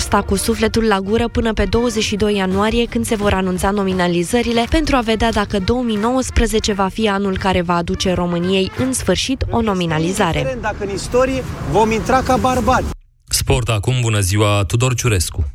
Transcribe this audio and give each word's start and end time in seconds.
sta 0.00 0.22
cu 0.22 0.36
sufletul 0.36 0.84
la 0.84 1.00
gură 1.00 1.28
până 1.28 1.52
pe 1.52 1.64
22 1.64 2.36
ianuarie, 2.36 2.84
când 2.84 3.06
se 3.06 3.14
vor 3.14 3.32
anunța 3.32 3.70
nominalizările, 3.70 4.64
pentru 4.70 4.96
a 4.96 5.00
vedea 5.00 5.32
dacă 5.32 5.58
2019 5.58 6.72
va 6.72 6.88
fi 6.88 7.08
anul 7.08 7.38
care 7.38 7.62
va 7.62 7.74
aduce 7.74 8.12
României 8.12 8.70
în 8.78 8.92
sfârșit 8.92 9.44
o 9.50 9.60
nominalizare. 9.60 10.58
Dacă 10.60 10.76
în 10.80 10.90
istorie 10.94 11.44
vom 11.70 11.90
intra 11.90 12.22
ca 12.22 12.36
barbari. 12.36 12.84
Sport 13.28 13.68
acum, 13.68 13.94
bună 14.00 14.20
ziua, 14.20 14.64
Tudor 14.64 14.94
Ciurescu. 14.94 15.53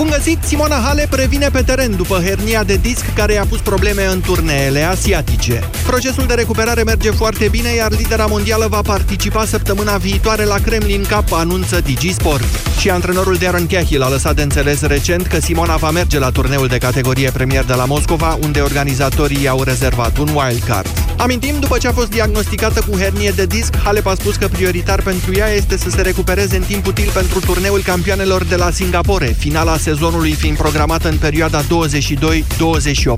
Bun 0.00 0.08
găsit! 0.08 0.38
Simona 0.42 0.80
Halep 0.86 1.12
revine 1.12 1.48
pe 1.48 1.62
teren 1.62 1.96
după 1.96 2.20
hernia 2.24 2.64
de 2.64 2.76
disc 2.76 3.04
care 3.14 3.32
i-a 3.32 3.44
pus 3.48 3.58
probleme 3.58 4.04
în 4.04 4.20
turneele 4.20 4.82
asiatice. 4.82 5.70
Procesul 5.86 6.26
de 6.26 6.34
recuperare 6.34 6.82
merge 6.82 7.10
foarte 7.10 7.48
bine, 7.48 7.74
iar 7.74 7.90
lidera 7.90 8.26
mondială 8.26 8.66
va 8.68 8.80
participa 8.82 9.44
săptămâna 9.44 9.96
viitoare 9.96 10.44
la 10.44 10.56
Kremlin 10.58 11.04
Cup, 11.04 11.32
anunță 11.32 11.80
Digisport. 11.80 12.44
Și 12.78 12.90
antrenorul 12.90 13.36
Darren 13.36 13.66
Cahill 13.66 14.02
a 14.02 14.08
lăsat 14.08 14.34
de 14.34 14.42
înțeles 14.42 14.80
recent 14.80 15.26
că 15.26 15.40
Simona 15.40 15.76
va 15.76 15.90
merge 15.90 16.18
la 16.18 16.30
turneul 16.30 16.66
de 16.66 16.78
categorie 16.78 17.30
premier 17.30 17.64
de 17.64 17.74
la 17.74 17.84
Moscova, 17.84 18.38
unde 18.42 18.60
organizatorii 18.60 19.42
i-au 19.42 19.62
rezervat 19.62 20.18
un 20.18 20.28
wildcard. 20.34 21.09
Amintim, 21.20 21.60
după 21.60 21.78
ce 21.78 21.88
a 21.88 21.92
fost 21.92 22.10
diagnosticată 22.10 22.84
cu 22.88 22.96
hernie 22.96 23.30
de 23.30 23.46
disc, 23.46 23.76
Halep 23.76 24.06
a 24.06 24.14
spus 24.14 24.36
că 24.36 24.48
prioritar 24.48 25.02
pentru 25.02 25.34
ea 25.34 25.48
este 25.48 25.76
să 25.76 25.90
se 25.90 26.00
recupereze 26.00 26.56
în 26.56 26.62
timp 26.62 26.86
util 26.86 27.10
pentru 27.14 27.40
turneul 27.40 27.80
campioanelor 27.82 28.44
de 28.44 28.56
la 28.56 28.70
Singapore, 28.70 29.36
finala 29.38 29.76
sezonului 29.76 30.32
fiind 30.32 30.56
programată 30.56 31.08
în 31.08 31.16
perioada 31.16 31.62
22-28 31.62 31.66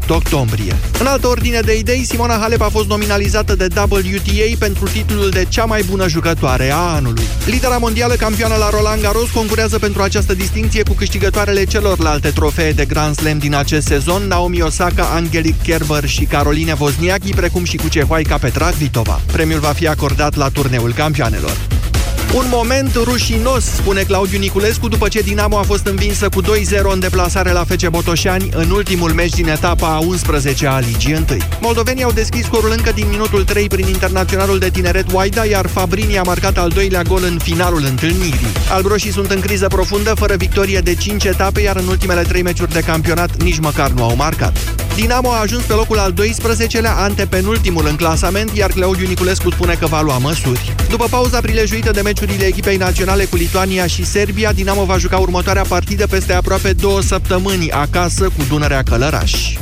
octombrie. 0.08 0.76
În 0.98 1.06
altă 1.06 1.26
ordine 1.26 1.60
de 1.60 1.78
idei, 1.78 2.04
Simona 2.04 2.38
Halep 2.40 2.60
a 2.60 2.68
fost 2.68 2.86
nominalizată 2.86 3.54
de 3.54 3.66
WTA 3.76 4.56
pentru 4.58 4.88
titlul 4.88 5.30
de 5.30 5.46
cea 5.48 5.64
mai 5.64 5.82
bună 5.82 6.08
jucătoare 6.08 6.70
a 6.70 6.76
anului. 6.76 7.24
Lidera 7.44 7.76
mondială 7.76 8.14
campioană 8.14 8.54
la 8.54 8.70
Roland 8.70 9.02
Garros 9.02 9.30
concurează 9.30 9.78
pentru 9.78 10.02
această 10.02 10.34
distinție 10.34 10.82
cu 10.82 10.92
câștigătoarele 10.92 11.64
celorlalte 11.64 12.28
trofee 12.28 12.72
de 12.72 12.84
Grand 12.84 13.14
Slam 13.14 13.38
din 13.38 13.54
acest 13.54 13.86
sezon, 13.86 14.22
Naomi 14.22 14.62
Osaka, 14.62 15.04
Angelique 15.04 15.72
Kerber 15.72 16.08
și 16.08 16.24
Caroline 16.24 16.76
Wozniacki, 16.78 17.34
precum 17.34 17.64
și 17.64 17.76
cu 17.76 17.88
cehoaica 17.92 18.38
Petra 18.38 18.70
Kvitova. 18.72 19.20
Premiul 19.32 19.60
va 19.60 19.72
fi 19.76 19.86
acordat 19.86 20.36
la 20.36 20.48
turneul 20.48 20.94
campioanelor. 20.94 21.91
Un 22.34 22.46
moment 22.50 22.94
rușinos, 22.94 23.64
spune 23.64 24.02
Claudiu 24.02 24.38
Niculescu, 24.38 24.88
după 24.88 25.08
ce 25.08 25.20
Dinamo 25.20 25.58
a 25.58 25.62
fost 25.62 25.86
învinsă 25.86 26.28
cu 26.28 26.42
2-0 26.42 26.46
în 26.92 27.00
deplasare 27.00 27.52
la 27.52 27.64
FC 27.64 27.88
Botoșani 27.88 28.48
în 28.54 28.70
ultimul 28.70 29.12
meci 29.12 29.30
din 29.30 29.48
etapa 29.48 29.94
a 29.94 29.98
11 29.98 30.66
a 30.66 30.78
Ligii 30.78 31.14
1. 31.14 31.24
Moldovenii 31.60 32.02
au 32.02 32.12
deschis 32.12 32.44
scorul 32.44 32.70
încă 32.76 32.92
din 32.94 33.06
minutul 33.08 33.44
3 33.44 33.66
prin 33.66 33.86
internaționalul 33.86 34.58
de 34.58 34.70
tineret 34.70 35.12
Waida, 35.12 35.44
iar 35.44 35.66
Fabrini 35.66 36.18
a 36.18 36.22
marcat 36.22 36.58
al 36.58 36.68
doilea 36.68 37.02
gol 37.02 37.22
în 37.24 37.38
finalul 37.42 37.84
întâlnirii. 37.84 38.46
Albroșii 38.70 39.12
sunt 39.12 39.30
în 39.30 39.40
criză 39.40 39.66
profundă, 39.66 40.14
fără 40.14 40.34
victorie 40.36 40.80
de 40.80 40.94
5 40.94 41.24
etape, 41.24 41.60
iar 41.60 41.76
în 41.76 41.86
ultimele 41.86 42.22
3 42.22 42.42
meciuri 42.42 42.72
de 42.72 42.80
campionat 42.80 43.42
nici 43.42 43.58
măcar 43.58 43.90
nu 43.90 44.04
au 44.04 44.16
marcat. 44.16 44.56
Dinamo 44.94 45.30
a 45.30 45.40
ajuns 45.40 45.62
pe 45.62 45.72
locul 45.72 45.98
al 45.98 46.12
12-lea, 46.12 46.96
antepenultimul 46.96 47.86
în 47.86 47.96
clasament, 47.96 48.56
iar 48.56 48.70
Claudiu 48.70 49.06
Niculescu 49.06 49.50
spune 49.50 49.74
că 49.74 49.86
va 49.86 50.00
lua 50.00 50.18
măsuri. 50.18 50.74
După 50.92 51.06
pauza 51.10 51.40
prilejuită 51.40 51.90
de 51.90 52.00
meciurile 52.00 52.44
echipei 52.44 52.76
naționale 52.76 53.24
cu 53.24 53.36
Lituania 53.36 53.86
și 53.86 54.04
Serbia, 54.04 54.52
Dinamo 54.52 54.84
va 54.84 54.98
juca 54.98 55.18
următoarea 55.18 55.64
partidă 55.68 56.06
peste 56.06 56.32
aproape 56.32 56.72
două 56.72 57.00
săptămâni, 57.00 57.70
acasă 57.70 58.24
cu 58.24 58.42
Dunărea 58.48 58.82
Călăraș. 58.82 59.56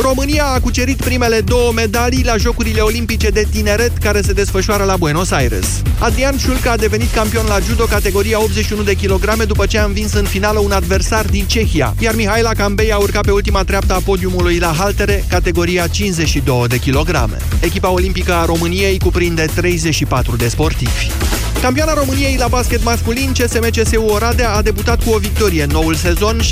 România 0.00 0.44
a 0.44 0.60
cucerit 0.60 0.96
primele 0.96 1.40
două 1.40 1.72
medalii 1.72 2.24
la 2.24 2.36
Jocurile 2.36 2.80
Olimpice 2.80 3.28
de 3.28 3.46
Tineret 3.50 3.98
care 3.98 4.20
se 4.20 4.32
desfășoară 4.32 4.84
la 4.84 4.96
Buenos 4.96 5.30
Aires. 5.30 5.66
Adrian 5.98 6.38
Șulca 6.38 6.70
a 6.70 6.76
devenit 6.76 7.12
campion 7.12 7.46
la 7.46 7.58
judo 7.58 7.84
categoria 7.84 8.42
81 8.42 8.82
de 8.82 8.94
kilograme 8.94 9.44
după 9.44 9.66
ce 9.66 9.78
a 9.78 9.84
învins 9.84 10.12
în 10.12 10.24
finală 10.24 10.58
un 10.58 10.72
adversar 10.72 11.24
din 11.24 11.44
Cehia, 11.46 11.94
iar 11.98 12.14
Mihaela 12.14 12.52
Cambei 12.52 12.92
a 12.92 12.96
urcat 12.96 13.24
pe 13.24 13.30
ultima 13.30 13.62
treaptă 13.62 13.94
a 13.94 14.00
podiumului 14.04 14.58
la 14.58 14.74
haltere, 14.78 15.24
categoria 15.28 15.86
52 15.86 16.66
de 16.68 16.78
kilograme. 16.78 17.36
Echipa 17.60 17.90
olimpică 17.90 18.34
a 18.34 18.44
României 18.44 18.98
cuprinde 18.98 19.46
34 19.54 20.36
de 20.36 20.48
sportivi. 20.48 21.10
Campioana 21.62 21.94
României 21.94 22.36
la 22.36 22.48
basket 22.48 22.84
masculin, 22.84 23.32
CSM 23.32 23.70
CSU 23.70 24.02
Oradea 24.02 24.54
a 24.54 24.62
debutat 24.62 25.04
cu 25.04 25.10
o 25.10 25.18
victorie 25.18 25.62
în 25.62 25.70
noul 25.70 25.94
sezon 25.94 26.40
76-65 26.40 26.44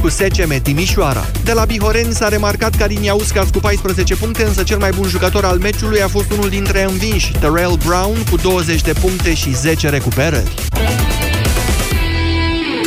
cu 0.00 0.08
SCM 0.08 0.62
Timișoara. 0.62 1.26
De 1.44 1.52
la 1.52 1.57
Bihoreni 1.64 2.14
s-a 2.14 2.28
remarcat 2.28 2.74
Carin 2.74 3.02
Iauscas 3.02 3.48
cu 3.50 3.58
14 3.58 4.16
puncte, 4.16 4.42
însă 4.42 4.62
cel 4.62 4.78
mai 4.78 4.90
bun 4.90 5.08
jucător 5.08 5.44
al 5.44 5.58
meciului 5.58 6.02
a 6.02 6.08
fost 6.08 6.32
unul 6.32 6.48
dintre 6.48 6.82
învinși, 6.82 7.32
Terrell 7.32 7.78
Brown, 7.86 8.24
cu 8.30 8.36
20 8.36 8.80
de 8.80 8.92
puncte 8.92 9.34
și 9.34 9.54
10 9.54 9.88
recuperări. 9.88 10.50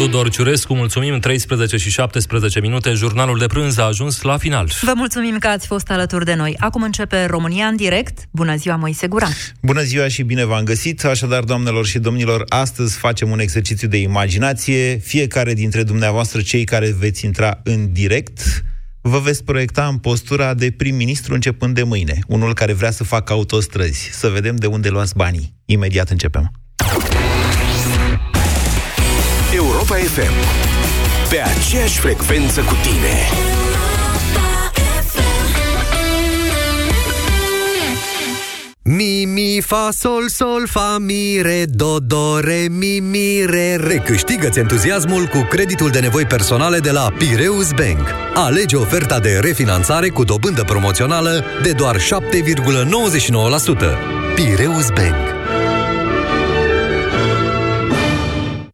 Tudor 0.01 0.29
Ciurescu, 0.29 0.73
mulțumim, 0.73 1.19
13 1.19 1.77
și 1.77 1.89
17 1.89 2.59
minute, 2.59 2.91
jurnalul 2.91 3.37
de 3.37 3.45
prânz 3.45 3.77
a 3.77 3.83
ajuns 3.83 4.21
la 4.21 4.37
final. 4.37 4.71
Vă 4.81 4.93
mulțumim 4.95 5.37
că 5.37 5.47
ați 5.47 5.67
fost 5.67 5.89
alături 5.89 6.25
de 6.25 6.33
noi. 6.33 6.55
Acum 6.59 6.83
începe 6.83 7.25
România 7.25 7.65
în 7.65 7.75
direct. 7.75 8.19
Bună 8.31 8.55
ziua, 8.55 8.75
Moise 8.75 9.07
Guran! 9.07 9.31
Bună 9.61 9.81
ziua 9.81 10.07
și 10.07 10.23
bine 10.23 10.45
v-am 10.45 10.63
găsit! 10.63 11.05
Așadar, 11.05 11.43
doamnelor 11.43 11.85
și 11.85 11.99
domnilor, 11.99 12.45
astăzi 12.47 12.97
facem 12.97 13.29
un 13.29 13.39
exercițiu 13.39 13.87
de 13.87 13.97
imaginație. 13.97 14.97
Fiecare 14.97 15.53
dintre 15.53 15.83
dumneavoastră, 15.83 16.41
cei 16.41 16.63
care 16.63 16.95
veți 16.99 17.25
intra 17.25 17.59
în 17.63 17.93
direct, 17.93 18.63
vă 19.01 19.19
veți 19.19 19.43
proiecta 19.43 19.87
în 19.87 19.97
postura 19.97 20.53
de 20.53 20.71
prim-ministru 20.71 21.33
începând 21.33 21.75
de 21.75 21.83
mâine. 21.83 22.19
Unul 22.27 22.53
care 22.53 22.73
vrea 22.73 22.91
să 22.91 23.03
facă 23.03 23.33
autostrăzi. 23.33 24.09
Să 24.11 24.27
vedem 24.27 24.55
de 24.55 24.65
unde 24.67 24.89
luați 24.89 25.15
banii. 25.15 25.55
Imediat 25.65 26.09
începem. 26.09 26.51
Europa 29.91 30.21
FM. 30.21 30.33
Pe 31.29 31.41
aceeași 31.41 31.99
frecvență 31.99 32.61
cu 32.61 32.75
tine. 32.81 33.29
Mi, 38.83 39.25
mi, 39.25 39.61
fa, 39.65 39.89
sol, 39.91 40.27
sol, 40.27 40.67
fa, 40.67 40.97
mi, 40.99 41.39
re, 41.41 41.65
do, 41.69 41.99
do, 41.99 42.39
re, 42.39 42.67
mi, 42.69 42.99
mi, 42.99 43.45
re, 43.45 43.75
re. 43.75 43.95
Câștigă-ți 43.95 44.59
entuziasmul 44.59 45.25
cu 45.25 45.47
creditul 45.49 45.89
de 45.89 45.99
nevoi 45.99 46.25
personale 46.25 46.79
de 46.79 46.91
la 46.91 47.11
Pireus 47.17 47.71
Bank. 47.71 48.07
Alege 48.33 48.75
oferta 48.75 49.19
de 49.19 49.39
refinanțare 49.41 50.09
cu 50.09 50.23
dobândă 50.23 50.63
promoțională 50.63 51.43
de 51.61 51.71
doar 51.71 51.97
7,99%. 51.97 52.01
Pireus 54.35 54.87
Bank. 54.89 55.40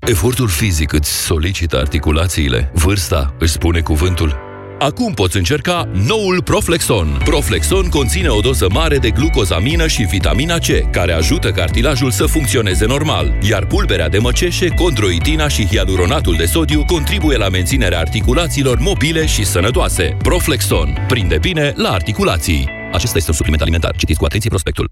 Efortul 0.08 0.48
fizic 0.48 0.94
îți 0.94 1.26
solicită 1.26 1.78
articulațiile, 1.78 2.72
vârsta 2.74 3.36
își 3.40 3.52
spune 3.52 3.80
cuvântul. 3.80 4.36
Acum 4.80 5.14
poți 5.14 5.38
încerca 5.38 5.90
noul 6.08 6.44
Proflexon. 6.44 7.22
Proflexon 7.24 7.90
conține 7.90 8.28
o 8.28 8.40
doză 8.40 8.68
mare 8.74 8.98
de 8.98 9.12
glucozamină 9.12 9.88
și 9.88 10.04
vitamina 10.04 10.58
C, 10.58 10.92
care 10.92 11.12
ajută 11.12 11.52
cartilajul 11.52 12.12
să 12.12 12.26
funcționeze 12.26 12.86
normal, 12.86 13.38
iar 13.42 13.66
pulberea 13.66 14.10
de 14.10 14.18
măceșe, 14.18 14.68
condroitina 14.68 15.48
și 15.48 15.66
hialuronatul 15.66 16.36
de 16.36 16.46
sodiu 16.46 16.84
contribuie 16.86 17.38
la 17.38 17.50
menținerea 17.50 18.00
articulațiilor 18.00 18.80
mobile 18.80 19.26
și 19.26 19.46
sănătoase. 19.46 20.18
Proflexon. 20.24 21.06
Prinde 21.08 21.38
bine 21.42 21.74
la 21.76 21.90
articulații. 21.90 22.70
Acesta 22.94 23.18
este 23.18 23.30
un 23.30 23.36
supliment 23.36 23.62
alimentar. 23.62 23.96
Citiți 23.96 24.20
cu 24.20 24.26
atenție 24.26 24.50
prospectul. 24.50 24.90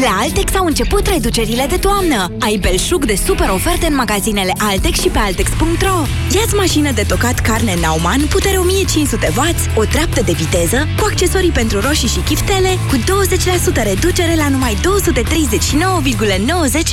La 0.00 0.18
Altex 0.20 0.54
au 0.54 0.66
început 0.66 1.06
reducerile 1.06 1.66
de 1.68 1.76
toamnă. 1.76 2.32
Ai 2.40 2.56
belșug 2.56 3.04
de 3.04 3.14
super 3.14 3.48
oferte 3.50 3.86
în 3.86 3.94
magazinele 3.94 4.52
Altex 4.58 5.00
și 5.00 5.08
pe 5.08 5.18
Altex.ro. 5.18 6.02
Ia-ți 6.34 6.54
mașină 6.54 6.92
de 6.92 7.02
tocat 7.02 7.38
carne 7.38 7.74
Nauman, 7.80 8.26
putere 8.28 8.56
1500W, 8.56 9.40
o 9.76 9.84
treaptă 9.84 10.22
de 10.22 10.32
viteză, 10.32 10.88
cu 10.98 11.06
accesorii 11.10 11.50
pentru 11.50 11.80
roșii 11.80 12.08
și 12.08 12.18
chiftele, 12.18 12.68
cu 12.90 12.96
20% 12.96 13.82
reducere 13.82 14.34
la 14.34 14.48
numai 14.48 14.74
239,90 14.74 14.80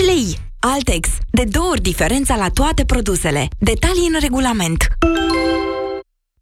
lei. 0.05 0.37
Altex. 0.59 1.09
De 1.29 1.43
două 1.43 1.67
ori 1.69 1.81
diferența 1.81 2.35
la 2.35 2.47
toate 2.53 2.85
produsele. 2.85 3.47
Detalii 3.59 4.09
în 4.13 4.19
regulament. 4.19 4.87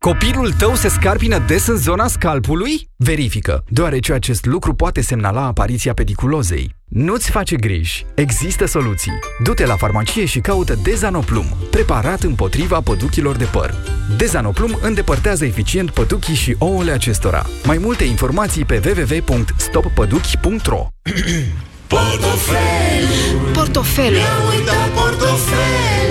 Copilul 0.05 0.51
tău 0.51 0.75
se 0.75 0.87
scarpină 0.87 1.43
des 1.47 1.67
în 1.67 1.77
zona 1.77 2.07
scalpului? 2.07 2.89
Verifică, 2.95 3.63
deoarece 3.69 4.13
acest 4.13 4.45
lucru 4.45 4.73
poate 4.73 5.01
semnala 5.01 5.45
apariția 5.45 5.93
pediculozei. 5.93 6.75
Nu-ți 6.85 7.29
face 7.29 7.55
griji, 7.55 8.05
există 8.15 8.65
soluții. 8.65 9.19
Du-te 9.43 9.65
la 9.65 9.75
farmacie 9.75 10.25
și 10.25 10.39
caută 10.39 10.75
Dezanoplum, 10.83 11.45
preparat 11.71 12.21
împotriva 12.21 12.81
păduchilor 12.81 13.35
de 13.35 13.45
păr. 13.45 13.75
Dezanoplum 14.17 14.77
îndepărtează 14.81 15.45
eficient 15.45 15.91
păduchii 15.91 16.35
și 16.35 16.55
ouăle 16.59 16.91
acestora. 16.91 17.45
Mai 17.65 17.77
multe 17.77 18.03
informații 18.03 18.65
pe 18.65 18.81
www.stoppăduchi.ro 18.85 20.87
Portofelul 21.87 23.51
Portofelul 23.53 24.17
Mi-am 24.17 24.53
uitat 24.55 24.89
portofelul 24.89 26.08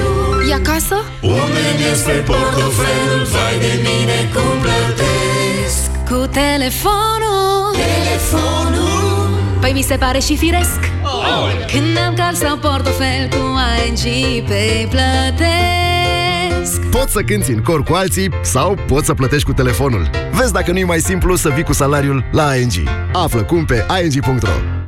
E 0.48 0.54
acasă? 0.54 0.96
Unde 1.22 1.64
este 1.92 2.10
portofelul? 2.10 3.26
Vai 3.32 3.58
de 3.60 3.72
mine 3.86 4.30
cum 4.34 4.60
plătesc 4.60 5.90
Cu 6.10 6.26
telefonul 6.26 7.72
Telefonul 7.72 9.28
Păi 9.60 9.72
mi 9.72 9.82
se 9.82 9.96
pare 9.96 10.18
și 10.18 10.36
firesc 10.36 10.80
Când 11.72 11.96
am 12.06 12.14
card 12.14 12.36
sau 12.36 12.56
portofel 12.56 13.28
cu 13.30 13.58
ING 13.86 14.44
pe 14.46 14.88
plătesc 14.90 16.80
Poți 16.90 17.12
să 17.12 17.20
cânti 17.20 17.50
în 17.50 17.62
cor 17.62 17.82
cu 17.82 17.94
alții 17.94 18.30
sau 18.42 18.76
poți 18.86 19.06
să 19.06 19.14
plătești 19.14 19.46
cu 19.46 19.52
telefonul. 19.52 20.10
Vezi 20.32 20.52
dacă 20.52 20.72
nu 20.72 20.78
e 20.78 20.84
mai 20.84 21.00
simplu 21.00 21.36
să 21.36 21.48
vii 21.48 21.64
cu 21.64 21.72
salariul 21.72 22.24
la 22.32 22.54
ING. 22.54 22.72
Află 23.12 23.42
cum 23.42 23.64
pe 23.64 23.86
ing.ro 24.02 24.87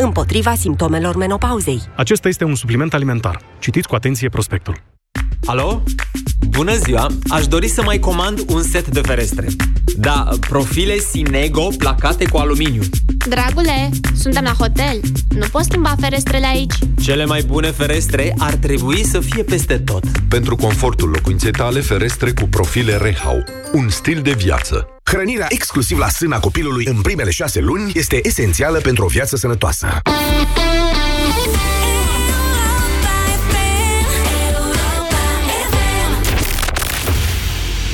împotriva 0.00 0.54
simptomelor 0.54 1.16
menopauzei. 1.16 1.82
Acesta 1.96 2.28
este 2.28 2.44
un 2.44 2.54
supliment 2.54 2.94
alimentar. 2.94 3.40
Citiți 3.58 3.88
cu 3.88 3.94
atenție 3.94 4.28
prospectul. 4.28 4.82
Alo? 5.44 5.82
Bună 6.60 6.76
ziua! 6.76 7.06
Aș 7.28 7.46
dori 7.46 7.68
să 7.68 7.82
mai 7.82 7.98
comand 7.98 8.44
un 8.48 8.62
set 8.62 8.88
de 8.88 9.00
ferestre. 9.00 9.46
Da, 9.96 10.28
profile 10.40 10.96
Sinego 10.98 11.68
placate 11.78 12.24
cu 12.28 12.36
aluminiu. 12.36 12.82
Dragule, 13.28 13.90
suntem 14.16 14.44
la 14.44 14.52
hotel. 14.58 15.00
Nu 15.28 15.46
poți 15.50 15.64
schimba 15.64 15.94
ferestrele 16.00 16.46
aici. 16.46 16.74
Cele 17.02 17.24
mai 17.24 17.42
bune 17.42 17.70
ferestre 17.70 18.34
ar 18.38 18.54
trebui 18.54 19.04
să 19.04 19.20
fie 19.20 19.42
peste 19.42 19.78
tot. 19.78 20.04
Pentru 20.28 20.56
confortul 20.56 21.08
locuinței 21.08 21.50
tale, 21.50 21.80
ferestre 21.80 22.32
cu 22.32 22.48
profile 22.48 22.96
Rehau. 22.96 23.44
Un 23.72 23.88
stil 23.88 24.20
de 24.22 24.32
viață. 24.32 24.88
Hrănirea 25.04 25.46
exclusiv 25.48 25.98
la 25.98 26.08
sâna 26.08 26.38
copilului 26.40 26.86
în 26.86 27.00
primele 27.00 27.30
șase 27.30 27.60
luni 27.60 27.92
este 27.94 28.20
esențială 28.22 28.78
pentru 28.78 29.04
o 29.04 29.08
viață 29.08 29.36
sănătoasă. 29.36 30.02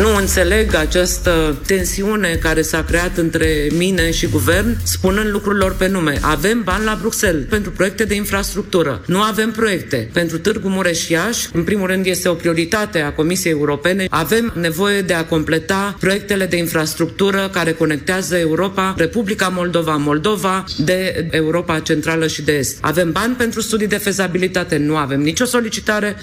Nu 0.00 0.16
înțeleg 0.16 0.74
această 0.74 1.58
tensiune 1.66 2.38
care 2.42 2.62
s-a 2.62 2.82
creat 2.82 3.16
între 3.16 3.68
mine 3.76 4.10
și 4.10 4.26
guvern, 4.26 4.76
spunând 4.82 5.30
lucrurilor 5.30 5.74
pe 5.74 5.88
nume. 5.88 6.18
Avem 6.20 6.62
bani 6.62 6.84
la 6.84 6.98
Bruxelles 7.00 7.44
pentru 7.48 7.70
proiecte 7.70 8.04
de 8.04 8.14
infrastructură. 8.14 9.02
Nu 9.06 9.20
avem 9.22 9.50
proiecte. 9.50 10.10
Pentru 10.12 10.38
Târgu 10.38 10.68
Mureș-Iași, 10.68 11.48
în 11.52 11.64
primul 11.64 11.86
rând, 11.86 12.06
este 12.06 12.28
o 12.28 12.34
prioritate 12.34 13.00
a 13.00 13.12
Comisiei 13.12 13.52
Europene. 13.52 14.06
Avem 14.10 14.52
nevoie 14.54 15.00
de 15.00 15.14
a 15.14 15.24
completa 15.24 15.96
proiectele 16.00 16.46
de 16.46 16.56
infrastructură 16.56 17.50
care 17.52 17.72
conectează 17.72 18.36
Europa, 18.36 18.94
Republica 18.96 19.48
Moldova, 19.48 19.96
Moldova, 19.96 20.64
de 20.78 21.28
Europa 21.30 21.78
Centrală 21.78 22.26
și 22.26 22.42
de 22.42 22.52
Est. 22.52 22.78
Avem 22.80 23.12
bani 23.12 23.34
pentru 23.34 23.60
studii 23.60 23.86
de 23.86 23.96
fezabilitate, 23.96 24.76
nu 24.76 24.96
avem 24.96 25.20
nicio 25.20 25.44
solicitare, 25.44 26.16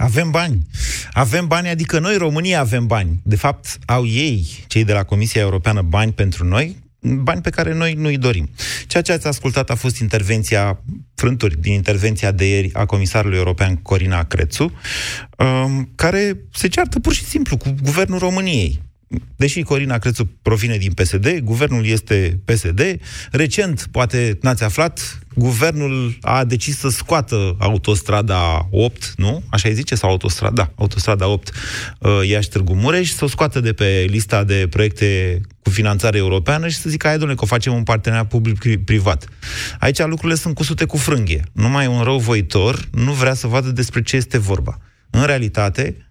avem 0.00 0.30
bani. 0.30 0.66
Avem 1.12 1.46
bani, 1.46 1.68
adică 1.68 1.98
noi, 1.98 2.16
România, 2.16 2.60
avem 2.60 2.86
bani. 2.86 3.20
De 3.22 3.36
fapt, 3.36 3.78
au 3.86 4.06
ei, 4.06 4.64
cei 4.66 4.84
de 4.84 4.92
la 4.92 5.02
Comisia 5.02 5.40
Europeană, 5.40 5.82
bani 5.82 6.12
pentru 6.12 6.44
noi, 6.44 6.76
bani 7.00 7.40
pe 7.40 7.50
care 7.50 7.74
noi 7.74 7.92
nu-i 7.92 8.18
dorim. 8.18 8.50
Ceea 8.86 9.02
ce 9.02 9.12
ați 9.12 9.26
ascultat 9.26 9.70
a 9.70 9.74
fost 9.74 9.98
intervenția, 9.98 10.80
frânturi 11.14 11.60
din 11.60 11.72
intervenția 11.72 12.30
de 12.30 12.48
ieri 12.48 12.70
a 12.72 12.86
Comisarului 12.86 13.38
European 13.38 13.76
Corina 13.76 14.24
Crețu, 14.24 14.72
um, 15.36 15.90
care 15.94 16.36
se 16.52 16.68
ceartă 16.68 17.00
pur 17.00 17.12
și 17.12 17.24
simplu 17.24 17.56
cu 17.56 17.74
Guvernul 17.82 18.18
României 18.18 18.80
deși 19.36 19.62
Corina 19.62 19.98
Crețu 19.98 20.30
provine 20.42 20.76
din 20.76 20.92
PSD, 20.92 21.38
guvernul 21.38 21.86
este 21.86 22.40
PSD, 22.44 22.80
recent, 23.30 23.88
poate 23.90 24.38
n-ați 24.40 24.64
aflat, 24.64 25.18
guvernul 25.34 26.18
a 26.20 26.44
decis 26.44 26.78
să 26.78 26.88
scoată 26.88 27.56
autostrada 27.58 28.68
8, 28.70 29.12
nu? 29.16 29.42
Așa 29.48 29.68
îi 29.68 29.74
zice? 29.74 29.94
Sau 29.94 30.10
autostrada? 30.10 30.54
Da, 30.54 30.70
autostrada 30.74 31.26
8 31.26 31.50
uh, 31.98 32.28
Iași 32.28 32.48
Târgu 32.48 32.74
Mureș, 32.74 33.10
să 33.10 33.24
o 33.24 33.28
scoată 33.28 33.60
de 33.60 33.72
pe 33.72 34.04
lista 34.08 34.44
de 34.44 34.66
proiecte 34.70 35.40
cu 35.62 35.70
finanțare 35.70 36.18
europeană 36.18 36.68
și 36.68 36.76
să 36.76 36.88
zică, 36.88 37.06
hai, 37.06 37.16
domnule, 37.16 37.38
că 37.38 37.44
o 37.44 37.46
facem 37.46 37.72
un 37.72 37.82
parteneriat 37.82 38.28
public-privat. 38.28 39.28
Aici 39.78 39.98
lucrurile 39.98 40.34
sunt 40.34 40.54
cusute 40.54 40.84
cu 40.84 40.96
frânghie. 40.96 41.44
Numai 41.52 41.86
un 41.86 42.02
rău 42.02 42.18
voitor 42.18 42.88
nu 42.92 43.12
vrea 43.12 43.34
să 43.34 43.46
vadă 43.46 43.70
despre 43.70 44.02
ce 44.02 44.16
este 44.16 44.38
vorba. 44.38 44.78
În 45.10 45.24
realitate, 45.24 45.96
uh, 45.96 46.09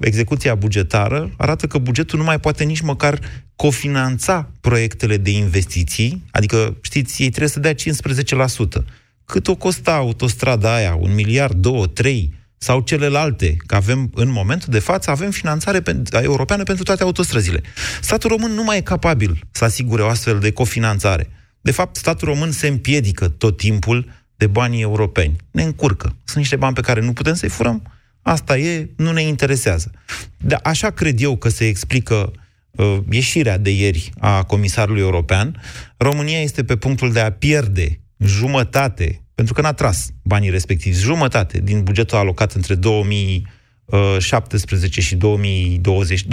execuția 0.00 0.54
bugetară 0.54 1.30
arată 1.36 1.66
că 1.66 1.78
bugetul 1.78 2.18
nu 2.18 2.24
mai 2.24 2.40
poate 2.40 2.64
nici 2.64 2.80
măcar 2.80 3.20
cofinanța 3.56 4.50
proiectele 4.60 5.16
de 5.16 5.30
investiții, 5.30 6.24
adică, 6.30 6.76
știți, 6.80 7.22
ei 7.22 7.28
trebuie 7.28 7.50
să 7.50 7.60
dea 7.60 7.74
15%. 7.74 8.84
Cât 9.24 9.48
o 9.48 9.54
costa 9.54 9.94
autostrada 9.94 10.74
aia? 10.74 10.94
Un 10.94 11.14
miliard, 11.14 11.56
două, 11.56 11.86
trei? 11.86 12.32
Sau 12.56 12.80
celelalte? 12.80 13.56
Că 13.66 13.74
avem, 13.74 14.10
în 14.14 14.30
momentul 14.30 14.68
de 14.72 14.78
față, 14.78 15.10
avem 15.10 15.30
finanțare 15.30 15.80
pe, 15.80 16.02
europeană 16.22 16.62
pentru 16.62 16.84
toate 16.84 17.02
autostrăzile. 17.02 17.60
Statul 18.00 18.30
român 18.30 18.50
nu 18.50 18.62
mai 18.62 18.76
e 18.76 18.80
capabil 18.80 19.40
să 19.50 19.64
asigure 19.64 20.02
o 20.02 20.08
astfel 20.08 20.38
de 20.38 20.52
cofinanțare. 20.52 21.30
De 21.60 21.70
fapt, 21.70 21.96
statul 21.96 22.28
român 22.28 22.52
se 22.52 22.66
împiedică 22.66 23.28
tot 23.28 23.56
timpul 23.56 24.10
de 24.36 24.46
banii 24.46 24.82
europeni. 24.82 25.36
Ne 25.50 25.62
încurcă. 25.62 26.16
Sunt 26.24 26.36
niște 26.36 26.56
bani 26.56 26.74
pe 26.74 26.80
care 26.80 27.00
nu 27.00 27.12
putem 27.12 27.34
să-i 27.34 27.48
furăm, 27.48 27.82
Asta 28.26 28.58
e, 28.58 28.90
nu 28.96 29.12
ne 29.12 29.22
interesează. 29.22 29.90
Dar 30.38 30.60
așa 30.62 30.90
cred 30.90 31.20
eu 31.20 31.36
că 31.36 31.48
se 31.48 31.66
explică 31.66 32.32
uh, 32.70 32.98
ieșirea 33.10 33.58
de 33.58 33.70
ieri 33.70 34.10
a 34.18 34.42
comisarului 34.42 35.00
european. 35.00 35.62
România 35.96 36.40
este 36.40 36.64
pe 36.64 36.76
punctul 36.76 37.12
de 37.12 37.20
a 37.20 37.32
pierde 37.32 38.00
jumătate, 38.18 39.22
pentru 39.34 39.54
că 39.54 39.60
n-a 39.60 39.72
tras 39.72 40.08
banii 40.22 40.50
respectivi, 40.50 40.98
jumătate 40.98 41.60
din 41.60 41.82
bugetul 41.82 42.18
alocat 42.18 42.52
între 42.52 42.74
2017 42.74 45.00
și 45.00 45.16
2020, 45.16 46.24
2014-2021, 46.24 46.26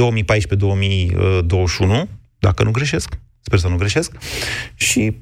dacă 2.39 2.63
nu 2.63 2.71
greșesc, 2.71 3.19
sper 3.41 3.59
să 3.59 3.67
nu 3.67 3.75
greșesc, 3.75 4.11
și 4.75 5.13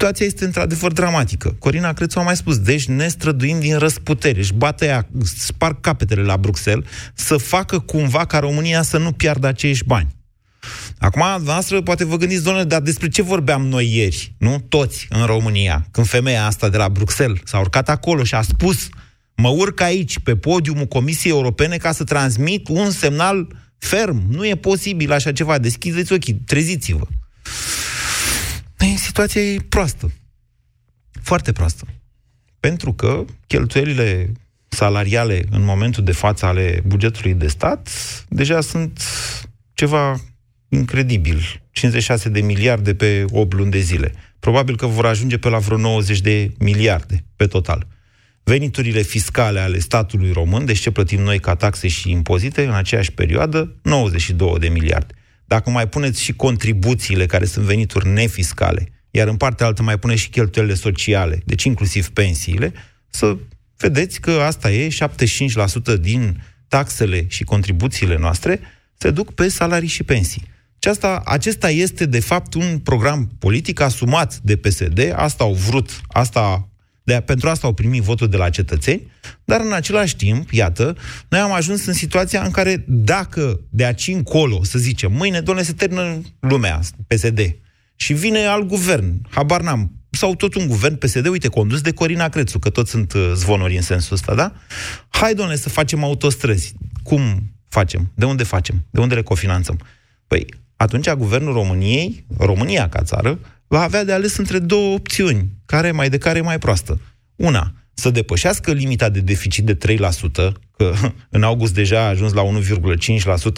situația 0.00 0.26
este 0.26 0.44
într-adevăr 0.44 0.92
dramatică. 0.92 1.56
Corina 1.58 1.92
Crețu 1.92 2.18
a 2.18 2.22
mai 2.22 2.36
spus, 2.36 2.58
deci 2.58 2.86
ne 2.86 3.08
străduim 3.08 3.60
din 3.60 3.78
răsputeri, 3.78 4.38
își 4.38 4.52
bate 4.52 4.86
ea, 4.86 5.08
sparg 5.24 5.80
capetele 5.80 6.22
la 6.22 6.36
Bruxelles, 6.36 6.88
să 7.14 7.36
facă 7.36 7.78
cumva 7.78 8.24
ca 8.24 8.38
România 8.38 8.82
să 8.82 8.98
nu 8.98 9.12
piardă 9.12 9.46
acești 9.46 9.84
bani. 9.84 10.08
Acum, 10.98 11.42
noastră, 11.44 11.82
poate 11.82 12.04
vă 12.04 12.16
gândiți, 12.16 12.42
doamne, 12.42 12.64
dar 12.64 12.80
despre 12.80 13.08
ce 13.08 13.22
vorbeam 13.22 13.66
noi 13.66 13.96
ieri, 13.96 14.34
nu? 14.38 14.64
Toți 14.68 15.06
în 15.10 15.26
România, 15.26 15.86
când 15.90 16.06
femeia 16.06 16.46
asta 16.46 16.68
de 16.68 16.76
la 16.76 16.88
Bruxelles 16.88 17.40
s-a 17.44 17.58
urcat 17.58 17.88
acolo 17.88 18.24
și 18.24 18.34
a 18.34 18.42
spus 18.42 18.88
mă 19.36 19.48
urc 19.48 19.80
aici, 19.80 20.18
pe 20.18 20.36
podiumul 20.36 20.86
Comisiei 20.86 21.32
Europene, 21.32 21.76
ca 21.76 21.92
să 21.92 22.04
transmit 22.04 22.68
un 22.68 22.90
semnal 22.90 23.48
ferm. 23.78 24.22
Nu 24.28 24.46
e 24.46 24.56
posibil 24.56 25.12
așa 25.12 25.32
ceva. 25.32 25.58
Deschideți 25.58 26.12
ochii, 26.12 26.42
treziți-vă. 26.46 27.06
Păi, 28.80 28.96
situația 28.96 29.40
e 29.40 29.58
proastă. 29.68 30.12
Foarte 31.22 31.52
proastă. 31.52 31.86
Pentru 32.60 32.92
că 32.92 33.24
cheltuielile 33.46 34.32
salariale 34.68 35.44
în 35.50 35.64
momentul 35.64 36.04
de 36.04 36.12
față 36.12 36.46
ale 36.46 36.82
bugetului 36.86 37.34
de 37.34 37.48
stat 37.48 37.88
deja 38.28 38.60
sunt 38.60 39.02
ceva 39.72 40.20
incredibil. 40.68 41.62
56 41.70 42.28
de 42.28 42.40
miliarde 42.40 42.94
pe 42.94 43.24
8 43.30 43.52
luni 43.52 43.70
de 43.70 43.78
zile. 43.78 44.12
Probabil 44.38 44.76
că 44.76 44.86
vor 44.86 45.06
ajunge 45.06 45.38
pe 45.38 45.48
la 45.48 45.58
vreo 45.58 45.76
90 45.76 46.20
de 46.20 46.50
miliarde 46.58 47.24
pe 47.36 47.46
total. 47.46 47.86
Veniturile 48.42 49.02
fiscale 49.02 49.60
ale 49.60 49.78
statului 49.78 50.32
român, 50.32 50.64
deci 50.64 50.78
ce 50.78 50.90
plătim 50.90 51.20
noi 51.20 51.38
ca 51.38 51.54
taxe 51.54 51.88
și 51.88 52.10
impozite, 52.10 52.64
în 52.64 52.74
aceeași 52.74 53.12
perioadă, 53.12 53.76
92 53.82 54.58
de 54.58 54.68
miliarde. 54.68 55.14
Dacă 55.50 55.70
mai 55.70 55.88
puneți 55.88 56.22
și 56.22 56.32
contribuțiile 56.32 57.26
care 57.26 57.44
sunt 57.44 57.64
venituri 57.64 58.08
nefiscale, 58.08 58.92
iar 59.10 59.28
în 59.28 59.36
partea 59.36 59.66
altă 59.66 59.82
mai 59.82 59.98
puneți 59.98 60.20
și 60.20 60.28
cheltuielile 60.28 60.74
sociale, 60.76 61.42
deci 61.44 61.64
inclusiv 61.64 62.08
pensiile, 62.08 62.72
să 63.08 63.36
vedeți 63.76 64.20
că 64.20 64.30
asta 64.30 64.70
e 64.70 64.88
75% 65.96 66.00
din 66.00 66.42
taxele 66.68 67.24
și 67.28 67.44
contribuțiile 67.44 68.16
noastre 68.16 68.60
se 68.98 69.10
duc 69.10 69.34
pe 69.34 69.48
salarii 69.48 69.88
și 69.88 70.02
pensii. 70.02 70.42
Și 70.78 70.88
asta, 70.88 71.22
acesta 71.24 71.70
este, 71.70 72.06
de 72.06 72.20
fapt, 72.20 72.54
un 72.54 72.78
program 72.78 73.30
politic 73.38 73.80
asumat 73.80 74.36
de 74.36 74.56
PSD, 74.56 75.12
asta 75.14 75.44
au 75.44 75.52
vrut, 75.52 76.00
asta 76.08 76.68
De 77.10 77.20
pentru 77.20 77.48
asta 77.48 77.66
au 77.66 77.72
primit 77.72 78.02
votul 78.02 78.28
de 78.28 78.36
la 78.36 78.50
cetățeni, 78.50 79.10
dar 79.44 79.60
în 79.60 79.72
același 79.72 80.16
timp, 80.16 80.50
iată, 80.50 80.96
noi 81.28 81.40
am 81.40 81.52
ajuns 81.52 81.86
în 81.86 81.92
situația 81.92 82.42
în 82.42 82.50
care 82.50 82.84
dacă 82.86 83.60
de 83.68 83.84
aici 83.84 84.08
încolo, 84.08 84.64
să 84.64 84.78
zicem, 84.78 85.12
mâine, 85.12 85.40
doamne, 85.40 85.62
se 85.62 85.72
termină 85.72 86.20
lumea, 86.40 86.80
PSD, 87.06 87.56
și 87.96 88.12
vine 88.12 88.46
alt 88.46 88.66
guvern, 88.66 89.26
habar 89.28 89.60
n-am, 89.60 89.92
sau 90.10 90.34
tot 90.34 90.54
un 90.54 90.66
guvern 90.66 90.94
PSD, 90.94 91.26
uite, 91.26 91.48
condus 91.48 91.80
de 91.80 91.92
Corina 91.92 92.28
Crețu, 92.28 92.58
că 92.58 92.70
toți 92.70 92.90
sunt 92.90 93.12
uh, 93.12 93.32
zvonuri 93.34 93.76
în 93.76 93.82
sensul 93.82 94.14
ăsta, 94.14 94.34
da? 94.34 94.52
Hai, 95.08 95.34
doamne, 95.34 95.56
să 95.56 95.68
facem 95.68 96.04
autostrăzi. 96.04 96.74
Cum 97.02 97.52
facem? 97.68 98.12
De 98.14 98.24
unde 98.24 98.42
facem? 98.42 98.86
De 98.90 99.00
unde 99.00 99.14
le 99.14 99.22
cofinanțăm? 99.22 99.80
Păi, 100.26 100.46
atunci 100.76 101.10
guvernul 101.10 101.52
României, 101.52 102.26
România 102.38 102.88
ca 102.88 103.02
țară, 103.02 103.38
va 103.70 103.82
avea 103.82 104.04
de 104.04 104.12
ales 104.12 104.36
între 104.36 104.58
două 104.58 104.94
opțiuni, 104.94 105.48
care 105.66 105.90
mai 105.90 106.08
de 106.08 106.18
care 106.18 106.38
e 106.38 106.42
mai 106.42 106.58
proastă. 106.58 107.00
Una, 107.36 107.72
să 107.94 108.10
depășească 108.10 108.72
limita 108.72 109.08
de 109.08 109.20
deficit 109.20 109.64
de 109.64 109.76
3%, 109.76 110.52
că 110.76 110.94
în 111.36 111.42
august 111.42 111.74
deja 111.74 112.00
a 112.00 112.08
ajuns 112.08 112.32
la 112.32 112.42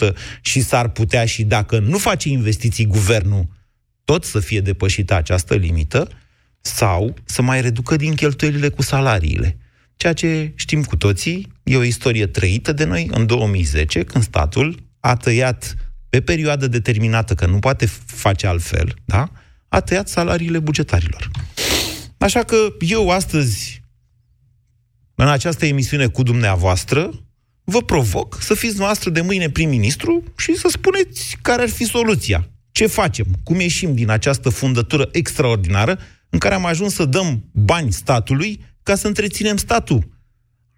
1,5% 0.09 0.13
și 0.41 0.61
s-ar 0.61 0.89
putea 0.89 1.25
și 1.25 1.43
dacă 1.43 1.79
nu 1.79 1.97
face 1.97 2.29
investiții 2.29 2.85
guvernul, 2.85 3.47
tot 4.05 4.23
să 4.23 4.39
fie 4.39 4.61
depășită 4.61 5.15
această 5.15 5.55
limită, 5.55 6.07
sau 6.61 7.13
să 7.25 7.41
mai 7.41 7.61
reducă 7.61 7.95
din 7.95 8.15
cheltuielile 8.15 8.69
cu 8.69 8.81
salariile. 8.81 9.57
Ceea 9.95 10.13
ce 10.13 10.51
știm 10.55 10.83
cu 10.83 10.95
toții, 10.95 11.51
e 11.63 11.77
o 11.77 11.83
istorie 11.83 12.27
trăită 12.27 12.71
de 12.71 12.83
noi 12.83 13.07
în 13.11 13.25
2010, 13.25 14.03
când 14.03 14.23
statul 14.23 14.83
a 14.99 15.15
tăiat 15.15 15.75
pe 16.09 16.21
perioadă 16.21 16.67
determinată, 16.67 17.35
că 17.35 17.45
nu 17.45 17.59
poate 17.59 17.85
face 18.05 18.47
altfel, 18.47 18.95
da? 19.05 19.31
A 19.73 19.79
tăiat 19.79 20.07
salariile 20.07 20.59
bugetarilor. 20.59 21.31
Așa 22.17 22.43
că 22.43 22.55
eu 22.79 23.09
astăzi, 23.09 23.81
în 25.15 25.27
această 25.27 25.65
emisiune 25.65 26.07
cu 26.07 26.23
dumneavoastră, 26.23 27.09
vă 27.63 27.81
provoc 27.81 28.41
să 28.41 28.53
fiți 28.53 28.77
noastră 28.77 29.09
de 29.09 29.21
mâine 29.21 29.49
prim-ministru 29.49 30.23
și 30.37 30.55
să 30.55 30.67
spuneți 30.71 31.37
care 31.41 31.61
ar 31.61 31.69
fi 31.69 31.83
soluția. 31.83 32.49
Ce 32.71 32.87
facem? 32.87 33.25
Cum 33.43 33.59
ieșim 33.59 33.95
din 33.95 34.09
această 34.09 34.49
fundătură 34.49 35.09
extraordinară 35.11 35.99
în 36.29 36.39
care 36.39 36.53
am 36.53 36.65
ajuns 36.65 36.93
să 36.93 37.05
dăm 37.05 37.49
bani 37.51 37.91
statului 37.91 38.65
ca 38.83 38.95
să 38.95 39.07
întreținem 39.07 39.57
statul. 39.57 40.09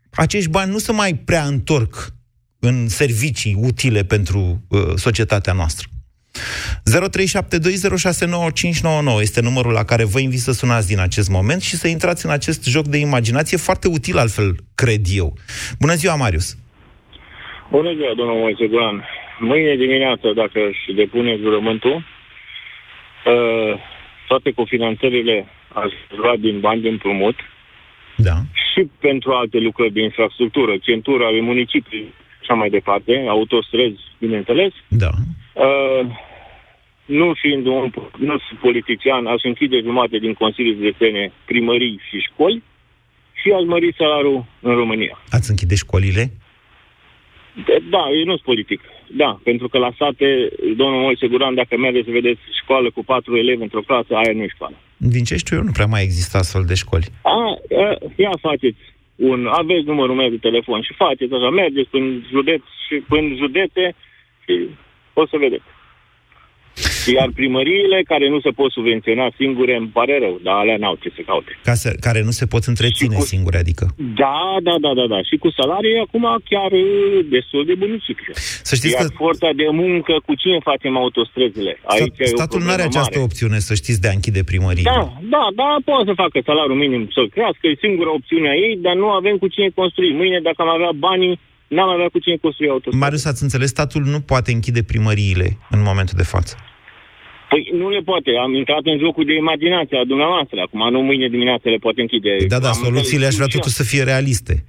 Acești 0.09 0.49
bani 0.49 0.71
nu 0.71 0.77
se 0.77 0.91
mai 0.91 1.15
prea 1.15 1.45
întorc 1.45 2.13
în 2.59 2.87
servicii 2.87 3.53
utile 3.59 4.03
pentru 4.03 4.65
uh, 4.67 4.93
societatea 4.95 5.53
noastră. 5.53 5.87
0372069599 6.93 6.97
este 9.21 9.41
numărul 9.41 9.71
la 9.71 9.83
care 9.83 10.03
vă 10.03 10.19
invit 10.19 10.39
să 10.39 10.51
sunați 10.51 10.87
din 10.87 10.99
acest 10.99 11.29
moment 11.29 11.61
și 11.61 11.75
să 11.75 11.87
intrați 11.87 12.25
în 12.25 12.31
acest 12.31 12.69
joc 12.69 12.85
de 12.85 12.97
imaginație 12.97 13.57
foarte 13.57 13.87
util, 13.87 14.17
altfel, 14.17 14.55
cred 14.75 15.01
eu. 15.15 15.33
Bună 15.79 15.93
ziua, 15.93 16.15
Marius! 16.15 16.57
Bună 17.69 17.93
ziua, 17.93 18.13
domnul 18.15 18.35
Moise 18.35 18.67
Guran! 18.67 19.03
Mâine 19.39 19.75
dimineață, 19.75 20.33
dacă 20.35 20.59
își 20.69 20.93
depune 20.95 21.37
jurământul, 21.41 21.95
uh, 21.95 22.03
toate 24.27 24.51
cofinanțările 24.51 25.45
aș 25.73 25.91
lua 26.17 26.35
din 26.39 26.59
bani 26.59 26.81
de 26.81 26.89
împrumut 26.89 27.35
da. 28.17 28.35
și 28.53 28.89
pentru 28.99 29.31
alte 29.31 29.57
lucrări 29.57 29.93
de 29.93 30.01
infrastructură, 30.01 30.77
centura 30.81 31.31
de 31.31 31.39
municipii 31.39 32.03
și 32.03 32.39
așa 32.41 32.53
mai 32.53 32.69
departe, 32.69 33.25
autostrăzi, 33.27 33.99
bineînțeles. 34.19 34.71
Da. 34.87 35.09
Uh, 35.53 36.05
nu 37.05 37.33
fiind 37.33 37.65
un 37.65 37.91
nu 38.17 38.37
sunt 38.47 38.59
politician, 38.59 39.25
aș 39.25 39.43
închide 39.43 39.79
jumate 39.79 40.17
din 40.17 40.33
Consiliul 40.33 40.75
Județene, 40.75 41.31
primării 41.45 41.99
și 42.09 42.17
școli 42.19 42.63
și 43.33 43.51
aș 43.51 43.63
mări 43.65 43.95
salariul 43.97 44.45
în 44.61 44.75
România. 44.75 45.21
Ați 45.29 45.49
închide 45.49 45.75
școlile? 45.75 46.31
De, 47.65 47.81
da, 47.89 48.03
eu 48.17 48.23
nu 48.25 48.31
sunt 48.31 48.41
politic. 48.41 48.81
Da, 49.07 49.39
pentru 49.43 49.67
că 49.67 49.77
la 49.77 49.91
sate, 49.97 50.49
domnul 50.75 51.01
Moise 51.01 51.27
Guran, 51.27 51.55
dacă 51.55 51.77
mergeți 51.77 52.05
să 52.05 52.11
vedeți 52.11 52.39
școală 52.61 52.91
cu 52.91 53.03
patru 53.03 53.37
elevi 53.37 53.61
într-o 53.61 53.81
clasă, 53.81 54.15
aia 54.15 54.33
nu 54.33 54.41
e 54.41 54.47
școală. 54.47 54.75
Din 54.97 55.23
ce 55.23 55.35
știu 55.35 55.57
eu, 55.57 55.63
nu 55.63 55.71
prea 55.71 55.85
mai 55.85 56.03
există 56.03 56.37
astfel 56.37 56.63
de 56.67 56.73
școli. 56.73 57.05
A, 57.21 57.31
a, 57.31 57.97
ia 58.15 58.31
faceți 58.41 58.81
un, 59.15 59.47
aveți 59.51 59.85
numărul 59.85 60.15
meu 60.15 60.29
de 60.29 60.37
telefon 60.37 60.81
și 60.81 60.93
faceți 60.93 61.33
așa, 61.33 61.49
mergeți 61.49 61.89
prin 61.89 62.25
județ 62.29 62.61
și 62.87 62.95
prin 63.09 63.35
județe 63.35 63.95
și 64.43 64.69
o 65.13 65.27
să 65.27 65.37
vedeți. 65.37 65.63
Iar 67.13 67.29
primăriile 67.39 67.97
care 68.11 68.29
nu 68.29 68.39
se 68.45 68.49
pot 68.59 68.71
subvenționa 68.71 69.27
singure, 69.39 69.75
îmi 69.75 69.91
pare 69.97 70.19
rău, 70.19 70.39
dar 70.43 70.55
alea 70.61 70.77
n-au 70.77 70.95
ce 71.01 71.09
să 71.15 71.21
caute. 71.25 71.51
Ca 71.63 71.73
să, 71.73 71.89
care 71.99 72.21
nu 72.27 72.31
se 72.39 72.45
pot 72.45 72.63
întreține 72.71 73.15
cu... 73.15 73.21
singure, 73.33 73.57
adică? 73.57 73.85
Da, 74.23 74.39
da, 74.67 74.75
da, 74.85 74.91
da, 74.99 75.05
da. 75.13 75.19
Și 75.29 75.35
cu 75.43 75.49
salarii 75.59 75.97
acum 76.05 76.25
chiar 76.51 76.71
destul 77.35 77.65
de 77.65 77.75
bunicic. 77.83 78.17
Să 78.69 78.75
știți 78.75 78.93
Iar 78.93 79.07
că... 79.07 79.13
forța 79.23 79.49
de 79.61 79.67
muncă, 79.71 80.13
cu 80.25 80.33
cine 80.41 80.59
facem 80.69 80.93
autostrăzile? 80.97 81.73
Aici 81.83 82.13
Stat, 82.15 82.27
statul 82.27 82.61
nu 82.65 82.71
are 82.75 82.81
această 82.81 83.17
mare. 83.17 83.27
opțiune, 83.29 83.57
să 83.69 83.73
știți, 83.81 84.01
de 84.01 84.07
a 84.07 84.17
închide 84.17 84.43
primării. 84.51 84.83
Da, 84.83 85.01
da, 85.35 85.45
da, 85.61 85.69
poate 85.85 86.05
să 86.09 86.13
facă 86.23 86.37
salariul 86.45 86.77
minim 86.83 87.03
să 87.15 87.21
crească, 87.35 87.63
e 87.67 87.75
singura 87.85 88.11
opțiune 88.19 88.49
a 88.49 88.55
ei, 88.65 88.73
dar 88.85 88.95
nu 89.03 89.07
avem 89.19 89.35
cu 89.37 89.47
cine 89.47 89.69
construi. 89.79 90.13
Mâine, 90.13 90.39
dacă 90.47 90.59
am 90.61 90.71
avea 90.77 90.91
banii, 91.07 91.39
n-am 91.67 91.89
avea 91.89 92.09
cu 92.13 92.19
cine 92.19 92.37
construi 92.45 92.69
autostrăzi. 92.69 93.03
Marius, 93.03 93.25
ați 93.25 93.43
înțeles, 93.43 93.69
statul 93.69 94.03
nu 94.13 94.19
poate 94.19 94.51
închide 94.51 94.83
primăriile 94.83 95.57
în 95.69 95.81
momentul 95.89 96.17
de 96.17 96.23
față. 96.23 96.55
Păi 97.49 97.69
nu 97.73 97.89
le 97.89 97.99
poate. 97.99 98.31
Am 98.45 98.53
intrat 98.53 98.83
în 98.83 98.97
jocul 98.97 99.25
de 99.25 99.35
imaginație 99.35 99.97
a 99.97 100.05
dumneavoastră. 100.05 100.57
Acum 100.61 100.91
nu 100.91 100.99
mâine 101.01 101.27
dimineață 101.27 101.69
le 101.69 101.83
poate 101.85 102.01
închide. 102.01 102.31
Da, 102.47 102.59
da, 102.59 102.67
Am 102.67 102.81
soluțiile 102.83 103.25
aș 103.25 103.35
vrea 103.35 103.47
totuși 103.47 103.79
să 103.79 103.83
fie 103.83 104.03
realiste. 104.03 104.65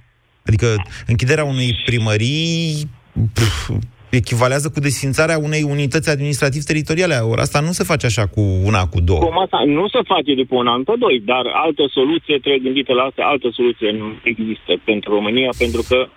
Adică 0.47 0.67
închiderea 1.07 1.43
unei 1.43 1.71
primării 1.85 2.89
pf, 3.33 3.69
echivalează 4.09 4.69
cu 4.69 4.79
desfințarea 4.79 5.37
unei 5.37 5.63
unități 5.63 6.09
administrativ-teritoriale. 6.09 7.15
Ori 7.15 7.41
asta 7.41 7.59
nu 7.59 7.71
se 7.71 7.83
face 7.83 8.05
așa 8.05 8.27
cu 8.27 8.41
una, 8.63 8.87
cu 8.87 8.99
două. 9.01 9.19
Cum 9.19 9.39
asta 9.39 9.63
nu 9.65 9.87
se 9.87 9.99
face 10.13 10.33
după 10.35 10.55
un 10.55 10.67
an 10.67 10.83
pe 10.83 10.93
doi, 10.99 11.21
dar 11.25 11.45
altă 11.65 11.83
soluție 11.91 12.37
trebuie 12.39 12.65
gândită 12.67 12.93
la 12.93 13.03
asta, 13.03 13.21
altă 13.23 13.47
soluție 13.53 13.91
nu 13.91 14.07
există 14.23 14.71
pentru 14.83 15.13
România, 15.13 15.49
pentru 15.57 15.81
că 15.89 16.07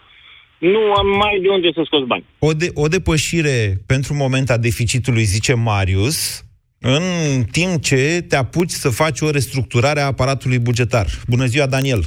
nu 0.58 0.92
am 1.00 1.06
mai 1.06 1.38
de 1.42 1.48
unde 1.48 1.68
să 1.74 1.82
scos 1.84 2.04
bani. 2.06 2.24
O, 2.38 2.52
de, 2.52 2.68
o 2.74 2.86
depășire 2.86 3.80
pentru 3.86 4.14
moment 4.14 4.50
a 4.50 4.56
deficitului, 4.56 5.22
zice 5.22 5.54
Marius, 5.54 6.44
în 6.80 7.02
timp 7.50 7.82
ce 7.82 8.24
te 8.28 8.36
apuci 8.36 8.70
să 8.70 8.88
faci 8.88 9.20
o 9.20 9.30
restructurare 9.30 10.00
a 10.00 10.06
aparatului 10.06 10.58
bugetar. 10.58 11.06
Bună 11.28 11.44
ziua, 11.44 11.66
Daniel! 11.66 12.00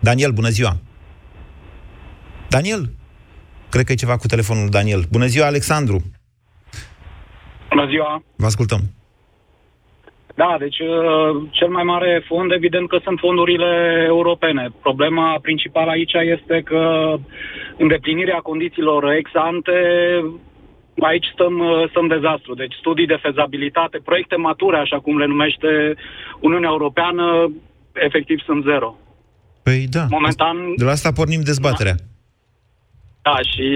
Daniel, 0.00 0.32
bună 0.32 0.48
ziua! 0.48 0.76
Daniel? 2.48 2.90
Cred 3.70 3.84
că 3.84 3.92
e 3.92 3.94
ceva 3.94 4.16
cu 4.16 4.26
telefonul 4.26 4.68
Daniel. 4.68 5.02
Bună 5.10 5.26
ziua, 5.26 5.46
Alexandru! 5.46 5.98
Bună 7.68 7.86
ziua! 7.88 8.22
Vă 8.36 8.46
ascultăm! 8.46 8.80
Da, 10.34 10.56
deci 10.58 10.78
uh, 10.78 11.42
cel 11.50 11.68
mai 11.68 11.82
mare 11.82 12.24
fond, 12.26 12.52
evident 12.52 12.88
că 12.88 12.98
sunt 13.02 13.18
fondurile 13.18 14.04
europene. 14.06 14.68
Problema 14.82 15.38
principală 15.42 15.90
aici 15.90 16.12
este 16.12 16.62
că 16.64 17.14
îndeplinirea 17.78 18.38
condițiilor 18.38 19.10
ex 19.10 19.30
ante 19.34 19.72
aici 21.02 21.26
stăm, 21.32 21.58
uh, 21.58 21.88
stăm 21.88 22.06
dezastru. 22.06 22.54
Deci 22.54 22.74
studii 22.74 23.06
de 23.06 23.18
fezabilitate, 23.22 23.98
proiecte 24.04 24.36
mature, 24.36 24.76
așa 24.76 24.98
cum 25.00 25.18
le 25.18 25.26
numește 25.26 25.94
Uniunea 26.40 26.68
Europeană, 26.68 27.52
efectiv 27.92 28.38
sunt 28.44 28.64
zero. 28.64 28.96
Păi 29.62 29.86
da. 29.90 30.04
Momentan... 30.08 30.56
De 30.76 30.84
la 30.84 30.90
asta 30.90 31.12
pornim 31.12 31.40
dezbaterea. 31.40 31.94
Da, 33.22 33.36
și 33.52 33.68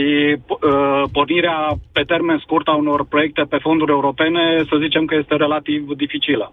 uh, 0.46 1.02
pornirea 1.12 1.58
pe 1.92 2.02
termen 2.02 2.38
scurt 2.38 2.66
a 2.68 2.74
unor 2.74 3.06
proiecte 3.06 3.42
pe 3.42 3.58
fonduri 3.60 3.90
europene, 3.90 4.64
să 4.68 4.76
zicem 4.80 5.04
că 5.04 5.14
este 5.14 5.34
relativ 5.36 5.82
dificilă. 5.96 6.52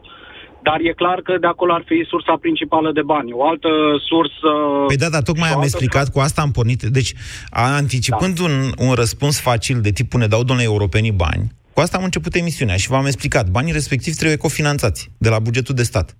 Dar 0.63 0.79
e 0.79 0.93
clar 0.93 1.19
că 1.21 1.37
de 1.39 1.47
acolo 1.47 1.73
ar 1.73 1.83
fi 1.85 2.05
sursa 2.07 2.37
principală 2.41 2.91
de 2.91 3.01
bani. 3.01 3.31
O 3.33 3.47
altă 3.47 3.67
sursă... 4.09 4.49
Păi 4.87 4.95
da, 4.95 5.09
dar 5.09 5.21
tocmai 5.21 5.49
am 5.49 5.61
explicat, 5.61 6.11
cu 6.11 6.19
asta 6.19 6.41
am 6.41 6.51
pornit. 6.51 6.81
Deci, 6.83 7.13
anticipând 7.49 8.39
da. 8.39 8.43
un, 8.43 8.71
un 8.77 8.93
răspuns 8.93 9.39
facil 9.39 9.81
de 9.81 9.91
tipul 9.91 10.19
ne 10.19 10.27
dau 10.27 10.43
domnule 10.43 10.67
europenii 10.67 11.11
bani, 11.11 11.51
cu 11.73 11.79
asta 11.79 11.97
am 11.97 12.03
început 12.03 12.35
emisiunea 12.35 12.75
și 12.75 12.87
v-am 12.87 13.05
explicat. 13.05 13.49
Banii 13.49 13.73
respectiv 13.73 14.13
trebuie 14.15 14.37
cofinanțați 14.37 15.11
de 15.17 15.29
la 15.29 15.39
bugetul 15.39 15.75
de 15.75 15.83
stat. 15.83 16.17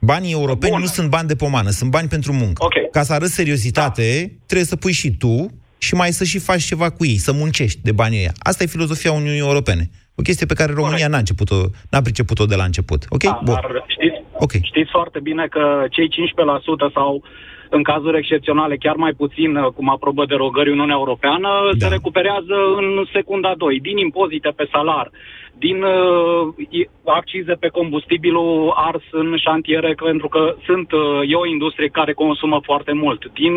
Banii 0.00 0.32
europeni 0.32 0.72
Bun. 0.72 0.80
nu 0.80 0.86
sunt 0.86 1.08
bani 1.10 1.28
de 1.28 1.34
pomană, 1.34 1.70
sunt 1.70 1.90
bani 1.90 2.08
pentru 2.08 2.32
muncă. 2.32 2.64
Okay. 2.64 2.88
Ca 2.90 3.02
să 3.02 3.12
arăți 3.12 3.34
seriozitate, 3.34 4.20
da. 4.20 4.34
trebuie 4.46 4.66
să 4.66 4.76
pui 4.76 4.92
și 4.92 5.10
tu 5.10 5.46
și 5.78 5.94
mai 5.94 6.12
să 6.12 6.24
și 6.24 6.38
faci 6.38 6.62
ceva 6.62 6.90
cu 6.90 7.04
ei, 7.04 7.16
să 7.16 7.32
muncești 7.32 7.80
de 7.82 7.92
banii 7.92 8.18
ăia. 8.18 8.32
Asta 8.38 8.62
e 8.62 8.66
filozofia 8.66 9.12
Uniunii 9.12 9.38
Europene. 9.38 9.90
O 10.18 10.22
chestie 10.22 10.46
pe 10.46 10.54
care 10.54 10.72
România 10.72 11.08
n-a, 11.08 11.18
început-o, 11.18 11.58
n-a 11.90 12.00
priceput-o 12.00 12.44
de 12.44 12.56
la 12.56 12.64
început. 12.64 13.00
Ok? 13.08 13.22
Da, 13.22 13.40
Bun. 13.44 13.54
dar 13.54 13.84
știți, 13.86 14.18
okay. 14.32 14.60
știți 14.64 14.90
foarte 14.90 15.20
bine 15.20 15.46
că 15.46 15.84
cei 15.90 16.08
15% 16.08 16.92
sau 16.94 17.22
în 17.70 17.82
cazuri 17.82 18.18
excepționale 18.18 18.76
chiar 18.76 18.96
mai 18.96 19.12
puțin, 19.12 19.56
uh, 19.56 19.72
cum 19.76 19.88
aprobă 19.90 20.24
derogări 20.24 20.70
Uniunea 20.70 20.96
Europeană, 20.98 21.48
da. 21.78 21.86
se 21.86 21.92
recuperează 21.92 22.56
în 22.76 23.04
secunda 23.12 23.54
2, 23.56 23.80
din 23.80 23.96
impozite 23.96 24.52
pe 24.56 24.68
salar, 24.72 25.10
din 25.58 25.82
uh, 25.82 26.86
accize 27.04 27.52
pe 27.52 27.68
combustibilul 27.68 28.72
ars 28.76 29.02
în 29.10 29.36
șantiere, 29.36 29.94
pentru 30.04 30.28
că 30.28 30.54
sunt, 30.64 30.92
uh, 30.92 31.00
e 31.30 31.34
o 31.34 31.46
industrie 31.46 31.88
care 31.88 32.12
consumă 32.12 32.60
foarte 32.62 32.92
mult, 32.92 33.32
din 33.32 33.52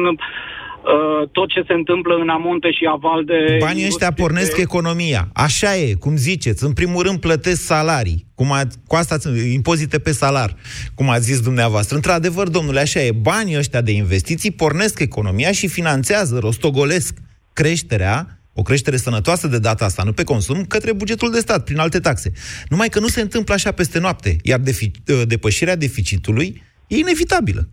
Uh, 0.84 1.30
tot 1.32 1.50
ce 1.50 1.64
se 1.68 1.74
întâmplă 1.74 2.16
în 2.16 2.30
amonte 2.30 2.72
și 2.72 2.86
aval 2.92 3.24
de... 3.26 3.58
Banii 3.60 3.86
ăștia 3.86 4.12
pornesc 4.12 4.56
de... 4.56 4.62
economia. 4.62 5.30
Așa 5.34 5.76
e, 5.76 5.94
cum 5.94 6.16
ziceți. 6.16 6.64
În 6.64 6.74
primul 6.74 7.04
rând 7.04 7.20
plătesc 7.20 7.62
salarii. 7.62 8.26
Cum 8.36 8.52
a, 8.52 8.62
cu 8.88 8.96
asta 8.96 9.18
impozite 9.52 10.00
pe 10.00 10.12
salar, 10.12 10.56
cum 10.96 11.10
a 11.10 11.20
zis 11.20 11.42
dumneavoastră. 11.42 11.96
Într-adevăr, 11.96 12.48
domnule, 12.48 12.80
așa 12.80 13.00
e. 13.00 13.12
Banii 13.12 13.58
ăștia 13.58 13.82
de 13.82 13.92
investiții 13.92 14.52
pornesc 14.52 15.00
economia 15.00 15.52
și 15.52 15.68
finanțează, 15.68 16.40
rostogolesc 16.40 17.18
creșterea 17.54 18.40
o 18.54 18.62
creștere 18.62 18.98
sănătoasă 18.98 19.48
de 19.48 19.60
data 19.60 19.86
asta, 19.86 20.04
nu 20.04 20.14
pe 20.14 20.24
consum, 20.24 20.64
către 20.66 20.94
bugetul 20.94 21.32
de 21.32 21.40
stat, 21.40 21.64
prin 21.64 21.78
alte 21.78 22.00
taxe. 22.00 22.32
Numai 22.70 22.90
că 22.90 23.00
nu 23.00 23.08
se 23.08 23.22
întâmplă 23.22 23.54
așa 23.54 23.72
peste 23.72 24.00
noapte, 24.00 24.36
iar 24.44 24.60
defi- 24.60 25.22
ă, 25.22 25.26
depășirea 25.26 25.76
deficitului 25.76 26.64
e 26.88 26.98
inevitabilă. 26.98 27.70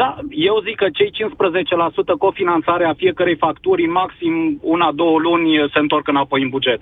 Da, 0.00 0.18
eu 0.48 0.62
zic 0.66 0.76
că 0.76 0.86
cei 0.92 1.10
15% 1.10 1.14
cofinanțare 2.18 2.84
a 2.84 2.94
fiecărei 2.94 3.36
facturi, 3.36 3.86
maxim 3.86 4.34
una, 4.62 4.92
două 4.92 5.18
luni, 5.18 5.48
se 5.72 5.78
întorc 5.78 6.08
înapoi 6.08 6.42
în 6.42 6.48
buget. 6.48 6.80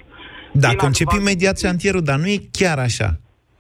Dacă 0.53 0.87
începi 0.87 1.17
imediat 1.17 1.59
șantierul, 1.59 2.03
dar 2.03 2.19
nu 2.19 2.27
e 2.27 2.49
chiar 2.51 2.79
așa. 2.79 3.09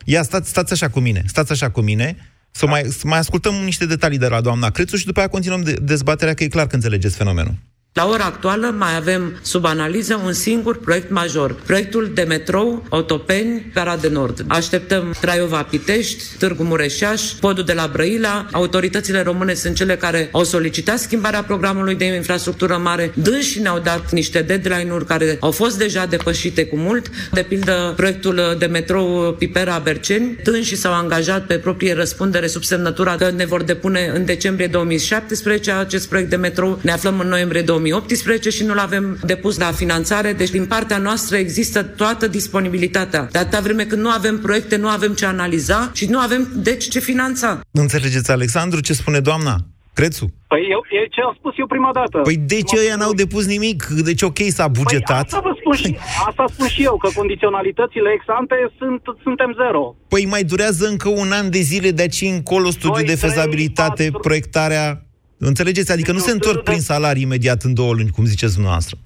Ia, 0.05 0.23
stați, 0.23 0.49
stați 0.49 0.73
așa 0.73 0.89
cu 0.89 1.01
mine, 1.01 1.23
stați 1.27 1.53
așa 1.53 1.71
cu 1.71 1.81
mine, 1.81 2.17
să, 2.51 2.65
da. 2.65 2.71
mai, 2.71 2.83
să 2.83 3.07
mai 3.07 3.19
ascultăm 3.19 3.55
niște 3.55 3.87
detalii 3.87 4.19
de 4.19 4.29
la 4.29 4.41
doamna 4.41 4.71
Crețu 4.71 4.97
și 4.97 5.07
după 5.07 5.19
aia 5.19 5.29
continuăm 5.29 5.63
de, 5.63 5.75
dezbaterea, 5.83 6.35
că 6.35 6.45
e 6.45 6.49
clar 6.49 6.67
că 6.67 6.75
înțelegeți 6.75 7.17
fenomenul. 7.17 7.55
La 7.95 8.09
ora 8.09 8.25
actuală 8.25 8.75
mai 8.79 8.97
avem 8.97 9.39
sub 9.43 9.65
analiză 9.65 10.21
un 10.25 10.33
singur 10.33 10.79
proiect 10.79 11.11
major, 11.11 11.55
proiectul 11.67 12.11
de 12.15 12.23
metrou 12.23 12.87
Otopeni, 12.89 13.71
Gara 13.75 13.97
de 13.97 14.09
Nord. 14.09 14.45
Așteptăm 14.49 15.15
Craiova-Pitești, 15.21 16.23
Târgu 16.39 16.63
Mureșaș, 16.63 17.23
podul 17.23 17.65
de 17.65 17.73
la 17.73 17.91
Brăila. 17.93 18.47
Autoritățile 18.53 19.23
române 19.23 19.55
sunt 19.55 19.77
cele 19.77 19.97
care 19.97 20.29
au 20.33 20.45
solicitat 20.45 20.99
schimbarea 20.99 21.43
programului 21.43 21.95
de 21.95 22.05
infrastructură 22.05 22.77
mare. 22.77 23.13
Dânsi 23.15 23.61
ne-au 23.61 23.79
dat 23.79 24.13
niște 24.13 24.43
deadline-uri 24.43 25.07
care 25.07 25.37
au 25.41 25.51
fost 25.51 25.79
deja 25.79 26.07
depășite 26.07 26.67
cu 26.67 26.77
mult. 26.77 27.11
De 27.33 27.43
pildă, 27.43 27.93
proiectul 27.97 28.57
de 28.59 28.67
metrou 28.67 29.37
Pipera-Berceni. 29.39 30.39
Dânsi 30.43 30.75
s-au 30.75 30.93
angajat 30.93 31.47
pe 31.47 31.59
proprie 31.59 31.95
răspundere 31.95 32.47
sub 32.47 32.63
semnătura 32.63 33.17
că 33.17 33.31
ne 33.31 33.45
vor 33.45 33.63
depune 33.63 34.11
în 34.15 34.25
decembrie 34.25 34.67
2017 34.67 35.71
acest 35.71 36.09
proiect 36.09 36.31
de 36.31 36.37
metrou. 36.37 36.79
Ne 36.83 36.93
aflăm 36.93 37.21
în 37.21 37.29
noiembrie 37.29 37.61
2018 37.61 37.81
2018 37.83 38.51
și 38.51 38.65
nu-l 38.65 38.79
avem 38.79 39.19
depus 39.25 39.59
la 39.59 39.73
finanțare, 39.73 40.33
deci 40.33 40.51
din 40.51 40.67
partea 40.67 40.99
noastră 40.99 41.37
există 41.37 41.83
toată 41.83 42.27
disponibilitatea. 42.27 43.29
De 43.31 43.39
atâta 43.39 43.61
vreme 43.61 43.85
când 43.85 44.03
nu 44.03 44.11
avem 44.11 44.39
proiecte, 44.39 44.77
nu 44.77 44.89
avem 44.89 45.13
ce 45.13 45.27
analiza 45.27 45.91
și 45.95 46.07
nu 46.07 46.19
avem 46.19 46.49
deci 46.55 46.89
ce 46.89 47.01
finanța. 47.01 47.61
Înțelegeți, 47.71 48.31
Alexandru, 48.31 48.81
ce 48.81 48.93
spune 48.93 49.21
doamna? 49.21 49.57
Crețu? 49.95 50.27
Păi 50.49 50.67
eu, 50.71 50.81
e 50.91 51.07
ce 51.07 51.21
am 51.21 51.35
spus 51.39 51.55
eu 51.59 51.67
prima 51.67 51.91
dată. 51.93 52.19
Păi 52.19 52.37
de 52.37 52.61
ce 52.69 52.77
ăia 52.83 52.97
n-au 52.97 53.13
depus 53.13 53.47
nimic? 53.47 53.85
Deci 54.09 54.23
ok, 54.23 54.39
s-a 54.49 54.69
păi 54.71 54.83
bugetat. 54.83 55.29
Păi 55.29 55.39
asta, 55.39 55.41
vă 55.49 55.53
spun 55.61 55.75
și, 55.83 55.97
asta 56.29 56.45
spun 56.53 56.69
și 56.69 56.83
eu, 56.83 56.97
că 56.97 57.09
condiționalitățile 57.15 58.09
ex-ante 58.17 58.57
sunt, 58.79 59.03
suntem 59.23 59.51
zero. 59.63 59.95
Păi 60.09 60.27
mai 60.27 60.43
durează 60.45 60.87
încă 60.87 61.09
un 61.09 61.31
an 61.33 61.51
de 61.51 61.59
zile 61.59 61.91
de 61.91 62.03
aici 62.03 62.21
încolo 62.21 62.71
studiul 62.71 63.07
de 63.07 63.15
fezabilitate, 63.15 64.05
3, 64.09 64.11
proiectarea... 64.11 65.07
Înțelegeți? 65.51 65.93
Adică 65.93 66.13
nu 66.13 66.19
se 66.19 66.31
întorc 66.31 66.63
prin 66.63 66.81
salarii 66.81 67.23
imediat 67.23 67.63
în 67.63 67.75
două 67.75 67.93
luni, 67.93 68.11
cum 68.11 68.25
ziceți 68.25 68.53
dumneavoastră. 68.53 68.97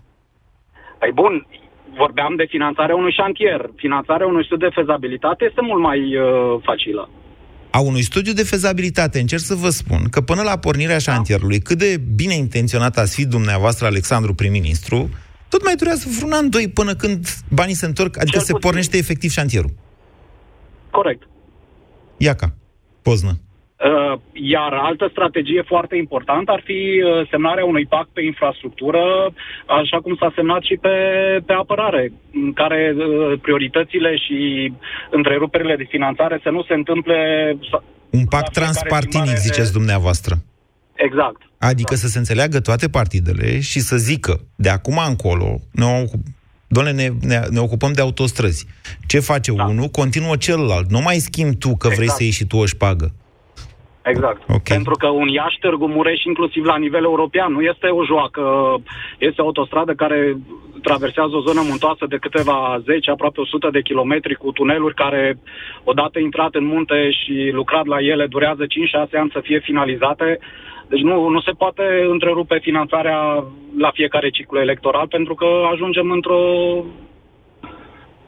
Păi 0.98 1.12
bun, 1.14 1.46
vorbeam 1.96 2.36
de 2.36 2.46
finanțarea 2.48 2.94
unui 2.96 3.12
șantier. 3.12 3.70
Finanțarea 3.76 4.26
unui 4.26 4.44
studiu 4.44 4.68
de 4.68 4.74
fezabilitate 4.74 5.44
este 5.44 5.60
mult 5.60 5.82
mai 5.82 5.98
uh, 6.16 6.62
facilă. 6.62 7.08
A 7.70 7.80
unui 7.80 8.02
studiu 8.02 8.32
de 8.32 8.42
fezabilitate, 8.42 9.20
încerc 9.20 9.42
să 9.42 9.54
vă 9.54 9.68
spun 9.68 10.02
că 10.10 10.20
până 10.20 10.42
la 10.42 10.58
pornirea 10.58 10.98
șantierului, 10.98 11.58
cât 11.60 11.78
de 11.78 12.00
bine 12.14 12.34
intenționat 12.34 12.96
ați 12.98 13.14
fi 13.14 13.26
dumneavoastră, 13.26 13.86
Alexandru 13.86 14.34
prim-ministru, 14.34 15.08
tot 15.48 15.64
mai 15.64 15.74
durează 15.74 16.08
vreun 16.16 16.32
an, 16.32 16.50
doi, 16.50 16.68
până 16.68 16.94
când 16.94 17.26
banii 17.50 17.74
se 17.74 17.86
întorc, 17.86 18.16
adică 18.16 18.36
Cel 18.36 18.40
se 18.40 18.52
puțin. 18.52 18.68
pornește 18.68 18.96
efectiv 18.96 19.30
șantierul. 19.30 19.70
Corect. 20.90 21.22
Iaca, 22.16 22.54
Poznă. 23.02 23.38
Uh, 23.84 24.18
iar 24.32 24.72
altă 24.72 25.08
strategie 25.10 25.62
foarte 25.66 25.96
importantă 25.96 26.50
ar 26.52 26.62
fi 26.64 27.02
uh, 27.02 27.28
semnarea 27.30 27.64
unui 27.64 27.86
pact 27.86 28.08
pe 28.12 28.22
infrastructură, 28.22 29.02
așa 29.66 29.98
cum 30.00 30.16
s-a 30.20 30.32
semnat 30.34 30.62
și 30.62 30.76
pe, 30.80 30.96
pe 31.46 31.52
apărare, 31.52 32.12
în 32.32 32.52
care 32.52 32.94
uh, 32.96 33.38
prioritățile 33.40 34.16
și 34.16 34.72
întreruperile 35.10 35.76
de 35.76 35.86
finanțare 35.88 36.40
să 36.42 36.50
nu 36.50 36.62
se 36.62 36.74
întâmple... 36.74 37.18
Un 38.10 38.26
pact 38.26 38.52
transpartinic, 38.52 39.36
ziceți 39.36 39.72
dumneavoastră. 39.72 40.34
Exact. 40.94 41.40
Adică 41.58 41.94
da. 41.94 41.96
să 41.96 42.06
se 42.06 42.18
înțeleagă 42.18 42.60
toate 42.60 42.88
partidele 42.88 43.60
și 43.60 43.80
să 43.80 43.96
zică, 43.96 44.40
de 44.56 44.68
acum 44.68 44.98
încolo, 45.08 45.58
ne 45.72 45.84
Doamne, 46.68 46.92
ne, 46.92 47.08
ne, 47.20 47.40
ne 47.50 47.58
ocupăm 47.58 47.92
de 47.92 48.00
autostrăzi. 48.00 48.66
Ce 49.06 49.20
face 49.20 49.52
da. 49.52 49.64
unul, 49.64 49.88
continuă 49.88 50.36
celălalt. 50.36 50.90
Nu 50.90 51.00
mai 51.00 51.18
schimbi 51.18 51.56
tu 51.56 51.76
că 51.76 51.86
exact. 51.86 51.96
vrei 51.96 52.10
să 52.10 52.22
ieși 52.22 52.36
și 52.36 52.44
tu 52.44 52.56
o 52.56 52.66
șpagă. 52.66 53.14
Exact. 54.12 54.40
Okay. 54.42 54.76
Pentru 54.76 54.94
că 54.94 55.08
un 55.08 55.28
Iași 55.28 55.58
Târgu 55.60 55.86
Mureș, 55.86 56.24
inclusiv 56.24 56.64
la 56.64 56.76
nivel 56.76 57.04
european, 57.04 57.52
nu 57.52 57.60
este 57.60 57.86
o 57.86 58.04
joacă. 58.04 58.42
Este 59.18 59.42
o 59.42 59.44
autostradă 59.44 59.92
care 59.94 60.36
traversează 60.82 61.34
o 61.36 61.40
zonă 61.40 61.60
muntoasă 61.68 62.04
de 62.08 62.16
câteva 62.16 62.82
zeci, 62.84 63.08
aproape 63.08 63.40
100 63.40 63.68
de 63.72 63.82
kilometri, 63.82 64.34
cu 64.34 64.52
tuneluri 64.52 64.94
care, 64.94 65.38
odată 65.84 66.18
intrat 66.18 66.54
în 66.54 66.64
munte 66.64 67.10
și 67.10 67.50
lucrat 67.52 67.86
la 67.86 67.98
ele, 68.00 68.26
durează 68.26 68.64
5-6 68.64 68.66
ani 69.20 69.30
să 69.32 69.40
fie 69.42 69.58
finalizate. 69.58 70.38
Deci 70.88 71.00
nu, 71.00 71.28
nu 71.28 71.40
se 71.40 71.50
poate 71.50 71.82
întrerupe 72.10 72.58
finanțarea 72.62 73.44
la 73.78 73.90
fiecare 73.94 74.28
ciclu 74.30 74.58
electoral, 74.60 75.06
pentru 75.08 75.34
că 75.34 75.46
ajungem 75.72 76.10
într-o 76.10 76.42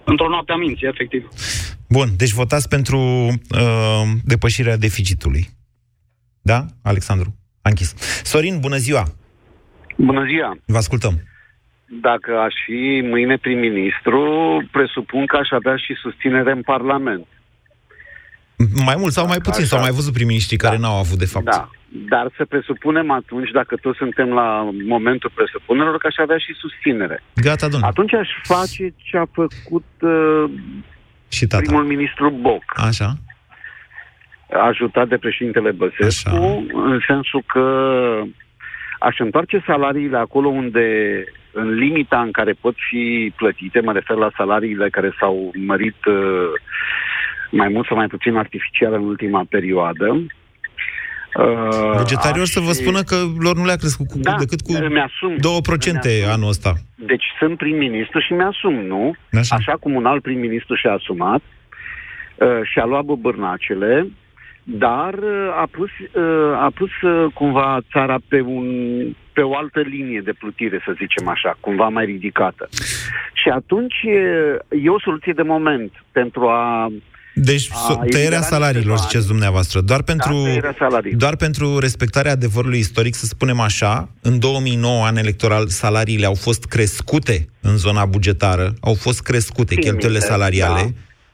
într-o 0.04 0.28
noapte 0.28 0.52
a 0.52 0.56
minții, 0.56 0.86
efectiv. 0.86 1.28
Bun, 1.88 2.08
deci 2.16 2.32
votați 2.32 2.68
pentru 2.68 2.98
uh, 2.98 4.02
depășirea 4.24 4.76
deficitului. 4.76 5.48
Da, 6.50 6.60
Alexandru? 6.82 7.30
A 7.62 7.68
închis. 7.68 7.90
Sorin, 8.30 8.60
bună 8.60 8.76
ziua! 8.76 9.04
Bună 9.96 10.24
ziua! 10.30 10.56
Vă 10.66 10.76
ascultăm. 10.76 11.14
Dacă 12.06 12.30
aș 12.46 12.54
fi 12.66 12.80
mâine 13.12 13.36
prim-ministru, 13.36 14.22
presupun 14.70 15.26
că 15.26 15.36
aș 15.36 15.48
avea 15.50 15.76
și 15.76 15.92
susținere 16.02 16.50
în 16.52 16.62
Parlament. 16.62 17.26
Mai 18.84 18.96
mult 18.98 19.12
sau 19.12 19.26
mai 19.26 19.40
puțin? 19.46 19.62
Așa. 19.62 19.72
Sau 19.72 19.80
mai 19.80 19.90
văzut 19.90 20.12
prim-ministrii 20.12 20.58
da. 20.58 20.64
care 20.66 20.80
n-au 20.80 20.98
avut, 20.98 21.18
de 21.18 21.26
fapt? 21.26 21.44
Da. 21.44 21.70
Dar 21.88 22.30
să 22.36 22.44
presupunem 22.44 23.10
atunci, 23.10 23.50
dacă 23.50 23.76
toți 23.76 23.98
suntem 23.98 24.28
la 24.28 24.48
momentul 24.94 25.30
presupunerilor, 25.34 25.98
că 25.98 26.06
aș 26.06 26.16
avea 26.16 26.38
și 26.38 26.52
susținere. 26.62 27.22
Gata, 27.34 27.68
domnule. 27.68 27.90
Atunci 27.90 28.14
aș 28.14 28.28
face 28.42 28.94
ce 28.96 29.16
a 29.16 29.26
făcut 29.32 29.88
uh, 30.00 30.44
și 31.28 31.46
tata. 31.46 31.62
primul 31.62 31.84
ministru 31.84 32.30
Boc. 32.30 32.62
Așa 32.66 33.08
ajutat 34.52 35.08
de 35.08 35.16
președintele 35.16 35.70
Băsescu, 35.70 36.28
Așa. 36.28 36.38
în 36.72 37.00
sensul 37.06 37.42
că 37.46 37.64
aș 38.98 39.18
întoarce 39.18 39.62
salariile 39.66 40.16
acolo 40.16 40.48
unde, 40.48 40.84
în 41.52 41.74
limita 41.74 42.20
în 42.20 42.30
care 42.30 42.52
pot 42.60 42.74
fi 42.90 43.32
plătite, 43.36 43.80
mă 43.80 43.92
refer 43.92 44.16
la 44.16 44.30
salariile 44.36 44.88
care 44.90 45.12
s-au 45.18 45.50
mărit 45.66 46.04
uh, 46.04 46.50
mai 47.50 47.68
mult 47.68 47.86
sau 47.86 47.96
mai 47.96 48.06
puțin 48.06 48.36
artificial 48.36 48.92
în 48.92 49.04
ultima 49.04 49.44
perioadă, 49.48 50.20
Uh, 51.34 51.96
Bugetarii 51.96 52.46
să 52.46 52.60
vă 52.60 52.72
spună 52.72 53.02
că 53.02 53.16
lor 53.38 53.56
nu 53.56 53.64
le-a 53.64 53.76
crescut 53.76 54.06
cu, 54.06 54.18
da, 54.18 54.34
decât 54.38 54.60
cu 54.60 54.72
2% 54.72 54.76
anul 56.32 56.48
ăsta. 56.48 56.72
Deci 56.94 57.24
sunt 57.38 57.56
prim-ministru 57.56 58.20
și 58.20 58.32
mi-asum, 58.32 58.74
nu? 58.74 59.14
Așa. 59.32 59.56
Așa 59.56 59.72
cum 59.80 59.94
un 59.94 60.06
alt 60.06 60.22
prim-ministru 60.22 60.74
și-a 60.74 60.92
asumat 60.92 61.42
uh, 62.36 62.60
și-a 62.62 62.84
luat 62.84 63.04
băbârnacele, 63.04 64.06
dar 64.70 65.14
uh, 65.14 65.60
a 65.60 65.68
pus, 65.70 65.90
uh, 66.12 66.52
a 66.56 66.70
pus 66.74 66.90
uh, 67.02 67.32
cumva 67.34 67.78
țara 67.92 68.18
pe, 68.28 68.40
un, 68.40 68.66
pe 69.32 69.40
o 69.40 69.56
altă 69.56 69.80
linie 69.80 70.20
de 70.24 70.32
plutire, 70.32 70.82
să 70.84 70.92
zicem 70.96 71.28
așa, 71.28 71.56
cumva 71.60 71.88
mai 71.88 72.04
ridicată. 72.04 72.68
Și 73.32 73.48
atunci 73.48 73.94
e 74.84 74.88
o 74.90 75.00
soluție 75.00 75.32
de 75.32 75.42
moment 75.42 75.92
pentru 76.12 76.48
a 76.48 76.88
deci 77.40 77.68
a, 77.72 78.04
tăierea 78.10 78.40
salariilor, 78.40 78.98
ziceți 78.98 79.26
dumneavoastră. 79.26 79.80
Doar 79.80 80.00
da, 80.00 80.12
pentru, 80.12 80.60
da, 80.60 81.00
doar 81.12 81.36
pentru 81.36 81.78
respectarea 81.78 82.32
adevărului 82.32 82.78
istoric, 82.78 83.14
să 83.14 83.26
spunem 83.26 83.60
așa, 83.60 84.08
în 84.22 84.38
2009, 84.38 85.04
an 85.04 85.16
electoral, 85.16 85.66
salariile 85.66 86.26
au 86.26 86.34
fost 86.34 86.64
crescute 86.64 87.48
în 87.60 87.76
zona 87.76 88.04
bugetară, 88.04 88.74
au 88.80 88.94
fost 88.94 89.22
crescute 89.22 89.74
cheltuielile 89.74 90.20
salariale 90.20 90.82
da. 90.82 90.90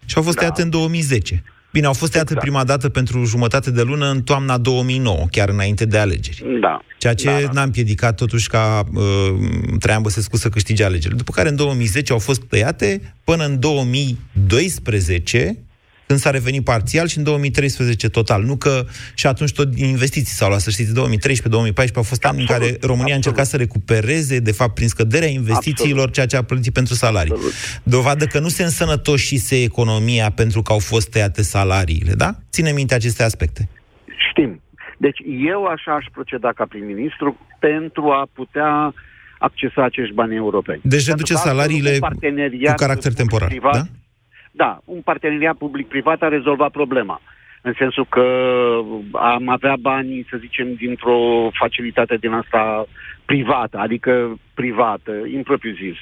și 0.06 0.16
au 0.16 0.22
fost 0.22 0.34
da. 0.34 0.40
tăiate 0.40 0.62
în 0.62 0.70
2010. 0.70 1.42
Bine, 1.74 1.87
au 1.87 1.92
fost 1.92 2.10
tăiate 2.12 2.32
exact. 2.32 2.48
prima 2.50 2.64
dată 2.64 2.88
pentru 2.88 3.24
jumătate 3.24 3.70
de 3.70 3.82
lună 3.82 4.10
în 4.10 4.22
toamna 4.22 4.58
2009, 4.58 5.26
chiar 5.30 5.48
înainte 5.48 5.84
de 5.84 5.98
alegeri. 5.98 6.44
Da. 6.60 6.80
Ceea 6.98 7.14
ce 7.14 7.26
da, 7.26 7.40
da. 7.40 7.50
n-a 7.52 7.62
împiedicat 7.62 8.16
totuși 8.16 8.48
ca 8.48 8.84
uh, 8.94 9.02
Traian 9.78 10.02
Băsescu 10.02 10.37
să 10.37 10.48
câștige 10.48 10.84
alegerile. 10.84 11.16
După 11.16 11.32
care 11.32 11.48
în 11.48 11.56
2010 11.56 12.12
au 12.12 12.18
fost 12.18 12.42
tăiate 12.42 13.14
până 13.24 13.44
în 13.44 13.60
2012 13.60 15.58
când 16.06 16.18
s-a 16.18 16.30
revenit 16.30 16.64
parțial 16.64 17.06
și 17.06 17.18
în 17.18 17.24
2013 17.24 18.08
total. 18.08 18.42
Nu 18.42 18.56
că 18.56 18.84
și 19.14 19.26
atunci 19.26 19.52
tot 19.52 19.68
din 19.68 19.84
investiții 19.84 20.34
s-au 20.34 20.48
luat, 20.48 20.60
să 20.60 20.70
știți, 20.70 20.92
2013-2014 20.92 21.94
au 21.94 22.02
fost 22.02 22.24
ani 22.24 22.40
în 22.40 22.46
care 22.46 22.76
România 22.80 23.12
a 23.12 23.16
încercat 23.16 23.46
să 23.46 23.56
recupereze, 23.56 24.38
de 24.38 24.52
fapt, 24.52 24.74
prin 24.74 24.88
scăderea 24.88 25.28
investițiilor, 25.28 25.90
absolut. 25.90 26.12
ceea 26.12 26.26
ce 26.26 26.36
a 26.36 26.42
plătit 26.42 26.72
pentru 26.72 26.94
salarii. 26.94 27.30
Absolut. 27.30 27.52
Dovadă 27.82 28.24
că 28.24 28.38
nu 28.38 28.48
se 28.48 28.62
însănătoșise 28.62 29.62
economia 29.62 30.30
pentru 30.30 30.62
că 30.62 30.72
au 30.72 30.78
fost 30.78 31.10
tăiate 31.10 31.42
salariile, 31.42 32.12
da? 32.12 32.34
Ține 32.50 32.70
minte 32.70 32.94
aceste 32.94 33.22
aspecte. 33.22 33.68
Știm. 34.30 34.62
Deci 34.98 35.18
eu 35.46 35.64
așa 35.64 35.92
aș 35.94 36.04
proceda 36.12 36.52
ca 36.52 36.64
prim-ministru 36.68 37.38
pentru 37.58 38.10
a 38.10 38.28
putea 38.32 38.94
accesa 39.38 39.84
acești 39.84 40.14
bani 40.14 40.36
europeni. 40.36 40.80
Deci 40.82 41.06
reduce 41.06 41.34
salariile 41.34 41.98
cu 41.98 42.74
caracter 42.76 43.12
temporar, 43.12 43.48
privat, 43.48 43.74
da? 43.74 43.82
Da, 44.56 44.80
un 44.84 45.00
parteneriat 45.00 45.56
public-privat 45.56 46.22
a 46.22 46.28
rezolvat 46.28 46.70
problema. 46.70 47.20
În 47.62 47.74
sensul 47.78 48.06
că 48.08 48.26
am 49.12 49.48
avea 49.48 49.76
bani, 49.80 50.26
să 50.30 50.36
zicem, 50.40 50.74
dintr-o 50.74 51.48
facilitate 51.52 52.16
din 52.16 52.32
asta 52.32 52.86
privată, 53.24 53.78
adică 53.78 54.38
privată, 54.54 55.12
impropriu 55.34 55.72
zis, 55.72 55.96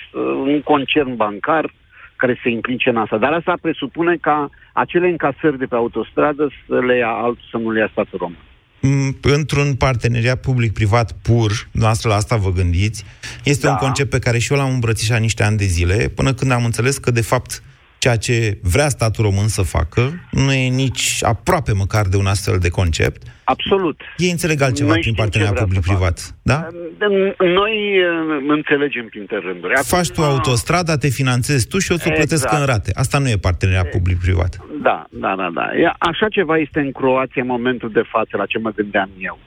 un 0.44 0.60
concern 0.62 1.16
bancar 1.16 1.72
care 2.16 2.40
se 2.42 2.48
implice 2.48 2.88
în 2.88 2.96
asta. 2.96 3.18
Dar 3.18 3.32
asta 3.32 3.54
presupune 3.60 4.16
ca 4.20 4.50
acele 4.72 5.08
încasări 5.08 5.58
de 5.58 5.64
pe 5.64 5.74
autostradă 5.74 6.50
să 6.66 6.78
le 6.78 6.96
ia 6.96 7.08
altul, 7.08 7.48
să 7.50 7.56
nu 7.56 7.70
le 7.70 7.78
ia 7.78 7.88
statul 7.92 8.18
român 8.18 8.38
mm, 8.80 9.18
într-un 9.22 9.74
parteneriat 9.74 10.40
public-privat 10.40 11.12
pur, 11.22 11.50
noastră 11.72 12.08
la 12.08 12.14
asta 12.14 12.36
vă 12.36 12.50
gândiți, 12.50 13.04
este 13.44 13.66
da. 13.66 13.72
un 13.72 13.78
concept 13.78 14.10
pe 14.10 14.18
care 14.18 14.38
și 14.38 14.52
eu 14.52 14.58
l-am 14.58 14.72
îmbrățișat 14.72 15.20
niște 15.20 15.42
ani 15.42 15.56
de 15.56 15.64
zile, 15.64 16.12
până 16.14 16.32
când 16.32 16.50
am 16.50 16.64
înțeles 16.64 16.98
că, 16.98 17.10
de 17.10 17.22
fapt, 17.22 17.62
ceea 18.02 18.16
ce 18.16 18.58
vrea 18.62 18.88
statul 18.88 19.24
român 19.24 19.48
să 19.48 19.62
facă, 19.62 20.02
nu 20.30 20.52
e 20.52 20.68
nici 20.68 21.04
aproape 21.34 21.72
măcar 21.72 22.04
de 22.06 22.16
un 22.16 22.26
astfel 22.26 22.58
de 22.58 22.68
concept. 22.68 23.22
Absolut. 23.44 24.00
Ei 24.16 24.30
înțeleg 24.30 24.60
altceva 24.62 24.90
Noi 24.90 25.00
prin 25.00 25.14
parteneriat 25.14 25.58
public-privat, 25.58 26.16
da? 26.42 26.68
Noi 27.38 27.74
uh, 27.98 28.44
înțelegem 28.48 29.06
printre 29.06 29.38
rânduri. 29.38 29.72
Acum, 29.74 29.96
Faci 29.96 30.10
tu 30.10 30.22
autostrada, 30.22 30.96
te 30.96 31.08
finanțezi 31.08 31.68
tu 31.68 31.78
și 31.78 31.92
o 31.92 31.96
să 31.96 32.08
exact. 32.08 32.16
plătesc 32.16 32.52
în 32.52 32.64
rate. 32.66 32.90
Asta 32.94 33.18
nu 33.18 33.28
e 33.28 33.36
parteneriat 33.36 33.88
public-privat. 33.88 34.52
Da, 34.82 35.06
da, 35.10 35.34
da, 35.36 35.48
da. 35.54 35.66
Așa 35.98 36.28
ceva 36.28 36.56
este 36.58 36.80
în 36.80 36.92
Croația 36.92 37.42
în 37.42 37.48
momentul 37.48 37.90
de 37.90 38.04
față, 38.14 38.36
la 38.36 38.46
ce 38.46 38.58
mă 38.58 38.70
gândeam 38.70 39.10
eu. 39.18 39.38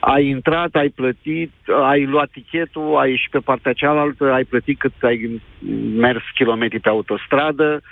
Ai 0.00 0.26
intrat, 0.26 0.74
ai 0.74 0.88
plătit, 0.88 1.52
ai 1.82 2.04
luat 2.04 2.30
tichetul, 2.30 2.96
ai 2.96 3.10
ieșit 3.10 3.30
pe 3.30 3.38
partea 3.38 3.72
cealaltă, 3.72 4.32
ai 4.32 4.44
plătit 4.44 4.78
cât 4.78 4.92
ai 5.00 5.40
mers 5.96 6.22
kilometri 6.34 6.80
pe 6.80 6.88
autostradă, 6.88 7.82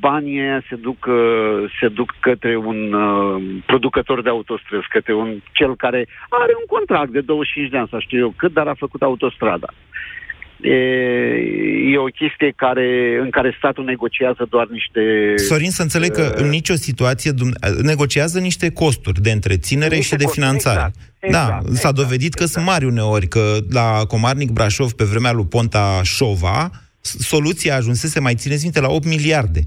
banii 0.00 0.40
aia 0.40 0.62
se 0.68 0.76
duc, 0.76 1.06
uh, 1.06 1.72
se 1.80 1.88
duc 1.88 2.14
către 2.20 2.56
un 2.56 2.92
uh, 2.92 3.42
producător 3.66 4.22
de 4.22 4.28
autostrăzi, 4.28 4.86
către 4.88 5.14
un 5.14 5.40
cel 5.52 5.76
care 5.76 6.08
are 6.28 6.52
un 6.58 6.66
contract 6.78 7.10
de 7.10 7.20
25 7.20 7.70
de 7.70 7.78
ani, 7.78 7.88
să 7.90 7.98
știu 7.98 8.18
eu 8.18 8.34
cât, 8.36 8.52
dar 8.52 8.66
a 8.66 8.74
făcut 8.74 9.02
autostrada. 9.02 9.68
E, 10.60 10.74
e 11.92 11.98
o 11.98 12.04
chestie 12.04 12.52
care, 12.56 13.18
în 13.22 13.30
care 13.30 13.54
statul 13.58 13.84
negociază 13.84 14.46
doar 14.50 14.66
niște... 14.70 15.00
Sorin, 15.36 15.70
să 15.70 15.82
înțeleg 15.82 16.10
că 16.10 16.32
în 16.36 16.48
nicio 16.48 16.74
situație 16.74 17.32
negociază 17.82 18.38
niște 18.38 18.70
costuri 18.72 19.20
de 19.20 19.30
întreținere 19.30 19.96
niște 19.96 20.16
și 20.16 20.24
de 20.24 20.30
finanțare. 20.32 20.78
Exact, 20.78 20.96
exact, 21.20 21.64
da, 21.64 21.74
s-a 21.74 21.92
dovedit 21.92 22.32
exact, 22.34 22.38
că 22.38 22.44
sunt 22.44 22.64
mari 22.64 22.84
uneori, 22.84 23.26
că 23.26 23.56
la 23.70 24.04
Comarnic 24.08 24.50
Brașov, 24.50 24.92
pe 24.92 25.04
vremea 25.04 25.32
lui 25.32 25.46
Ponta 25.46 26.00
Șova, 26.02 26.70
soluția 27.00 27.76
ajunsese, 27.76 28.20
mai 28.20 28.34
țineți 28.34 28.62
minte, 28.62 28.80
la 28.80 28.88
8 28.88 29.06
miliarde 29.06 29.60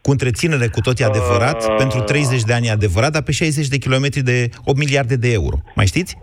cu 0.00 0.10
întreținere 0.10 0.66
cu 0.68 0.80
tot 0.80 0.98
e 0.98 1.04
adevărat, 1.04 1.68
uh... 1.68 1.74
pentru 1.78 2.00
30 2.00 2.42
de 2.42 2.52
ani 2.52 2.66
e 2.66 2.70
adevărat, 2.70 3.12
dar 3.12 3.22
pe 3.22 3.32
60 3.32 3.68
de 3.68 3.76
kilometri 3.76 4.22
de 4.22 4.48
8 4.64 4.78
miliarde 4.78 5.16
de 5.16 5.32
euro. 5.32 5.56
Mai 5.74 5.86
știți? 5.86 6.16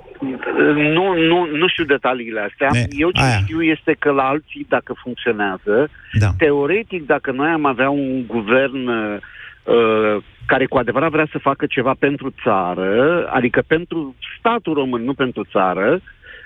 Nu, 0.76 1.14
nu, 1.18 1.46
nu 1.46 1.68
știu 1.68 1.84
detaliile 1.84 2.40
astea. 2.40 2.70
Ne, 2.72 2.86
Eu 2.90 3.12
ce 3.12 3.22
aia. 3.22 3.38
știu 3.38 3.62
este 3.62 3.96
că 4.00 4.12
la 4.12 4.24
alții, 4.24 4.66
dacă 4.70 4.96
funcționează, 5.04 5.90
da. 6.20 6.30
teoretic, 6.38 7.06
dacă 7.06 7.32
noi 7.32 7.50
am 7.50 7.66
avea 7.66 7.90
un 7.90 8.26
guvern 8.28 8.88
uh, 8.88 10.24
care 10.46 10.66
cu 10.66 10.78
adevărat 10.78 11.12
vrea 11.12 11.28
să 11.32 11.38
facă 11.38 11.66
ceva 11.66 11.96
pentru 12.00 12.34
țară, 12.44 13.26
adică 13.34 13.64
pentru 13.68 14.16
statul 14.40 14.74
român, 14.74 15.04
nu 15.04 15.14
pentru 15.14 15.46
țară, 15.52 16.02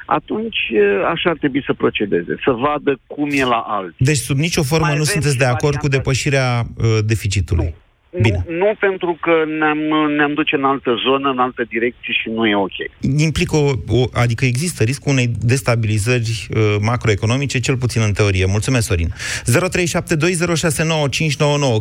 atunci 0.06 0.58
uh, 0.72 1.10
așa 1.14 1.30
ar 1.30 1.38
trebui 1.38 1.64
să 1.66 1.74
procedeze, 1.74 2.36
să 2.44 2.52
vadă 2.52 3.00
cum 3.08 3.30
e 3.32 3.44
la 3.44 3.64
alții. 3.68 4.06
Deci 4.06 4.18
sub 4.18 4.38
nicio 4.38 4.64
formă 4.64 4.86
Mai 4.86 4.98
nu 4.98 5.04
sunteți 5.04 5.38
de 5.38 5.46
acord 5.46 5.76
cu 5.76 5.88
depășirea 5.88 6.62
uh, 6.78 6.98
deficitului? 7.06 7.66
Nu. 7.66 7.76
Bine. 8.22 8.46
Nu, 8.48 8.58
nu 8.58 8.74
pentru 8.80 9.18
că 9.22 9.32
ne-am, 9.60 9.78
ne-am 10.16 10.34
duce 10.34 10.56
în 10.56 10.64
altă 10.64 10.96
zonă, 11.08 11.30
în 11.30 11.40
altă 11.40 11.64
direcție 11.70 12.14
și 12.22 12.30
nu 12.30 12.48
e 12.48 12.56
ok. 12.56 12.72
Implică, 13.20 13.56
o, 13.56 13.72
o, 13.88 14.04
adică 14.14 14.46
există 14.46 14.84
riscul 14.84 15.12
unei 15.12 15.28
destabilizări 15.40 16.48
uh, 16.50 16.76
macroeconomice, 16.82 17.60
cel 17.60 17.78
puțin 17.78 18.02
în 18.06 18.14
teorie. 18.14 18.46
Mulțumesc, 18.46 18.88
Sorin. 18.88 19.08
0372069599. 19.08 19.12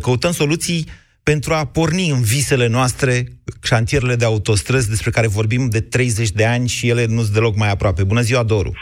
Căutăm 0.03 0.31
soluții 0.31 0.85
pentru 1.23 1.55
a 1.55 1.65
porni 1.65 2.11
în 2.11 2.23
visele 2.35 2.69
noastre 2.69 3.25
șantierele 3.63 4.15
de 4.15 4.25
autostrăzi 4.25 4.89
despre 4.89 5.11
care 5.11 5.27
vorbim 5.39 5.69
de 5.71 5.81
30 5.81 6.31
de 6.31 6.47
ani 6.47 6.69
și 6.69 6.89
ele 6.89 7.05
nu 7.09 7.21
sunt 7.21 7.35
deloc 7.35 7.57
mai 7.57 7.71
aproape. 7.71 8.05
Bună 8.05 8.21
ziua, 8.21 8.43
Doru! 8.43 8.73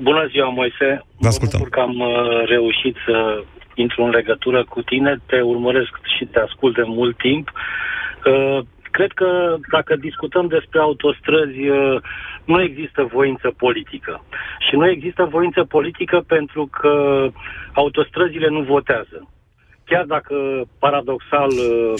Bună 0.00 0.26
ziua, 0.30 0.48
Moise! 0.48 1.04
Vă 1.18 1.28
ascultăm. 1.28 1.60
Mă 1.60 1.66
că 1.66 1.80
am 1.80 2.00
uh, 2.00 2.46
reușit 2.46 2.96
să 3.06 3.44
intru 3.74 4.02
în 4.02 4.10
legătură 4.10 4.64
cu 4.64 4.82
tine, 4.82 5.20
te 5.26 5.40
urmăresc 5.40 5.92
și 6.16 6.24
te 6.24 6.38
ascult 6.38 6.74
de 6.74 6.82
mult 6.86 7.16
timp. 7.16 7.52
Uh, 8.26 8.58
cred 8.90 9.12
că 9.12 9.56
dacă 9.70 9.96
discutăm 9.96 10.46
despre 10.46 10.78
autostrăzi, 10.78 11.68
uh, 11.68 12.00
nu 12.44 12.62
există 12.62 13.08
voință 13.12 13.54
politică. 13.56 14.24
Și 14.68 14.74
nu 14.76 14.88
există 14.88 15.24
voință 15.24 15.64
politică 15.64 16.24
pentru 16.26 16.66
că 16.66 17.26
autostrăzile 17.72 18.48
nu 18.48 18.62
votează. 18.62 19.28
Chiar 19.84 20.04
dacă, 20.04 20.34
paradoxal, 20.78 21.48
uh, 21.48 21.94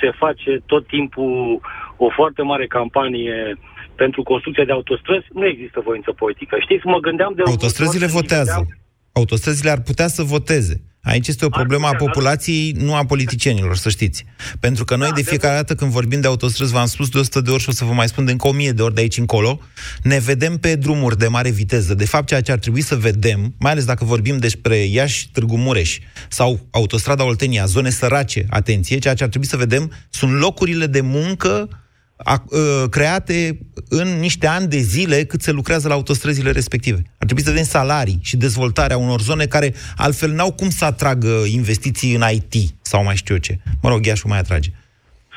se 0.00 0.10
face 0.10 0.62
tot 0.66 0.86
timpul 0.86 1.60
o 1.96 2.08
foarte 2.08 2.42
mare 2.42 2.66
campanie 2.66 3.58
pentru 3.94 4.22
construcția 4.22 4.64
de 4.64 4.72
autostrăzi, 4.72 5.26
nu 5.32 5.46
există 5.46 5.80
voință 5.80 6.12
politică. 6.12 6.56
Știți, 6.60 6.86
mă 6.86 6.98
gândeam 6.98 7.32
de... 7.36 7.42
Autostrăzile 7.46 8.06
votează. 8.06 8.54
Gândeam... 8.54 8.78
Autostrăzile 9.12 9.70
ar 9.70 9.80
putea 9.80 10.06
să 10.06 10.22
voteze. 10.22 10.82
Aici 11.06 11.28
este 11.28 11.44
o 11.44 11.48
problemă 11.48 11.86
a 11.86 11.94
populației, 11.94 12.74
nu 12.78 12.94
a 12.94 13.04
politicienilor, 13.04 13.76
să 13.76 13.88
știți. 13.88 14.24
Pentru 14.60 14.84
că 14.84 14.96
noi, 14.96 15.08
da, 15.08 15.14
de 15.14 15.22
fiecare 15.22 15.54
dată 15.54 15.74
când 15.74 15.90
vorbim 15.90 16.20
de 16.20 16.26
autostrăzi, 16.26 16.72
v-am 16.72 16.86
spus 16.86 17.08
de 17.08 17.18
100 17.18 17.40
de 17.40 17.50
ori 17.50 17.62
și 17.62 17.68
o 17.68 17.72
să 17.72 17.84
vă 17.84 17.92
mai 17.92 18.08
spun 18.08 18.24
de 18.24 18.30
încă 18.30 18.48
1000 18.48 18.72
de 18.72 18.82
ori 18.82 18.94
de 18.94 19.00
aici 19.00 19.18
încolo, 19.18 19.60
ne 20.02 20.18
vedem 20.18 20.56
pe 20.56 20.74
drumuri 20.74 21.18
de 21.18 21.26
mare 21.26 21.50
viteză. 21.50 21.94
De 21.94 22.04
fapt, 22.04 22.26
ceea 22.26 22.40
ce 22.40 22.52
ar 22.52 22.58
trebui 22.58 22.80
să 22.80 22.96
vedem, 22.96 23.54
mai 23.58 23.70
ales 23.70 23.84
dacă 23.84 24.04
vorbim 24.04 24.38
despre 24.38 24.76
Iași, 24.76 25.30
Târgu 25.32 25.56
Mureș 25.56 25.98
sau 26.28 26.66
autostrada 26.70 27.24
Oltenia, 27.24 27.64
zone 27.64 27.90
sărace, 27.90 28.46
atenție, 28.50 28.98
ceea 28.98 29.14
ce 29.14 29.22
ar 29.22 29.28
trebui 29.28 29.46
să 29.46 29.56
vedem 29.56 29.92
sunt 30.10 30.32
locurile 30.32 30.86
de 30.86 31.00
muncă 31.00 31.68
a, 32.16 32.32
a, 32.32 32.36
ă, 32.84 32.88
create 32.88 33.58
în 33.90 34.08
niște 34.20 34.46
ani 34.46 34.66
de 34.66 34.76
zile 34.76 35.24
cât 35.24 35.40
se 35.40 35.52
lucrează 35.52 35.88
la 35.88 35.94
autostrăzile 35.94 36.50
respective. 36.50 37.00
Ar 37.18 37.26
trebui 37.26 37.42
să 37.42 37.50
vedem 37.50 37.64
salarii 37.64 38.18
și 38.22 38.36
dezvoltarea 38.36 38.96
unor 38.96 39.20
zone 39.20 39.44
care 39.44 39.72
altfel 39.96 40.30
n-au 40.30 40.52
cum 40.52 40.68
să 40.68 40.84
atragă 40.84 41.32
investiții 41.54 42.14
în 42.14 42.22
IT 42.32 42.54
sau 42.82 43.04
mai 43.04 43.16
știu 43.16 43.34
eu 43.34 43.40
ce. 43.40 43.54
Mă 43.82 43.88
rog, 43.88 44.04
Iașu 44.04 44.28
mai 44.28 44.38
atrage. 44.38 44.70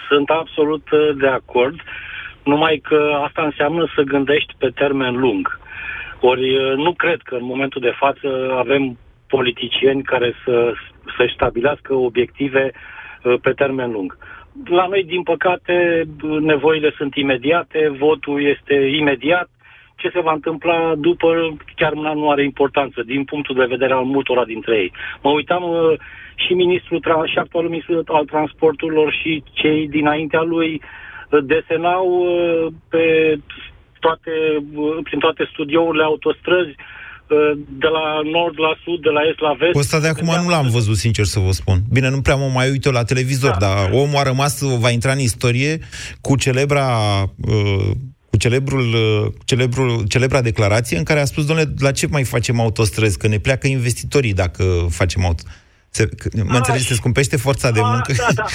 Sunt 0.09 0.29
absolut 0.29 0.87
ă, 0.91 1.13
de 1.13 1.27
acord, 1.27 1.77
numai 2.43 2.81
că 2.83 2.99
asta 3.27 3.41
înseamnă 3.43 3.91
să 3.95 4.01
gândești 4.01 4.53
pe 4.57 4.69
termen 4.75 5.15
lung. 5.15 5.59
Ori 6.21 6.45
ă, 6.63 6.75
nu 6.75 6.93
cred 6.93 7.19
că 7.23 7.35
în 7.35 7.45
momentul 7.45 7.81
de 7.81 7.93
față 7.99 8.27
avem 8.57 8.97
politicieni 9.27 10.03
care 10.03 10.33
să, 10.45 10.73
să 11.17 11.31
stabilească 11.33 11.93
obiective 11.93 12.71
pe 13.41 13.51
termen 13.51 13.91
lung. 13.91 14.17
La 14.65 14.88
noi, 14.88 15.03
din 15.03 15.23
păcate, 15.23 16.03
nevoile 16.39 16.93
sunt 16.97 17.15
imediate, 17.15 17.89
votul 17.97 18.45
este 18.45 18.73
imediat. 18.73 19.49
Ce 19.95 20.09
se 20.09 20.19
va 20.19 20.31
întâmpla 20.31 20.95
după, 20.95 21.57
chiar 21.75 21.93
nu 21.93 22.29
are 22.29 22.43
importanță, 22.43 23.03
din 23.05 23.23
punctul 23.23 23.55
de 23.55 23.65
vedere 23.65 23.93
al 23.93 24.03
multora 24.03 24.45
dintre 24.45 24.77
ei. 24.77 24.91
Mă 25.21 25.29
uitam 25.29 25.63
uh, 25.63 25.99
și 26.35 26.53
ministrul 26.53 27.01
și 27.25 27.38
actualul 27.38 27.69
ministru 27.69 28.03
al 28.05 28.25
transporturilor 28.25 29.12
și 29.13 29.43
cei 29.51 29.88
dinaintea 29.88 30.41
lui 30.41 30.81
uh, 31.29 31.39
desenau 31.43 32.07
uh, 32.07 32.67
pe 32.89 33.35
toate, 33.99 34.31
prin 35.03 35.19
toate 35.19 35.49
studiourile 35.51 36.03
autostrăzi 36.03 36.75
de 37.83 37.89
la 37.97 38.05
nord 38.23 38.55
la 38.59 38.73
sud, 38.83 39.01
de 39.01 39.09
la 39.09 39.21
est 39.29 39.39
la 39.39 39.53
vest. 39.59 39.75
Ăsta 39.75 39.99
de 39.99 40.07
acum 40.07 40.43
nu 40.43 40.49
l-am 40.49 40.69
văzut, 40.69 40.97
sincer 40.97 41.25
să 41.25 41.39
vă 41.39 41.51
spun. 41.51 41.77
Bine, 41.91 42.09
nu 42.09 42.21
prea 42.21 42.35
mă 42.35 42.49
mai 42.53 42.69
uit 42.69 42.85
eu 42.85 42.91
la 42.91 43.03
televizor, 43.03 43.51
da. 43.51 43.57
dar 43.57 43.89
omul 43.91 44.17
a 44.17 44.23
rămas, 44.23 44.61
va 44.61 44.89
intra 44.89 45.11
în 45.11 45.19
istorie 45.19 45.79
cu 46.21 46.35
celebra... 46.35 46.87
Uh, 47.47 47.91
cu 48.29 48.37
celebrul, 48.37 48.93
uh, 48.93 49.31
celebrul, 49.45 50.03
celebra 50.07 50.41
declarație 50.41 50.97
în 50.97 51.03
care 51.03 51.19
a 51.19 51.25
spus, 51.25 51.45
domnule, 51.45 51.73
la 51.79 51.91
ce 51.91 52.07
mai 52.07 52.23
facem 52.23 52.59
autostrăzi? 52.59 53.17
Că 53.17 53.27
ne 53.27 53.39
pleacă 53.39 53.67
investitorii 53.67 54.33
dacă 54.33 54.87
facem 54.89 55.25
auto. 55.25 55.43
Se, 55.89 56.10
mă 56.43 56.56
înțelegi, 56.56 56.84
se 56.84 56.93
scumpește 56.93 57.38
forța 57.38 57.71
de 57.71 57.82
muncă? 57.84 58.13
Da, 58.17 58.28
da, 58.36 58.45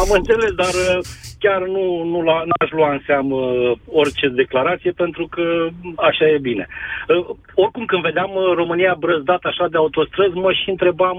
am 0.00 0.08
înțeles, 0.10 0.52
dar 0.62 0.74
uh, 0.88 0.98
chiar 1.38 1.60
nu, 1.74 2.04
nu 2.12 2.22
la, 2.22 2.42
n-aș 2.48 2.70
lua 2.70 2.90
în 2.92 3.00
seamă 3.06 3.36
uh, 3.36 3.78
orice 4.00 4.28
declarație, 4.28 4.90
pentru 4.90 5.26
că 5.26 5.68
așa 5.96 6.26
e 6.34 6.38
bine. 6.50 6.66
Uh, 6.68 7.36
oricum, 7.54 7.84
când 7.84 8.02
vedeam 8.02 8.30
România 8.54 8.96
brăzdat 8.98 9.42
așa 9.44 9.66
de 9.70 9.76
autostrăzi, 9.76 10.34
mă 10.34 10.52
și 10.52 10.70
întrebam 10.70 11.18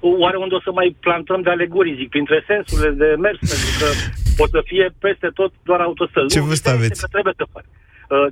oare 0.00 0.36
unde 0.36 0.54
o 0.54 0.60
să 0.60 0.72
mai 0.72 0.96
plantăm 1.00 1.40
de 1.42 1.50
alegorii, 1.50 1.98
zic, 2.00 2.08
printre 2.08 2.44
sensurile 2.46 2.90
de 2.90 3.14
mers, 3.24 3.38
pentru 3.38 3.70
că 3.78 3.86
pot 4.36 4.50
să 4.50 4.60
fie 4.64 4.86
peste 4.98 5.28
tot 5.34 5.52
doar 5.62 5.80
autostrăzi. 5.80 6.34
Ce 6.34 6.40
vârstă 6.40 6.70
aveți? 6.70 7.00
Că 7.00 7.06
trebuie 7.06 7.34
să 7.36 7.46
faci. 7.52 7.70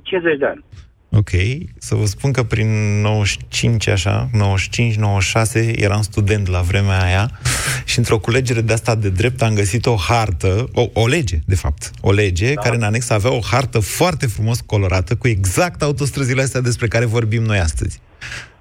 50 0.03 0.37
de 0.37 0.45
ani. 0.45 0.63
Ok, 1.13 1.29
să 1.77 1.95
vă 1.95 2.05
spun 2.05 2.31
că 2.31 2.43
prin 2.43 3.01
95, 3.01 3.87
așa, 3.87 4.29
95-96, 4.33 5.75
eram 5.75 6.01
student 6.01 6.47
la 6.47 6.61
vremea 6.61 7.03
aia 7.03 7.39
și 7.85 7.97
într-o 7.97 8.19
culegere 8.19 8.61
de 8.61 8.73
asta 8.73 8.95
de 8.95 9.09
drept 9.09 9.41
am 9.41 9.53
găsit 9.53 9.85
o 9.85 9.95
hartă, 9.95 10.69
o, 10.73 10.89
o 10.93 11.07
lege, 11.07 11.39
de 11.45 11.55
fapt, 11.55 11.91
o 12.01 12.11
lege 12.11 12.53
da. 12.53 12.61
care 12.61 12.75
în 12.75 12.83
anex 12.83 13.09
avea 13.09 13.31
o 13.31 13.39
hartă 13.41 13.79
foarte 13.79 14.27
frumos 14.27 14.59
colorată 14.65 15.15
cu 15.15 15.27
exact 15.27 15.81
autostrăzile 15.81 16.41
astea 16.41 16.61
despre 16.61 16.87
care 16.87 17.05
vorbim 17.05 17.43
noi 17.43 17.59
astăzi. 17.59 17.99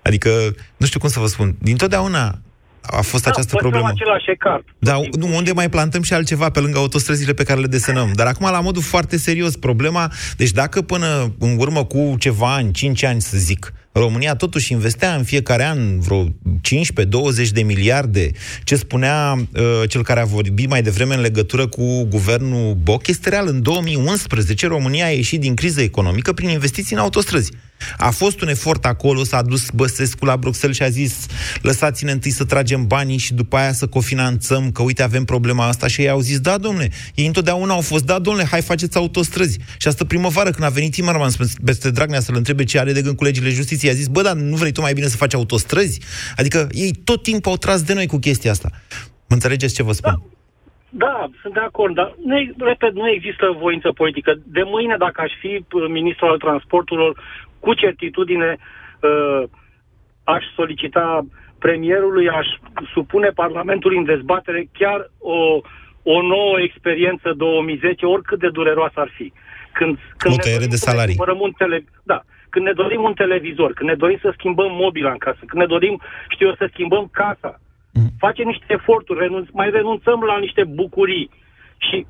Adică, 0.03 0.55
nu 0.77 0.87
știu 0.87 1.01
cum 1.01 1.09
să 1.09 1.21
vă 1.21 1.27
spun, 1.27 1.57
dintotdeauna 1.59 2.41
a 2.83 3.01
fost 3.01 3.25
da, 3.25 3.31
această 3.31 3.57
problemă. 3.57 3.89
același 3.89 4.37
cart. 4.39 4.65
Da, 4.79 5.01
nu, 5.19 5.37
unde 5.37 5.53
mai 5.53 5.69
plantăm 5.69 6.03
și 6.03 6.13
altceva 6.13 6.51
pe 6.51 6.61
lângă 6.61 6.79
autostrăzile 6.79 7.33
pe 7.33 7.45
care 7.45 7.61
le 7.61 7.67
desenăm. 7.67 8.11
Dar 8.15 8.27
acum, 8.27 8.51
la 8.51 8.61
modul 8.61 8.83
foarte 8.83 9.17
serios, 9.17 9.57
problema... 9.57 10.11
Deci 10.37 10.51
dacă 10.51 10.83
până 10.83 11.33
în 11.39 11.57
urmă 11.59 11.85
cu 11.85 12.15
ceva 12.19 12.55
ani, 12.55 12.73
5 12.73 13.03
ani 13.05 13.21
să 13.21 13.37
zic, 13.37 13.73
România 14.01 14.35
totuși 14.35 14.73
investea 14.73 15.15
în 15.15 15.25
fiecare 15.25 15.65
an 15.65 16.01
vreo 16.01 16.25
15-20 16.25 16.31
de 17.53 17.63
miliarde. 17.63 18.31
Ce 18.65 18.77
spunea 18.77 19.35
uh, 19.35 19.83
cel 19.89 20.03
care 20.03 20.21
a 20.21 20.25
vorbit 20.25 20.69
mai 20.69 20.83
devreme 20.83 21.15
în 21.15 21.21
legătură 21.21 21.67
cu 21.67 22.05
guvernul 22.05 22.75
Boc 22.75 23.07
este 23.07 23.29
real. 23.29 23.47
În 23.49 23.63
2011 23.63 24.67
România 24.67 25.05
a 25.05 25.11
ieșit 25.11 25.41
din 25.41 25.55
criză 25.55 25.81
economică 25.81 26.33
prin 26.33 26.49
investiții 26.49 26.97
în 26.97 27.03
autostrăzi. 27.03 27.51
A 27.97 28.11
fost 28.11 28.41
un 28.41 28.49
efort 28.49 28.85
acolo, 28.85 29.25
s-a 29.25 29.43
dus 29.43 29.71
Băsescu 29.75 30.25
la 30.25 30.37
Bruxelles 30.37 30.77
și 30.77 30.83
a 30.83 30.89
zis 30.89 31.15
lăsați-ne 31.63 32.11
întâi 32.11 32.31
să 32.31 32.45
tragem 32.45 32.87
banii 32.87 33.17
și 33.17 33.35
după 33.35 33.57
aia 33.57 33.73
să 33.73 33.87
cofinanțăm, 33.87 34.71
că 34.71 34.83
uite 34.83 35.03
avem 35.03 35.25
problema 35.25 35.67
asta 35.67 35.87
și 35.87 36.01
ei 36.01 36.09
au 36.09 36.21
zis 36.21 36.39
da, 36.39 36.59
domnule, 36.59 36.91
ei 37.15 37.27
întotdeauna 37.27 37.75
au 37.75 37.81
fost 37.81 38.05
da, 38.05 38.19
domnule, 38.19 38.47
hai 38.47 38.63
faceți 38.63 38.97
autostrăzi. 38.97 39.59
Și 39.79 39.89
asta 39.89 40.05
primăvară, 40.05 40.51
când 40.51 40.65
a 40.65 40.69
venit 40.69 40.93
Timmermans 40.93 41.37
peste 41.65 41.91
Dragnea 41.91 42.21
să-l 42.21 42.37
întrebe 42.37 42.65
ce 42.65 42.79
are 42.79 42.93
de 42.93 43.03
gând 43.03 43.17
cu 43.17 43.25
legile 43.25 43.51
justiției, 43.51 43.90
a 43.91 43.95
zis, 43.95 44.09
bă, 44.09 44.23
dar 44.23 44.35
nu 44.35 44.57
vrei 44.57 44.73
tu 44.73 44.81
mai 44.81 44.93
bine 44.93 45.07
să 45.07 45.17
faci 45.17 45.35
autostrăzi? 45.35 46.01
Adică 46.37 46.67
ei 46.71 46.93
tot 47.05 47.23
timpul 47.23 47.51
au 47.51 47.57
tras 47.57 47.83
de 47.83 47.95
noi 47.95 48.07
cu 48.07 48.19
chestia 48.19 48.51
asta. 48.51 48.69
Mă 49.29 49.35
înțelegeți 49.35 49.75
ce 49.75 49.83
vă 49.83 49.93
spun? 49.93 50.13
Da. 50.13 50.39
Da, 50.93 51.31
sunt 51.43 51.55
de 51.55 51.61
acord, 51.61 51.95
dar, 51.95 52.15
nu, 52.25 52.37
repet, 52.59 52.93
nu 52.95 53.11
există 53.11 53.57
voință 53.59 53.93
politică. 53.93 54.35
De 54.45 54.63
mâine, 54.65 54.97
dacă 54.99 55.21
aș 55.21 55.33
fi 55.41 55.65
ministrul 55.89 56.31
al 56.31 56.39
transporturilor, 56.39 57.23
cu 57.61 57.75
certitudine 57.75 58.57
uh, 59.01 59.43
aș 60.25 60.45
solicita 60.55 61.27
premierului, 61.59 62.29
aș 62.29 62.47
supune 62.93 63.29
Parlamentului 63.29 63.97
în 63.97 64.05
dezbatere 64.05 64.69
chiar 64.73 65.11
o, 65.19 65.61
o 66.03 66.23
nouă 66.23 66.61
experiență 66.61 67.33
2010, 67.37 68.07
oricât 68.07 68.39
de 68.39 68.49
dureroasă 68.49 69.01
ar 69.01 69.11
fi. 69.17 69.33
Când, 69.73 69.99
când 70.17 70.35
o 70.35 70.37
tăiere 70.37 70.67
de 70.67 70.77
salarii. 70.77 71.17
Un 71.39 71.53
tele, 71.59 71.85
da, 72.03 72.23
când 72.51 72.65
ne 72.65 72.73
dorim 72.73 73.03
un 73.03 73.15
televizor, 73.15 73.73
când 73.73 73.89
ne 73.89 73.95
dorim 73.95 74.19
să 74.21 74.35
schimbăm 74.37 74.71
mobila 74.73 75.11
în 75.11 75.19
casă, 75.19 75.39
când 75.47 75.61
ne 75.63 75.73
dorim, 75.75 76.01
știu 76.29 76.47
eu, 76.47 76.55
să 76.55 76.69
schimbăm 76.73 77.09
casa, 77.13 77.61
mm. 77.93 78.11
facem 78.19 78.47
niște 78.47 78.65
eforturi, 78.69 79.19
renunț, 79.19 79.49
mai 79.53 79.71
renunțăm 79.71 80.21
la 80.21 80.39
niște 80.39 80.65
bucurii 80.65 81.31
și 81.79 82.07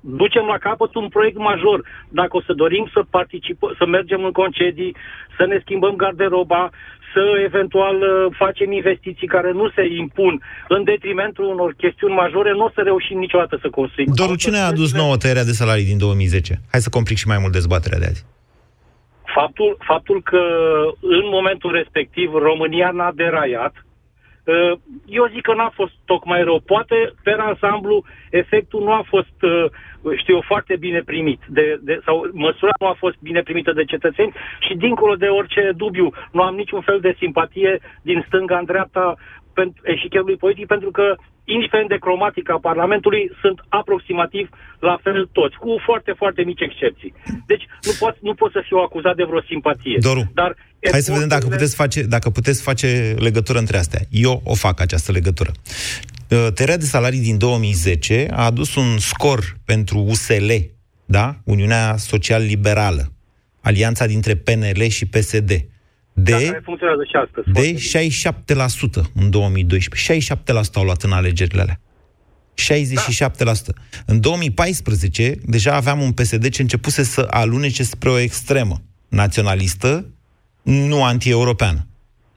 ducem 0.00 0.44
la 0.46 0.58
capăt 0.58 0.94
un 0.94 1.08
proiect 1.08 1.38
major. 1.38 1.78
Dacă 2.08 2.36
o 2.36 2.42
să 2.42 2.52
dorim 2.52 2.90
să 2.92 3.00
participăm, 3.10 3.74
să 3.78 3.86
mergem 3.86 4.24
în 4.24 4.32
concedii, 4.32 4.96
să 5.36 5.44
ne 5.46 5.58
schimbăm 5.64 5.94
garderoba, 5.96 6.70
să 7.12 7.22
eventual 7.44 7.96
uh, 7.96 8.34
facem 8.38 8.72
investiții 8.72 9.26
care 9.26 9.52
nu 9.52 9.70
se 9.70 9.84
impun 10.02 10.42
în 10.68 10.84
detrimentul 10.84 11.44
unor 11.44 11.74
chestiuni 11.76 12.14
majore, 12.14 12.52
nu 12.52 12.64
o 12.64 12.70
să 12.74 12.80
reușim 12.80 13.18
niciodată 13.18 13.58
să 13.62 13.68
construim. 13.70 14.12
Doar 14.14 14.36
cine 14.36 14.58
a 14.58 14.66
adus 14.66 14.92
nouă 14.92 15.16
tăierea 15.16 15.44
de 15.44 15.52
salarii 15.52 15.84
din 15.84 15.98
2010? 15.98 16.60
Hai 16.70 16.80
să 16.80 16.88
complic 16.88 17.16
și 17.16 17.26
mai 17.26 17.38
mult 17.40 17.52
dezbaterea 17.52 17.98
de 17.98 18.04
azi. 18.04 18.24
Faptul, 19.34 19.76
faptul 19.78 20.22
că 20.22 20.42
în 21.00 21.22
momentul 21.24 21.72
respectiv 21.72 22.32
România 22.34 22.90
n-a 22.90 23.12
deraiat, 23.12 23.74
uh, 24.44 24.72
eu 25.06 25.26
zic 25.26 25.42
că 25.42 25.54
n-a 25.54 25.72
fost 25.74 25.92
tocmai 26.04 26.42
rău. 26.42 26.60
Poate, 26.66 27.12
pe 27.22 27.36
ansamblu, 27.38 28.04
efectul 28.30 28.82
nu 28.82 28.92
a 28.92 29.04
fost 29.06 29.42
uh, 29.42 29.64
știu 30.16 30.40
foarte 30.40 30.76
bine 30.76 31.00
primit, 31.00 31.40
de, 31.48 31.78
de, 31.82 32.00
sau 32.04 32.30
măsura 32.32 32.72
nu 32.80 32.86
a 32.86 32.96
fost 32.98 33.16
bine 33.20 33.42
primită 33.42 33.72
de 33.72 33.84
cetățeni 33.84 34.32
și 34.60 34.74
dincolo 34.74 35.14
de 35.14 35.26
orice 35.26 35.72
dubiu, 35.76 36.10
nu 36.32 36.42
am 36.42 36.54
niciun 36.54 36.80
fel 36.80 37.00
de 37.00 37.14
simpatie 37.18 37.80
din 38.02 38.24
stânga 38.26 38.58
în 38.58 38.64
dreapta 38.64 39.14
pentru 39.54 39.82
eșicherului 39.84 40.36
politic, 40.36 40.66
pentru 40.66 40.90
că, 40.90 41.14
indiferent 41.54 41.88
de 41.88 42.02
cromatica 42.06 42.58
Parlamentului, 42.68 43.22
sunt 43.42 43.58
aproximativ 43.68 44.48
la 44.78 44.96
fel 45.02 45.28
toți, 45.32 45.56
cu 45.56 45.70
foarte, 45.84 46.12
foarte 46.20 46.42
mici 46.42 46.60
excepții. 46.68 47.14
Deci 47.46 47.64
nu 47.86 47.92
pot, 47.98 48.14
nu 48.20 48.34
pot 48.34 48.50
să 48.52 48.60
fiu 48.68 48.76
acuzat 48.76 49.16
de 49.16 49.24
vreo 49.24 49.42
simpatie. 49.42 49.96
Doru, 50.00 50.22
dar 50.34 50.50
hai 50.90 51.00
să 51.00 51.12
vedem 51.12 51.28
dacă 51.28 51.46
puteți, 51.46 51.74
face, 51.74 52.02
dacă 52.02 52.30
puteți 52.30 52.62
face 52.62 53.14
legătură 53.18 53.58
între 53.58 53.76
astea. 53.76 54.00
Eu 54.10 54.40
o 54.44 54.54
fac 54.54 54.80
această 54.80 55.12
legătură. 55.12 55.50
Uh, 56.30 56.46
tăierea 56.54 56.76
de 56.76 56.84
salarii 56.84 57.20
din 57.20 57.38
2010 57.38 58.28
a 58.30 58.44
adus 58.44 58.74
un 58.74 58.98
scor 58.98 59.40
pentru 59.64 59.98
USL, 59.98 60.50
da? 61.04 61.36
Uniunea 61.44 61.96
Social-Liberală, 61.96 63.12
alianța 63.60 64.06
dintre 64.06 64.34
PNL 64.34 64.82
și 64.88 65.06
PSD, 65.06 65.50
de, 66.22 66.60
de 67.52 67.74
67% 67.74 69.12
în 69.14 69.30
2012. 69.30 70.34
67% 70.34 70.36
au 70.74 70.84
luat 70.84 71.02
în 71.02 71.12
alegerile 71.12 71.60
alea. 71.60 71.80
67%. 72.58 73.34
Da. 73.36 73.52
În 74.06 74.20
2014, 74.20 75.34
deja 75.46 75.74
aveam 75.74 76.00
un 76.00 76.12
PSD 76.12 76.48
ce 76.48 76.62
începuse 76.62 77.02
să 77.02 77.26
alunece 77.30 77.82
spre 77.82 78.10
o 78.10 78.18
extremă 78.18 78.82
naționalistă, 79.08 80.06
nu 80.62 81.04
anti-europeană. 81.04 81.86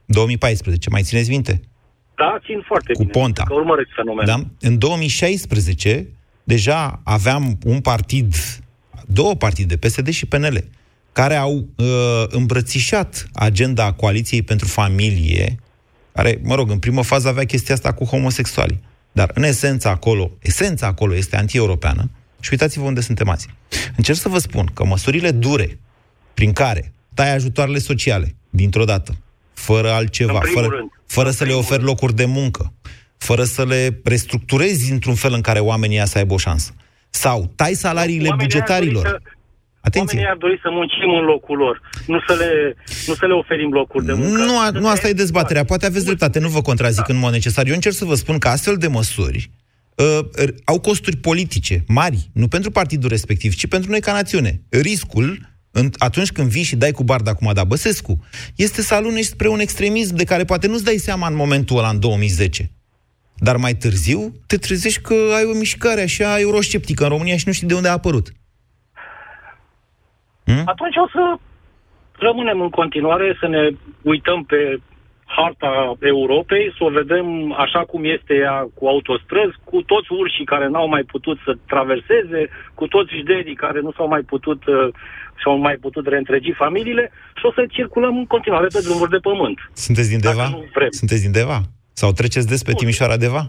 2014, 0.04 0.90
mai 0.90 1.02
țineți 1.02 1.30
minte? 1.30 1.60
Da, 2.16 2.38
țin 2.44 2.62
foarte 2.66 2.92
cu 2.92 2.98
bine. 2.98 3.10
Ponta. 3.10 3.42
Că 3.42 3.54
urmăresc 3.54 3.88
fenomenul. 3.94 4.26
Da? 4.26 4.68
În 4.68 4.78
2016, 4.78 6.06
deja 6.44 7.00
aveam 7.04 7.58
un 7.64 7.80
partid, 7.80 8.34
două 9.06 9.34
partide, 9.34 9.76
PSD 9.76 10.08
și 10.08 10.26
PNL, 10.26 10.64
care 11.12 11.36
au 11.36 11.68
uh, 11.76 11.86
îmbrățișat 12.28 13.26
agenda 13.32 13.92
coaliției 13.92 14.42
pentru 14.42 14.68
familie, 14.68 15.58
care, 16.12 16.40
mă 16.42 16.54
rog, 16.54 16.70
în 16.70 16.78
primă 16.78 17.02
fază 17.02 17.28
avea 17.28 17.44
chestia 17.44 17.74
asta 17.74 17.92
cu 17.92 18.04
homosexuali. 18.04 18.80
Dar, 19.12 19.30
în 19.34 19.42
esență, 19.42 19.88
acolo, 19.88 20.30
esența 20.38 20.86
acolo 20.86 21.14
este 21.14 21.36
anti-europeană 21.36 22.10
și 22.40 22.48
uitați-vă 22.52 22.84
unde 22.84 23.00
suntem 23.00 23.28
azi. 23.28 23.48
Încerc 23.96 24.18
să 24.18 24.28
vă 24.28 24.38
spun 24.38 24.70
că 24.74 24.84
măsurile 24.84 25.30
dure 25.30 25.78
prin 26.34 26.52
care 26.52 26.92
tai 27.14 27.34
ajutoarele 27.34 27.78
sociale, 27.78 28.34
dintr-o 28.50 28.84
dată, 28.84 29.16
fără 29.54 29.90
altceva, 29.90 30.40
fără, 30.54 30.66
rând, 30.66 30.90
fără 31.06 31.30
să 31.30 31.44
le 31.44 31.52
oferi 31.52 31.82
locuri 31.82 32.14
de 32.14 32.24
muncă, 32.24 32.72
fără 33.18 33.44
să 33.44 33.64
le 33.64 34.00
restructurezi 34.04 34.92
într-un 34.92 35.14
fel 35.14 35.32
în 35.32 35.40
care 35.40 35.58
oamenii 35.58 36.02
să 36.04 36.18
aibă 36.18 36.34
o 36.34 36.38
șansă. 36.38 36.74
Sau 37.10 37.52
tai 37.54 37.74
salariile 37.74 38.28
oamenii 38.28 38.46
bugetarilor. 38.46 39.22
Să, 39.82 39.88
Atenție. 39.88 40.18
Oamenii 40.18 40.30
ar 40.30 40.36
dori 40.36 40.58
să 40.62 40.68
muncim 40.70 41.10
în 41.20 41.24
locul 41.24 41.56
lor, 41.56 41.80
nu 42.06 42.18
să 42.26 42.34
le, 42.34 42.76
nu 43.06 43.14
să 43.14 43.26
le 43.26 43.32
oferim 43.32 43.70
locuri 43.72 44.04
de 44.04 44.12
muncă. 44.12 44.42
Nu, 44.42 44.58
a, 44.58 44.70
nu 44.70 44.88
asta 44.88 45.08
e 45.08 45.12
dezbaterea. 45.12 45.64
Poate 45.64 45.86
aveți 45.86 46.04
dreptate, 46.04 46.38
nu 46.38 46.48
vă 46.48 46.62
contrazic 46.62 47.06
da. 47.06 47.14
în 47.14 47.18
mod 47.18 47.32
necesar. 47.32 47.66
Eu 47.66 47.74
încerc 47.74 47.94
să 47.94 48.04
vă 48.04 48.14
spun 48.14 48.38
că 48.38 48.48
astfel 48.48 48.76
de 48.76 48.86
măsuri 48.86 49.50
uh, 49.96 50.48
au 50.64 50.80
costuri 50.80 51.16
politice 51.16 51.84
mari, 51.88 52.30
nu 52.32 52.48
pentru 52.48 52.70
partidul 52.70 53.08
respectiv, 53.08 53.54
ci 53.54 53.66
pentru 53.66 53.90
noi 53.90 54.00
ca 54.00 54.12
națiune. 54.12 54.60
Riscul 54.68 55.50
atunci 55.98 56.32
când 56.32 56.48
vii 56.48 56.62
și 56.62 56.76
dai 56.76 56.90
cu 56.90 57.02
barda 57.02 57.34
cu 57.34 57.44
Mada 57.44 57.64
Băsescu, 57.64 58.26
este 58.56 58.82
să 58.82 58.94
alunești 58.94 59.30
spre 59.30 59.48
un 59.48 59.60
extremism 59.60 60.14
de 60.14 60.24
care 60.24 60.44
poate 60.44 60.66
nu-ți 60.66 60.84
dai 60.84 60.96
seama 60.96 61.28
în 61.28 61.34
momentul 61.34 61.78
ăla, 61.78 61.88
în 61.88 62.00
2010. 62.00 62.70
Dar 63.36 63.56
mai 63.56 63.74
târziu 63.74 64.34
te 64.46 64.56
trezești 64.56 65.00
că 65.00 65.14
ai 65.36 65.44
o 65.44 65.58
mișcare 65.58 66.02
așa 66.02 66.40
eurosceptică 66.40 67.02
în 67.02 67.08
România 67.08 67.36
și 67.36 67.46
nu 67.46 67.52
știi 67.52 67.66
de 67.66 67.74
unde 67.74 67.88
a 67.88 67.92
apărut. 67.92 68.32
Hmm? 70.44 70.62
Atunci 70.64 70.96
o 70.96 71.08
să 71.14 71.22
rămânem 72.18 72.60
în 72.60 72.70
continuare 72.70 73.36
să 73.40 73.46
ne 73.48 73.70
uităm 74.02 74.44
pe 74.44 74.80
harta 75.36 75.96
Europei, 76.00 76.74
să 76.76 76.84
o 76.84 76.90
vedem 77.00 77.26
așa 77.64 77.82
cum 77.90 78.04
este 78.04 78.34
ea 78.34 78.56
cu 78.74 78.86
autostrăzi, 78.86 79.56
cu 79.64 79.82
toți 79.82 80.12
urșii 80.20 80.50
care 80.52 80.66
n-au 80.68 80.88
mai 80.88 81.02
putut 81.02 81.38
să 81.44 81.52
traverseze, 81.66 82.40
cu 82.74 82.86
toți 82.86 83.18
jderii 83.20 83.62
care 83.64 83.80
nu 83.80 83.92
s-au 83.96 84.08
mai 84.08 84.22
putut 84.32 84.60
uh, 84.66 84.88
și-au 85.40 85.56
mai 85.56 85.76
putut 85.84 86.06
reîntregi 86.06 86.52
familiile 86.52 87.10
și 87.38 87.46
o 87.46 87.52
să 87.52 87.62
circulăm 87.70 88.16
în 88.16 88.26
continuare 88.26 88.66
pe 88.72 88.80
drumuri 88.86 89.10
de 89.10 89.24
pământ. 89.28 89.58
Sunteți 89.72 90.08
din 90.08 90.20
Deva? 90.20 90.46
Sunteți 90.90 91.22
din 91.22 91.32
Deva? 91.32 91.60
Sau 91.92 92.12
treceți 92.12 92.48
des 92.48 92.62
pe 92.62 92.72
Timișoara 92.72 93.16
Deva? 93.16 93.42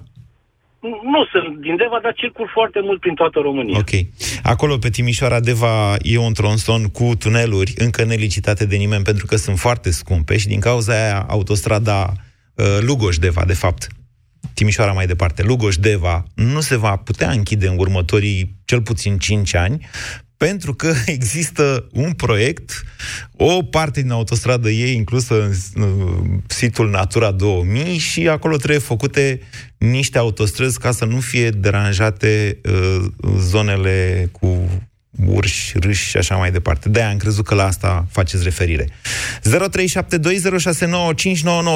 Nu 0.83 1.25
sunt 1.31 1.61
din 1.61 1.75
Deva, 1.75 1.99
dar 2.01 2.13
circul 2.15 2.49
foarte 2.53 2.79
mult 2.83 2.99
prin 2.99 3.13
toată 3.13 3.39
România. 3.39 3.77
Ok. 3.77 3.89
Acolo, 4.43 4.77
pe 4.77 4.89
Timișoara 4.89 5.39
Deva, 5.39 5.95
e 6.01 6.17
un 6.17 6.33
tronson 6.33 6.83
cu 6.87 7.11
tuneluri 7.19 7.73
încă 7.77 8.03
nelicitate 8.03 8.65
de 8.65 8.75
nimeni, 8.75 9.03
pentru 9.03 9.25
că 9.25 9.35
sunt 9.35 9.59
foarte 9.59 9.91
scumpe 9.91 10.37
și 10.37 10.47
din 10.47 10.59
cauza 10.59 10.93
aia 10.93 11.25
autostrada 11.29 12.13
uh, 12.55 12.65
Lugoș-Deva, 12.81 13.43
de 13.45 13.53
fapt, 13.53 13.87
Timișoara 14.53 14.91
mai 14.91 15.05
departe, 15.05 15.43
Lugoș-Deva, 15.43 16.23
nu 16.35 16.59
se 16.59 16.77
va 16.77 16.95
putea 16.95 17.29
închide 17.31 17.67
în 17.67 17.75
următorii 17.77 18.55
cel 18.65 18.81
puțin 18.81 19.17
5 19.17 19.55
ani, 19.55 19.87
pentru 20.45 20.73
că 20.73 20.93
există 21.17 21.87
un 21.91 22.11
proiect, 22.11 22.83
o 23.31 23.63
parte 23.63 24.01
din 24.01 24.11
autostradă 24.11 24.69
e 24.69 24.93
inclusă 24.93 25.43
în 25.43 25.53
situl 26.47 26.89
Natura 26.89 27.31
2000 27.31 27.97
și 27.97 28.27
acolo 28.27 28.55
trebuie 28.55 28.79
făcute 28.79 29.39
niște 29.77 30.17
autostrăzi 30.17 30.79
ca 30.79 30.91
să 30.91 31.05
nu 31.05 31.19
fie 31.19 31.49
deranjate 31.49 32.59
uh, 32.63 33.05
zonele 33.37 34.27
cu 34.31 34.69
urși, 35.27 35.79
râși 35.79 36.09
și 36.09 36.17
așa 36.17 36.35
mai 36.35 36.51
departe. 36.51 36.89
De-aia 36.89 37.09
am 37.09 37.17
crezut 37.17 37.45
că 37.45 37.55
la 37.55 37.65
asta 37.65 38.07
faceți 38.11 38.43
referire. 38.43 38.87
0372069599 38.87 38.91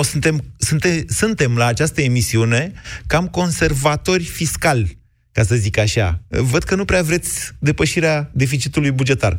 suntem, 0.04 0.44
suntem, 0.58 1.06
suntem 1.08 1.58
la 1.58 1.66
această 1.66 2.02
emisiune 2.02 2.72
cam 3.06 3.28
conservatori 3.28 4.24
fiscali 4.24 4.98
ca 5.38 5.44
să 5.52 5.56
zic 5.66 5.76
așa. 5.88 6.08
Văd 6.54 6.64
că 6.70 6.76
nu 6.80 6.86
prea 6.92 7.04
vreți 7.10 7.32
depășirea 7.70 8.16
deficitului 8.44 8.92
bugetar. 9.00 9.34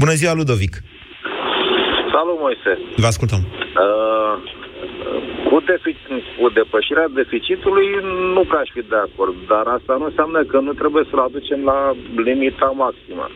Bună 0.00 0.14
ziua, 0.20 0.32
Ludovic! 0.38 0.74
Salut, 2.14 2.38
Moise! 2.44 2.72
Vă 3.02 3.08
ascultăm. 3.12 3.42
Uh, 3.84 4.34
cu, 5.48 5.56
defic- 5.70 6.10
cu 6.40 6.46
depășirea 6.60 7.08
deficitului 7.20 7.86
nu 8.36 8.42
ca 8.50 8.58
aș 8.62 8.70
fi 8.76 8.82
de 8.92 9.00
acord, 9.08 9.36
dar 9.52 9.64
asta 9.76 9.92
nu 10.00 10.04
înseamnă 10.10 10.40
că 10.50 10.58
nu 10.66 10.72
trebuie 10.80 11.04
să-l 11.10 11.22
aducem 11.28 11.60
la 11.70 11.78
limita 12.26 12.68
maximă. 12.84 13.26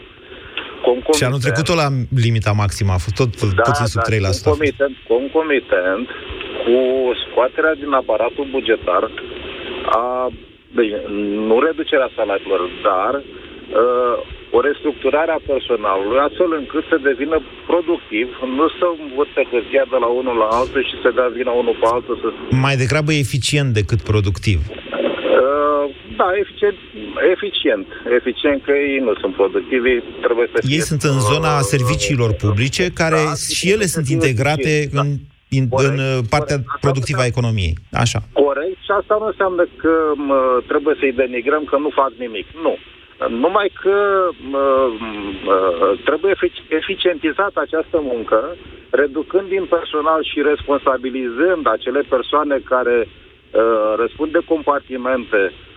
Concomitent, 0.88 1.20
și 1.20 1.28
anul 1.30 1.44
trecut 1.46 1.66
la 1.82 1.88
limita 2.26 2.52
maximă 2.62 2.92
a 2.94 3.04
fost 3.04 3.16
tot 3.20 3.32
da, 3.60 3.62
puțin 3.68 3.86
sub 3.92 4.00
da, 4.02 4.08
3%. 4.10 4.42
Concomitent, 4.44 4.94
concomitent 5.12 6.06
cu 6.64 6.76
scoaterea 7.22 7.74
din 7.82 7.92
aparatul 8.00 8.46
bugetar 8.56 9.02
a 10.02 10.04
Bine, 10.76 10.98
nu 11.48 11.56
reducerea 11.66 12.10
salariilor, 12.18 12.60
dar 12.88 13.12
uh, 13.22 14.16
o 14.56 14.60
restructurare 14.68 15.32
a 15.34 15.46
personalului, 15.52 16.18
astfel 16.28 16.50
încât 16.60 16.84
să 16.92 16.96
devină 17.10 17.36
productiv, 17.70 18.26
nu 18.58 18.66
să 18.78 18.86
învârte 19.04 19.42
hârtia 19.50 19.84
de 19.92 19.98
la 20.04 20.08
unul 20.20 20.36
la 20.42 20.48
altul 20.60 20.82
și 20.90 20.96
să 21.02 21.08
dea 21.18 21.28
vina 21.38 21.52
unul 21.62 21.76
pe 21.80 21.86
altul. 21.94 22.14
Să... 22.22 22.28
Mai 22.66 22.76
degrabă 22.82 23.12
eficient 23.12 23.70
decât 23.80 24.00
productiv. 24.10 24.58
Uh, 24.68 25.84
da, 26.20 26.28
eficient, 26.42 26.78
eficient. 27.34 27.86
Eficient 28.18 28.58
că 28.66 28.72
ei 28.72 28.98
nu 29.06 29.12
sunt 29.22 29.34
productivi, 29.40 29.92
trebuie 30.26 30.46
să 30.52 30.58
Ei 30.62 30.70
fie, 30.70 30.88
sunt 30.90 31.02
în 31.12 31.18
zona 31.30 31.52
uh, 31.56 31.64
serviciilor 31.74 32.30
publice, 32.44 32.84
care 33.00 33.20
da, 33.24 33.34
și 33.56 33.70
ele 33.74 33.86
sunt 33.94 34.06
integrate 34.16 34.72
da. 34.92 35.00
în 35.00 35.08
în, 35.50 35.68
corect, 35.68 35.92
în 35.92 35.98
uh, 35.98 36.18
partea 36.34 36.56
corect. 36.56 36.80
productivă 36.80 37.20
a 37.22 37.32
economiei. 37.32 37.74
Așa. 37.92 38.20
Corect. 38.32 38.78
Și 38.86 38.90
asta 39.00 39.16
nu 39.20 39.26
înseamnă 39.26 39.64
că 39.82 39.94
mă, 40.14 40.40
trebuie 40.66 40.94
să-i 41.00 41.18
denigrăm 41.22 41.64
că 41.64 41.76
nu 41.78 41.90
fac 42.00 42.12
nimic. 42.18 42.46
Nu. 42.62 42.74
Numai 43.28 43.72
că 43.82 43.96
mă, 44.52 44.66
mă, 45.44 45.56
trebuie 46.04 46.34
eficientizată 46.68 47.60
această 47.60 47.98
muncă, 48.10 48.56
reducând 48.90 49.48
din 49.48 49.64
personal 49.76 50.20
și 50.30 50.42
responsabilizând 50.42 51.64
acele 51.68 52.02
persoane 52.14 52.56
care 52.64 52.96
uh, 53.08 53.94
răspund 53.96 54.32
de 54.32 54.42
compartimente 54.52 55.40
Uh, 55.52 55.67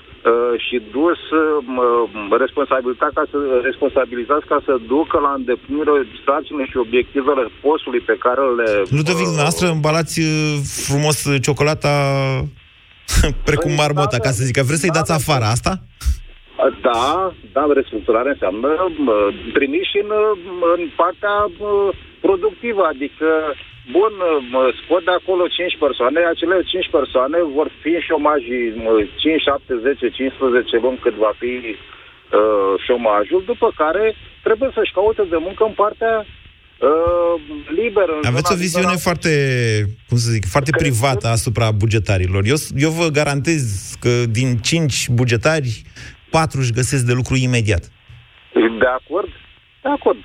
și 0.66 0.76
dus 0.98 1.22
uh, 1.32 2.38
responsabilitatea 2.46 3.18
ca 3.20 3.26
să 3.32 3.38
responsabilizați 3.70 4.46
ca 4.52 4.60
să 4.68 4.74
ducă 4.94 5.18
la 5.26 5.32
îndeplinire 5.40 5.96
sarcinile 6.26 6.66
și 6.72 6.78
obiectivele 6.86 7.44
postului 7.66 8.02
pe 8.10 8.16
care 8.26 8.44
le... 8.60 8.70
Ludovic, 8.98 9.28
uh, 9.28 9.40
noastră 9.44 9.66
îmbalați 9.78 10.16
uh, 10.20 10.56
frumos 10.88 11.18
ciocolata 11.46 11.94
precum 13.50 13.74
păi, 13.74 13.82
marmota, 13.84 14.18
da, 14.18 14.24
ca 14.26 14.32
să 14.32 14.44
zic. 14.44 14.58
Vreți 14.58 14.82
să-i 14.84 14.96
da, 14.96 15.00
dați 15.00 15.12
afară 15.12 15.46
asta? 15.46 15.72
Da, 16.82 17.34
da, 17.54 17.64
restructurare 17.74 18.30
înseamnă 18.30 18.70
trimiși 19.54 19.98
în, 20.04 20.12
în 20.76 20.82
partea 20.96 21.36
productivă, 22.22 22.84
adică 22.94 23.28
Bun, 23.96 24.14
mă 24.54 24.64
scot 24.80 25.04
de 25.10 25.14
acolo 25.20 25.44
5 25.48 25.78
persoane, 25.86 26.20
acele 26.34 26.56
5 26.74 26.90
persoane 26.98 27.38
vor 27.58 27.68
fi 27.82 27.92
în 28.00 28.04
șomaj 28.10 28.42
5, 29.24 29.42
7, 29.42 29.74
10, 29.88 30.10
15 30.10 30.78
luni 30.84 31.04
cât 31.06 31.16
va 31.26 31.34
fi 31.42 31.54
uh, 31.70 32.74
șomajul, 32.86 33.42
după 33.52 33.68
care 33.82 34.06
trebuie 34.48 34.70
să-și 34.78 34.96
caute 34.98 35.24
de 35.34 35.40
muncă 35.46 35.62
în 35.70 35.76
partea 35.84 36.16
uh, 36.26 37.36
liberă. 37.80 38.16
Aveți 38.32 38.54
o 38.54 38.62
viziune 38.66 38.92
liberă. 38.94 39.06
foarte, 39.08 39.32
cum 40.08 40.18
să 40.24 40.30
zic, 40.36 40.46
foarte 40.56 40.72
privată 40.84 41.28
asupra 41.38 41.68
bugetarilor. 41.82 42.42
Eu, 42.54 42.60
eu 42.86 42.92
vă 43.00 43.08
garantez 43.20 43.62
că 44.04 44.14
din 44.38 44.50
5 44.58 45.10
bugetari, 45.20 45.72
4 46.32 46.60
își 46.60 46.78
găsesc 46.80 47.04
de 47.06 47.14
lucru 47.14 47.36
imediat. 47.36 47.84
De 48.54 48.90
acord? 49.00 49.32
De 49.84 49.90
acord. 49.98 50.22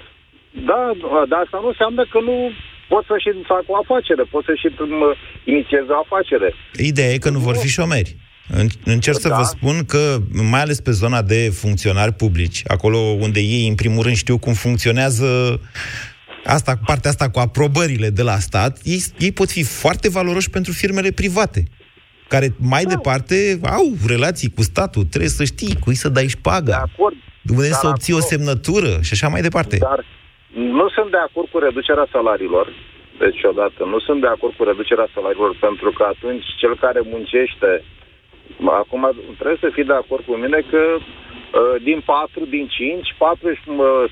Da, 0.69 0.81
dar 1.29 1.41
asta 1.45 1.59
nu 1.63 1.69
înseamnă 1.69 2.03
că 2.13 2.19
nu 2.21 2.37
pot 2.89 3.05
să 3.05 3.15
și 3.19 3.31
fac 3.53 3.65
o 3.67 3.77
afacere, 3.77 4.23
pot 4.23 4.45
să 4.45 4.53
și 4.61 4.69
inițiez 5.45 5.85
o 5.89 5.99
afacere. 6.05 6.55
Ideea 6.91 7.13
e 7.13 7.19
că 7.19 7.31
nu 7.31 7.39
vor 7.39 7.57
fi 7.57 7.69
șomeri. 7.69 8.17
Încerc 8.85 9.19
da. 9.19 9.29
să 9.29 9.35
vă 9.39 9.43
spun 9.43 9.85
că, 9.85 10.17
mai 10.51 10.61
ales 10.61 10.81
pe 10.81 10.91
zona 10.91 11.23
de 11.23 11.51
funcționari 11.53 12.13
publici, 12.13 12.63
acolo 12.67 12.99
unde 12.99 13.41
ei, 13.41 13.69
în 13.69 13.75
primul 13.75 14.03
rând, 14.03 14.17
știu 14.17 14.39
cum 14.39 14.53
funcționează 14.53 15.61
asta, 16.45 16.79
partea 16.87 17.11
asta 17.11 17.31
cu 17.31 17.39
aprobările 17.39 18.11
de 18.11 18.23
la 18.23 18.39
stat, 18.39 18.79
ei, 18.83 19.03
ei 19.19 19.33
pot 19.33 19.51
fi 19.51 19.63
foarte 19.63 20.09
valoroși 20.09 20.51
pentru 20.51 20.73
firmele 20.73 21.11
private, 21.11 21.63
care 22.29 22.49
mai 22.61 22.83
da. 22.83 22.89
departe 22.89 23.37
au 23.63 23.87
relații 24.07 24.51
cu 24.57 24.63
statul, 24.63 25.05
trebuie 25.05 25.31
să 25.31 25.45
știi 25.45 25.77
cui 25.85 25.95
să 25.95 26.09
dai 26.09 26.27
șpaga, 26.27 26.77
de 26.77 26.93
acord. 26.93 27.17
unde 27.51 27.69
să 27.83 27.87
obții 27.87 28.15
o 28.15 28.21
semnătură 28.21 28.93
și 29.03 29.13
așa 29.13 29.29
mai 29.29 29.41
departe. 29.41 29.77
Dar 29.77 30.05
nu 30.55 30.89
sunt 30.89 31.11
de 31.11 31.23
acord 31.29 31.49
cu 31.51 31.59
reducerea 31.59 32.09
salariilor. 32.13 32.67
Deci, 33.19 33.41
odată, 33.43 33.85
nu 33.93 33.99
sunt 33.99 34.21
de 34.21 34.27
acord 34.27 34.55
cu 34.57 34.65
reducerea 34.65 35.09
salariilor, 35.15 35.57
pentru 35.61 35.91
că 35.97 36.03
atunci 36.03 36.47
cel 36.61 36.77
care 36.85 37.01
muncește, 37.05 37.71
acum 38.83 39.03
trebuie 39.39 39.65
să 39.65 39.71
fii 39.73 39.91
de 39.93 39.99
acord 40.03 40.25
cu 40.25 40.35
mine 40.35 40.61
că 40.71 40.83
uh, 40.99 41.83
din 41.83 42.01
4, 42.05 42.45
din 42.57 42.67
5, 42.67 43.15
4 43.19 43.49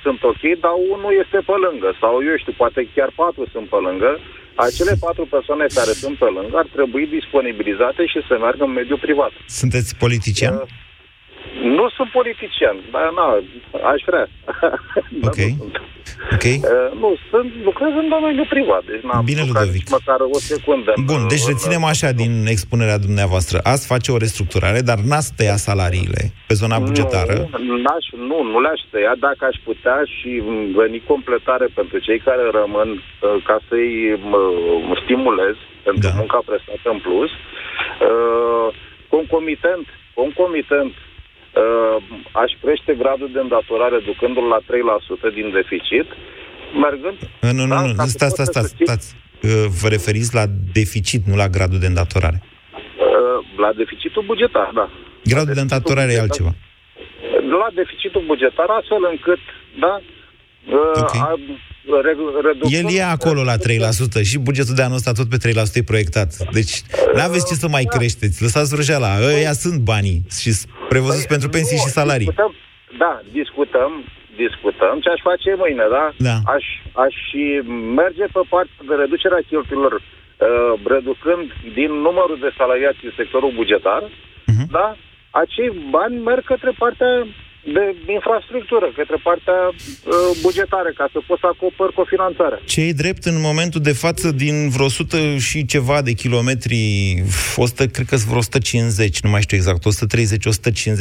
sunt 0.03 0.22
ok, 0.22 0.42
dar 0.64 0.74
unul 0.94 1.12
este 1.22 1.38
pe 1.50 1.57
lângă. 1.66 1.88
Sau 2.00 2.12
eu 2.29 2.37
știu, 2.37 2.55
poate 2.57 2.88
chiar 2.94 3.11
4 3.14 3.46
sunt 3.53 3.66
pe 3.68 3.79
lângă. 3.87 4.11
Acele 4.55 4.95
patru 5.01 5.27
persoane 5.27 5.67
care 5.75 5.93
sunt 6.03 6.19
pe 6.19 6.25
lângă 6.25 6.57
ar 6.57 6.69
trebui 6.73 7.07
disponibilizate 7.07 8.07
și 8.07 8.19
să 8.29 8.37
meargă 8.40 8.64
în 8.64 8.73
mediul 8.73 8.99
privat. 8.99 9.33
Sunteți 9.47 9.97
politician? 9.97 10.55
Uh, 10.55 10.69
nu 11.62 11.88
sunt 11.97 12.11
politician, 12.11 12.77
dar 12.90 13.12
na, 13.19 13.27
aș 13.93 14.03
vrea. 14.07 14.27
Ok. 15.29 15.40
Ok. 16.35 16.44
Uh, 16.44 16.61
nu, 17.03 17.16
sunt, 17.31 17.50
lucrez 17.68 17.92
în 18.03 18.09
domeniul 18.09 18.46
privat, 18.55 18.83
deci 18.85 19.03
n-am 19.03 19.24
Bine, 19.24 19.42
Ludovic. 19.46 19.88
măcar 19.90 20.20
o 20.37 20.38
secundă. 20.38 20.92
Bun, 21.11 21.22
deci 21.29 21.46
reținem 21.46 21.85
așa 21.85 22.11
din 22.22 22.33
expunerea 22.55 22.98
dumneavoastră. 22.98 23.57
Ați 23.62 23.87
face 23.87 24.12
o 24.12 24.16
restructurare, 24.24 24.81
dar 24.81 24.98
n-ați 24.98 25.33
tăia 25.37 25.57
salariile 25.68 26.22
pe 26.46 26.55
zona 26.55 26.79
bugetară? 26.79 27.35
Nu, 27.68 27.77
n-aș, 27.85 28.05
nu, 28.31 28.38
nu 28.53 28.59
le-aș 28.61 28.81
tăia 28.90 29.14
dacă 29.18 29.42
aș 29.50 29.57
putea 29.68 29.98
și 30.16 30.31
veni 30.81 31.03
completare 31.12 31.66
pentru 31.74 31.98
cei 31.98 32.18
care 32.18 32.44
rămân 32.61 32.88
uh, 32.90 33.37
ca 33.48 33.57
să-i 33.68 33.94
uh, 34.12 35.00
stimulez 35.03 35.57
pentru 35.87 36.09
da. 36.09 36.14
munca 36.20 36.40
prestată 36.48 36.88
în 36.94 37.00
plus. 37.07 37.31
Uh, 38.09 38.68
concomitent, 39.14 39.87
concomitent 40.14 40.94
uh, 40.94 41.13
aș 42.33 42.53
crește 42.62 42.95
gradul 42.95 43.31
de 43.33 43.40
îndatorare 43.40 43.98
ducându-l 43.98 44.46
la 44.55 44.61
3% 45.31 45.35
din 45.35 45.50
deficit, 45.50 46.07
mergând... 46.85 47.19
Nu, 47.40 47.52
nu, 47.52 47.67
da, 47.67 47.81
nu, 47.81 47.87
nu. 47.87 48.07
stați, 48.07 48.35
stați, 48.35 48.50
stați, 48.52 48.75
stați. 48.87 49.17
Uh, 49.42 49.67
vă 49.81 49.88
referiți 49.88 50.35
la 50.35 50.44
deficit, 50.73 51.23
nu 51.31 51.37
la 51.37 51.48
gradul 51.48 51.79
de 51.79 51.87
îndatorare. 51.87 52.38
Uh, 52.42 53.38
la 53.57 53.73
deficitul 53.73 54.23
bugetar, 54.23 54.71
da. 54.75 54.90
Gradul 55.25 55.55
de 55.55 55.61
îndatorare 55.61 56.13
bugetar, 56.13 56.25
e 56.25 56.27
altceva. 56.27 56.52
La 57.63 57.69
deficitul 57.75 58.23
bugetar, 58.27 58.69
astfel 58.69 59.02
încât, 59.11 59.42
da, 59.79 60.00
uh, 60.67 61.02
okay. 61.02 61.21
A, 61.92 62.66
El 62.68 62.87
e 62.90 63.02
acolo 63.02 63.42
la 63.42 63.56
3% 63.56 64.22
și 64.22 64.38
bugetul 64.38 64.74
de 64.74 64.82
anul 64.82 64.96
ăsta 64.96 65.12
tot 65.12 65.28
pe 65.28 65.38
3% 65.48 65.52
e 65.74 65.82
proiectat. 65.82 66.30
Deci 66.52 66.74
n-aveți 67.16 67.46
ce 67.48 67.54
să 67.54 67.68
mai 67.68 67.85
da. 67.85 67.96
creșteți. 67.96 68.42
Lăsați 68.42 68.74
vrăjeala. 68.74 69.10
Ăia 69.35 69.52
sunt 69.52 69.78
banii 69.92 70.18
și 70.40 70.50
prevăzuți 70.88 71.26
păi, 71.26 71.32
pentru 71.35 71.48
pensii 71.56 71.80
nu, 71.80 71.85
și 71.85 71.96
salarii. 71.98 72.26
Discutăm, 72.26 72.52
da, 73.04 73.12
discutăm, 73.38 73.92
discutăm 74.44 74.94
ce 75.04 75.08
aș 75.14 75.20
face 75.30 75.50
mâine, 75.62 75.85
da? 75.96 76.04
da. 76.28 76.37
Aș, 76.56 76.64
aș 77.06 77.16
merge 78.00 78.24
pe 78.37 78.42
partea 78.52 78.85
de 78.88 78.94
reducerea 79.02 79.46
cheltuielor, 79.48 79.94
uh, 79.94 80.74
reducând 80.94 81.46
din 81.78 81.90
numărul 82.06 82.38
de 82.44 82.50
salariați 82.58 83.04
în 83.08 83.14
sectorul 83.20 83.52
bugetar, 83.60 84.02
uh-huh. 84.08 84.66
da? 84.78 84.88
Acei 85.42 85.70
bani 85.94 86.16
merg 86.28 86.44
către 86.52 86.72
partea 86.82 87.12
de 87.73 88.12
infrastructură, 88.12 88.87
către 88.96 89.17
partea 89.23 89.60
uh, 89.69 90.38
bugetară, 90.42 90.90
ca 90.96 91.08
să 91.12 91.19
poți 91.27 91.40
să 91.40 91.48
acoperi 91.54 91.92
cofinanțarea. 91.92 92.60
Ce 92.65 92.81
e 92.81 92.92
drept 92.92 93.25
în 93.25 93.40
momentul 93.40 93.81
de 93.81 93.92
față, 93.92 94.31
din 94.31 94.69
vreo 94.69 94.85
100 94.85 95.37
și 95.38 95.65
ceva 95.65 96.02
de 96.02 96.12
kilometri, 96.12 96.79
100, 97.56 97.87
cred 97.87 98.06
că 98.06 98.17
sunt 98.17 98.29
vreo 98.29 98.38
150, 98.38 99.21
nu 99.21 99.31
mai 99.31 99.40
știu 99.40 99.56
exact, 99.56 99.83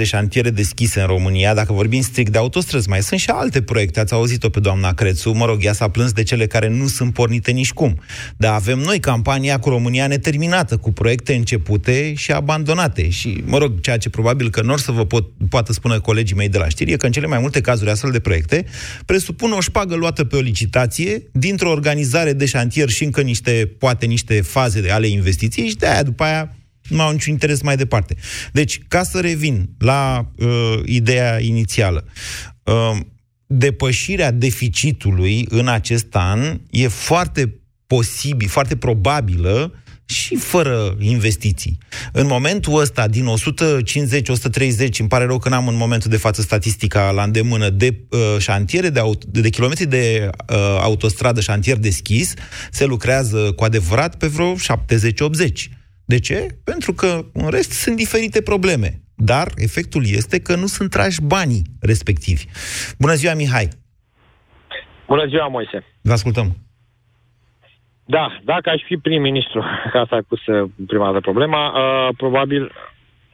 130-150 0.02 0.04
șantiere 0.04 0.50
deschise 0.50 1.00
în 1.00 1.08
România, 1.08 1.54
dacă 1.54 1.74
vorbim 1.74 2.02
strict 2.02 2.32
de 2.32 2.38
autostrăzi, 2.38 2.90
mai 2.90 3.02
sunt 3.02 3.20
și 3.20 3.30
alte 3.30 3.62
proiecte, 3.62 4.00
ați 4.00 4.14
auzit-o 4.14 4.50
pe 4.50 4.60
doamna 4.60 4.94
Crețu, 4.94 5.32
mă 5.32 5.46
rog, 5.46 5.58
ea 5.64 5.74
s-a 5.74 5.90
plâns 5.90 6.12
de 6.12 6.24
cele 6.24 6.48
care 6.48 6.68
nu 6.70 6.88
sunt 6.88 7.14
pornite 7.14 7.52
nici 7.52 7.74
cum. 7.74 8.00
Dar 8.38 8.54
avem 8.54 8.80
noi 8.80 9.00
campania 9.00 9.60
cu 9.60 9.70
România 9.70 10.08
neterminată, 10.08 10.78
cu 10.78 10.92
proiecte 10.92 11.34
începute 11.34 12.14
și 12.14 12.32
abandonate. 12.32 13.10
Și, 13.10 13.44
mă 13.46 13.58
rog, 13.58 13.80
ceea 13.82 13.98
ce 13.98 14.10
probabil 14.10 14.50
că 14.50 14.62
nu 14.62 14.72
or 14.72 14.80
să 14.80 14.92
vă 14.92 15.06
pot, 15.06 15.26
poată 15.50 15.74
spune 15.74 15.98
colegii 15.98 16.36
mei 16.36 16.50
de 16.54 16.60
la 16.60 16.70
știri 16.70 16.92
e 16.92 16.98
că 16.98 17.06
în 17.06 17.12
cele 17.12 17.28
mai 17.28 17.40
multe 17.40 17.62
cazuri 17.62 17.90
astfel 17.90 18.12
de 18.12 18.20
proiecte 18.20 18.66
presupun 19.06 19.52
o 19.52 19.60
șpagă 19.60 19.96
luată 19.96 20.24
pe 20.24 20.36
o 20.36 20.40
licitație 20.40 21.24
dintr-o 21.32 21.70
organizare 21.70 22.34
de 22.34 22.46
șantier 22.46 22.90
și 22.90 23.04
încă 23.04 23.22
niște, 23.22 23.76
poate 23.78 24.06
niște 24.06 24.42
faze 24.42 24.82
de 24.82 24.92
ale 24.92 25.08
investiției 25.08 25.68
și 25.68 25.76
de 25.76 25.88
aia 25.88 26.04
după 26.04 26.24
aia 26.24 26.56
nu 26.88 27.02
au 27.02 27.12
niciun 27.12 27.32
interes 27.32 27.62
mai 27.62 27.76
departe. 27.76 28.16
Deci, 28.52 28.80
ca 28.88 29.04
să 29.04 29.20
revin 29.20 29.70
la 29.78 30.32
uh, 30.36 30.80
ideea 30.86 31.40
inițială, 31.40 32.06
uh, 32.64 33.00
depășirea 33.46 34.32
deficitului 34.32 35.46
în 35.50 35.68
acest 35.68 36.16
an 36.16 36.60
e 36.70 36.88
foarte 36.88 37.60
posibil, 37.88 38.48
foarte 38.48 38.76
probabilă 38.76 39.83
și 40.06 40.36
fără 40.36 40.96
investiții. 41.00 41.78
În 42.12 42.28
momentul 42.28 42.80
ăsta, 42.80 43.08
din 43.08 43.26
150-130, 43.26 45.00
îmi 45.00 45.10
pare 45.10 45.26
rău 45.26 45.38
că 45.38 45.50
n-am 45.50 45.68
în 45.68 45.76
momentul 45.76 46.10
de 46.10 46.18
față 46.18 46.42
statistica 46.42 47.12
la 47.12 47.24
îndemână, 47.24 47.70
de 47.70 48.00
uh, 48.10 48.20
șantiere, 48.40 48.90
de, 48.90 49.00
aut- 49.00 49.26
de 49.26 49.50
kilometri 49.50 49.86
de 49.86 50.30
uh, 50.50 50.56
autostradă, 50.80 51.42
șantier 51.42 51.78
deschis, 51.78 52.34
se 52.72 52.86
lucrează 52.86 53.52
cu 53.52 53.64
adevărat 53.64 54.18
pe 54.18 54.28
vreo 54.28 54.54
70-80. 54.54 54.58
De 56.06 56.20
ce? 56.20 56.58
Pentru 56.64 56.94
că 56.94 57.26
în 57.34 57.50
rest 57.50 57.72
sunt 57.72 57.96
diferite 57.96 58.42
probleme. 58.42 59.02
Dar 59.16 59.52
efectul 59.56 60.04
este 60.08 60.40
că 60.40 60.56
nu 60.56 60.68
sunt 60.68 60.90
trași 60.90 61.22
banii 61.22 61.62
respectivi. 61.80 62.46
Bună 62.98 63.14
ziua, 63.14 63.34
Mihai! 63.34 63.68
Bună 65.08 65.26
ziua, 65.28 65.48
Moise! 65.48 65.84
Vă 66.02 66.12
ascultăm! 66.12 66.58
Da, 68.06 68.40
dacă 68.44 68.70
aș 68.70 68.82
fi 68.86 68.96
prim-ministru, 68.98 69.64
ca 69.92 70.00
asta 70.00 70.16
ai 70.16 70.22
pus 70.28 70.46
uh, 70.46 70.70
prima 70.88 71.06
dată 71.06 71.20
problema, 71.20 71.68
uh, 71.68 72.16
probabil 72.18 72.72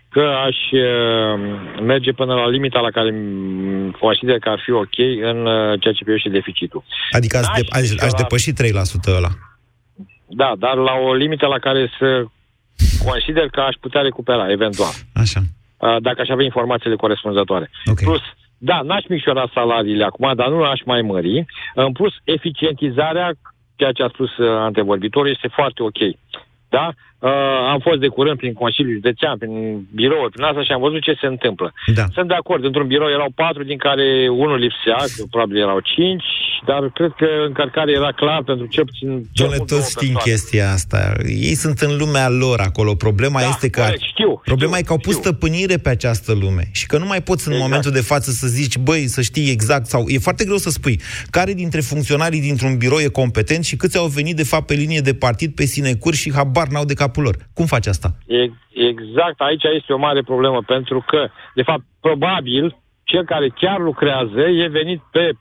că 0.09 0.33
aș 0.45 0.57
uh, 0.71 1.39
merge 1.81 2.11
până 2.11 2.33
la 2.33 2.49
limita 2.49 2.79
la 2.79 2.89
care 2.89 3.09
consider 3.99 4.39
că 4.39 4.49
ar 4.49 4.61
fi 4.65 4.71
ok 4.71 4.97
în 5.21 5.45
uh, 5.45 5.79
ceea 5.81 5.93
ce 5.93 6.03
privește 6.03 6.29
deficitul. 6.29 6.83
Adică 7.11 7.37
aș, 7.37 7.45
de, 7.45 7.61
aș, 7.69 8.03
aș 8.05 8.11
depăși 8.11 8.51
3% 8.51 8.55
ăla. 9.17 9.29
Da, 10.27 10.53
dar 10.57 10.75
la 10.75 10.93
o 11.07 11.13
limită 11.13 11.45
la 11.45 11.59
care 11.59 11.91
să 11.99 12.25
consider 13.05 13.47
că 13.47 13.59
aș 13.59 13.75
putea 13.79 14.01
recupera, 14.01 14.51
eventual. 14.51 14.93
Așa. 15.13 15.39
Uh, 15.77 15.95
dacă 16.01 16.21
aș 16.21 16.29
avea 16.29 16.45
informațiile 16.45 16.95
corespunzătoare. 16.95 17.69
Okay. 17.85 18.05
Plus, 18.05 18.21
da, 18.57 18.81
n-aș 18.83 19.03
micșora 19.07 19.51
salariile 19.53 20.03
acum, 20.03 20.31
dar 20.35 20.47
nu 20.49 20.63
aș 20.63 20.81
mai 20.85 21.01
mări. 21.01 21.45
În 21.73 21.91
plus, 21.91 22.13
eficientizarea 22.23 23.31
ceea 23.79 23.91
ce 23.91 24.03
a 24.03 24.07
spus 24.07 24.37
uh, 24.37 24.47
antevorbitorul 24.49 25.29
este 25.29 25.47
foarte 25.47 25.83
ok. 25.83 25.97
Da? 26.69 26.91
Uh, 27.19 27.31
am 27.73 27.79
fost 27.79 27.99
de 27.99 28.07
curând 28.07 28.37
prin 28.37 28.53
Consiliul 28.53 28.93
Județean, 28.93 29.37
prin 29.37 29.53
birouri, 29.95 30.31
prin 30.31 30.43
asta 30.43 30.63
și 30.63 30.71
am 30.71 30.81
văzut 30.81 31.01
ce 31.01 31.13
se 31.21 31.27
întâmplă. 31.27 31.73
Da. 31.93 32.05
Sunt 32.13 32.27
de 32.27 32.33
acord, 32.33 32.63
într-un 32.63 32.87
birou 32.87 33.09
erau 33.09 33.31
patru, 33.35 33.63
din 33.63 33.77
care 33.77 34.27
unul 34.43 34.57
lipsea, 34.57 34.99
probabil 35.29 35.57
erau 35.57 35.79
cinci, 35.79 36.29
dar 36.65 36.81
cred 36.97 37.11
că 37.17 37.27
încărcarea 37.47 37.93
era 37.93 38.11
clar 38.11 38.43
pentru 38.43 38.65
cel 38.65 38.85
puțin... 38.85 39.29
Doamne, 39.33 39.57
toți 39.57 39.89
știm 39.89 40.13
chestia 40.13 40.71
asta. 40.71 41.13
Ei 41.25 41.55
sunt 41.55 41.79
în 41.79 41.97
lumea 41.97 42.29
lor 42.29 42.59
acolo. 42.59 42.95
Problema 42.95 43.39
da, 43.39 43.47
este 43.47 43.69
că... 43.69 43.81
Corect, 43.81 44.01
știu, 44.01 44.41
problema 44.45 44.75
știu, 44.75 44.83
e 44.83 44.87
că 44.87 44.91
au 44.91 44.99
pus 45.07 45.15
știu. 45.15 45.23
stăpânire 45.23 45.77
pe 45.77 45.89
această 45.89 46.33
lume 46.41 46.63
și 46.71 46.85
că 46.85 46.97
nu 46.97 47.05
mai 47.05 47.21
poți 47.21 47.47
în 47.47 47.53
Exact. 47.53 47.69
momentul 47.69 47.91
de 47.91 48.01
față 48.11 48.31
să 48.31 48.47
zici, 48.47 48.77
băi, 48.77 49.07
să 49.07 49.21
știi 49.21 49.51
exact 49.51 49.85
sau... 49.85 50.03
E 50.07 50.17
foarte 50.17 50.43
greu 50.45 50.57
să 50.57 50.69
spui 50.69 50.99
care 51.29 51.53
dintre 51.53 51.81
funcționarii 51.81 52.41
dintr-un 52.41 52.77
birou 52.77 52.99
e 52.99 53.07
competent 53.07 53.63
și 53.63 53.75
câți 53.75 53.97
au 53.97 54.07
venit 54.07 54.35
de 54.35 54.43
fapt 54.43 54.65
pe 54.65 54.73
linie 54.73 54.99
de 54.99 55.13
partid, 55.13 55.55
pe 55.55 55.65
sinecuri 55.65 56.15
și 56.15 56.33
habar 56.33 56.67
n-au 56.67 56.85
de 56.85 56.93
capul 57.09 57.23
lor. 57.23 57.35
Cum 57.53 57.65
faci 57.65 57.87
asta? 57.87 58.09
E, 58.27 58.41
exact, 58.91 59.39
aici 59.47 59.63
este 59.79 59.93
o 59.93 60.03
mare 60.07 60.21
problemă, 60.31 60.59
pentru 60.73 61.03
că, 61.09 61.21
de 61.55 61.63
fapt, 61.69 61.83
probabil, 61.99 62.63
cel 63.03 63.25
care 63.25 63.47
chiar 63.61 63.79
lucrează 63.79 64.41
e 64.63 64.67
venit 64.67 65.01
pe 65.11 65.31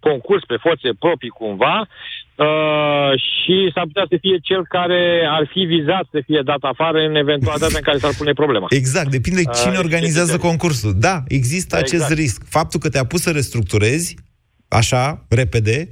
concurs, 0.00 0.44
pe 0.44 0.56
forțe 0.56 0.88
proprii 0.98 1.36
cumva, 1.40 1.76
uh, 1.80 3.12
și 3.30 3.70
s-ar 3.74 3.84
putea 3.90 4.06
să 4.08 4.16
fie 4.20 4.36
cel 4.42 4.62
care 4.76 5.00
ar 5.30 5.44
fi 5.52 5.60
vizat 5.76 6.04
să 6.10 6.18
fie 6.26 6.40
dat 6.44 6.62
afară 6.72 6.98
în 7.08 7.14
eventualitatea 7.14 7.76
în 7.80 7.88
care 7.88 7.98
s-ar 7.98 8.14
pune 8.18 8.32
problema. 8.32 8.66
Exact, 8.70 9.10
depinde 9.10 9.42
cine 9.60 9.78
Uh, 9.78 9.84
organizează 9.86 10.32
știți, 10.32 10.46
concursul. 10.46 10.92
Da, 10.96 11.16
există 11.28 11.76
Exact. 11.76 11.92
acest 11.92 12.18
risc. 12.20 12.42
Faptul 12.48 12.80
că 12.80 12.88
te-a 12.88 13.04
pus 13.04 13.20
să 13.20 13.30
restructurezi, 13.30 14.16
așa, 14.68 15.26
repede, 15.28 15.88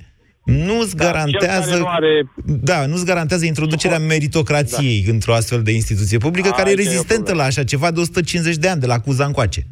nu-ți 0.47 0.97
Da, 0.97 1.05
cel 1.05 1.13
garantează... 1.13 1.71
care 1.71 1.81
nu 1.81 1.87
are- 1.87 2.29
Da, 2.45 2.87
nu-ți 2.87 3.05
garantează 3.07 3.45
introducerea 3.45 3.99
meritocrației 3.99 5.03
da. 5.07 5.13
într-o 5.13 5.35
astfel 5.35 5.63
de 5.63 5.73
instituție 5.73 6.19
publică, 6.19 6.49
care 6.51 6.63
e 6.63 6.69
Aici 6.69 6.79
e 6.79 6.81
o 6.81 6.85
rezistentă 6.85 7.15
problemă. 7.23 7.41
la 7.41 7.47
așa 7.47 7.65
ceva 7.65 7.91
de 7.91 8.01
150 8.01 8.57
de 8.57 8.69
ani, 8.69 8.81
de 8.81 8.87
la 8.87 8.99
Cuza 9.01 9.25
încoace. 9.25 9.63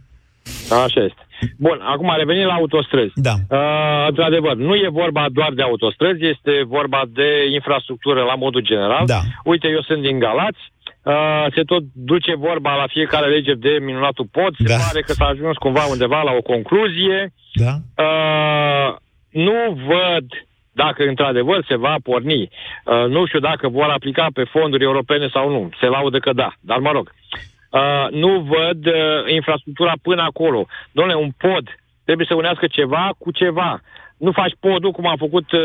Așa 0.70 1.00
este. 1.08 1.22
Bun, 1.56 1.78
acum 1.92 2.14
revenim 2.16 2.46
la 2.46 2.52
autostrăzi. 2.52 3.12
Da. 3.14 3.34
Uh, 3.50 4.06
într-adevăr, 4.08 4.54
nu 4.56 4.74
e 4.74 4.88
vorba 5.02 5.26
doar 5.32 5.52
de 5.52 5.62
autostrăzi, 5.62 6.24
este 6.34 6.52
vorba 6.66 7.02
de 7.12 7.28
infrastructură 7.52 8.20
la 8.22 8.34
modul 8.34 8.60
general. 8.60 9.02
Da. 9.06 9.20
Uite, 9.44 9.68
eu 9.68 9.82
sunt 9.82 10.02
din 10.02 10.18
Galați, 10.18 10.62
uh, 11.02 11.46
se 11.54 11.62
tot 11.62 11.82
duce 11.92 12.34
vorba 12.48 12.74
la 12.74 12.86
fiecare 12.88 13.28
lege 13.36 13.54
de 13.54 13.72
minunatul 13.88 14.26
pod, 14.30 14.52
se 14.56 14.62
Da. 14.72 14.76
pare 14.86 15.00
că 15.00 15.12
s-a 15.12 15.24
ajuns 15.24 15.56
cumva 15.56 15.84
undeva 15.84 16.22
la 16.22 16.32
o 16.38 16.42
concluzie. 16.52 17.32
Da? 17.64 17.72
Uh, 18.06 18.88
nu 19.30 19.58
văd 19.92 20.26
dacă 20.74 21.04
într-adevăr 21.04 21.64
se 21.68 21.76
va 21.76 21.94
porni. 22.02 22.42
Uh, 22.42 23.04
nu 23.08 23.26
știu 23.26 23.38
dacă 23.38 23.68
vor 23.68 23.88
aplica 23.88 24.26
pe 24.34 24.44
fonduri 24.44 24.84
europene 24.84 25.28
sau 25.28 25.50
nu. 25.50 25.70
Se 25.80 25.86
laudă 25.86 26.18
că 26.18 26.32
da, 26.32 26.52
dar 26.60 26.78
mă 26.78 26.90
rog. 26.90 27.12
Uh, 27.70 28.06
nu 28.10 28.40
văd 28.40 28.86
uh, 28.86 28.94
infrastructura 29.26 29.92
până 30.02 30.22
acolo. 30.22 30.66
Dom'le, 30.90 31.14
un 31.14 31.30
pod 31.38 31.64
trebuie 32.04 32.26
să 32.26 32.34
unească 32.34 32.66
ceva 32.66 33.10
cu 33.18 33.30
ceva. 33.30 33.80
Nu 34.16 34.32
faci 34.32 34.52
podul 34.60 34.90
cum 34.90 35.06
a 35.06 35.14
făcut 35.18 35.52
uh, 35.52 35.60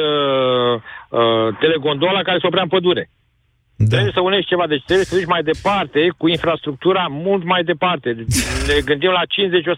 uh, 1.10 1.56
telegondola 1.60 2.22
care 2.22 2.40
se 2.40 2.48
oprea 2.48 2.64
în 2.64 2.70
pădure. 2.70 3.10
Da. 3.82 3.88
Trebuie 3.88 4.12
să 4.16 4.22
unești 4.22 4.50
ceva, 4.54 4.68
deci 4.68 4.84
trebuie 4.86 5.06
să 5.06 5.16
duci 5.16 5.34
mai 5.36 5.44
departe 5.44 6.00
cu 6.18 6.28
infrastructura 6.28 7.08
mult 7.10 7.44
mai 7.46 7.64
departe. 7.64 8.08
Ne 8.68 8.80
gândim 8.86 9.10
la 9.10 9.24
50-100 9.24 9.28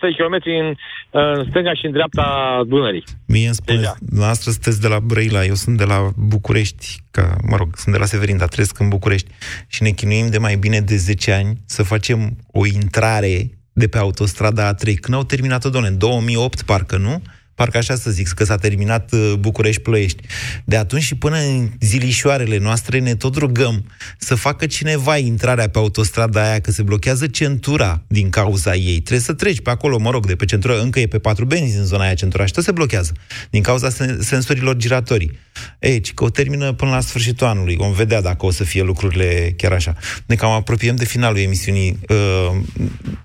de 0.02 0.12
kilometri 0.16 0.60
în, 0.60 0.74
în 1.12 1.46
stânga 1.50 1.74
și 1.74 1.86
în 1.86 1.92
dreapta 1.92 2.26
Dunării. 2.68 3.04
Mie 3.28 3.46
îmi 3.46 3.54
spuneți, 3.56 3.84
Deja. 3.84 3.96
noastră 4.26 4.52
sunteți 4.52 4.82
de 4.82 4.88
la 4.88 5.00
Brăila, 5.00 5.46
eu 5.46 5.54
sunt 5.54 5.78
de 5.78 5.84
la 5.84 6.10
București, 6.18 6.86
ca, 7.12 7.36
mă 7.50 7.56
rog, 7.56 7.70
sunt 7.76 7.94
de 7.96 8.00
la 8.00 8.06
Severin, 8.06 8.38
dar 8.38 8.48
trăiesc 8.48 8.80
în 8.80 8.90
București. 8.90 9.30
Și 9.68 9.84
ne 9.84 9.90
chinuim 9.90 10.28
de 10.30 10.38
mai 10.38 10.56
bine 10.56 10.80
de 10.80 10.96
10 10.96 11.32
ani 11.32 11.58
să 11.66 11.84
facem 11.84 12.38
o 12.52 12.66
intrare 12.66 13.50
de 13.74 13.88
pe 13.88 13.98
autostrada 13.98 14.74
A3. 14.74 14.94
Când 15.00 15.16
au 15.18 15.24
terminat-o, 15.24 15.70
doamne, 15.70 15.90
în 15.90 15.98
2008, 15.98 16.62
parcă 16.62 16.98
nu? 16.98 17.22
Parcă 17.62 17.78
așa 17.78 17.96
să 17.96 18.12
zic, 18.12 18.28
că 18.28 18.44
s-a 18.44 18.56
terminat 18.56 19.12
uh, 19.12 19.34
București-Ploiești. 19.40 20.24
De 20.66 20.78
atunci 20.78 21.04
și 21.04 21.16
până 21.16 21.38
în 21.38 21.70
zilișoarele 21.80 22.58
noastre 22.58 23.00
ne 23.00 23.16
tot 23.16 23.36
rugăm 23.36 23.86
să 24.18 24.36
facă 24.36 24.66
cineva 24.66 25.18
intrarea 25.18 25.70
pe 25.70 25.78
autostrada 25.78 26.50
aia, 26.50 26.60
că 26.60 26.72
se 26.72 26.84
blochează 26.84 27.28
centura 27.28 28.02
din 28.08 28.30
cauza 28.30 28.76
ei. 28.76 29.00
Trebuie 29.00 29.20
să 29.20 29.34
treci 29.34 29.62
pe 29.62 29.70
acolo, 29.70 29.98
mă 30.00 30.10
rog, 30.10 30.26
de 30.26 30.36
pe 30.36 30.46
centură, 30.46 30.82
încă 30.82 31.00
e 31.00 31.08
pe 31.08 31.20
patru 31.20 31.46
benzi 31.46 31.78
în 31.78 31.86
zona 31.86 32.04
aia 32.04 32.14
centura 32.14 32.46
și 32.46 32.54
tot 32.54 32.64
se 32.64 32.72
blochează 32.72 33.12
din 33.50 33.62
cauza 33.62 33.90
sen- 33.90 34.20
sensorilor 34.20 34.76
giratorii. 34.76 35.40
Ei, 35.80 36.00
ci 36.00 36.14
că 36.14 36.24
o 36.24 36.30
termină 36.30 36.74
până 36.74 36.92
la 36.92 37.00
sfârșitul 37.00 37.48
anului. 37.48 37.76
Vom 37.76 37.92
vedea 37.92 38.22
dacă 38.22 38.46
o 38.46 38.52
să 38.52 38.64
fie 38.64 38.84
lucrurile 38.84 39.54
chiar 39.58 39.72
așa. 39.72 39.96
Ne 40.26 40.36
cam 40.36 40.52
apropiem 40.52 40.96
de 40.96 41.06
finalul 41.06 41.40
emisiunii 41.40 42.00
uh, 42.10 42.62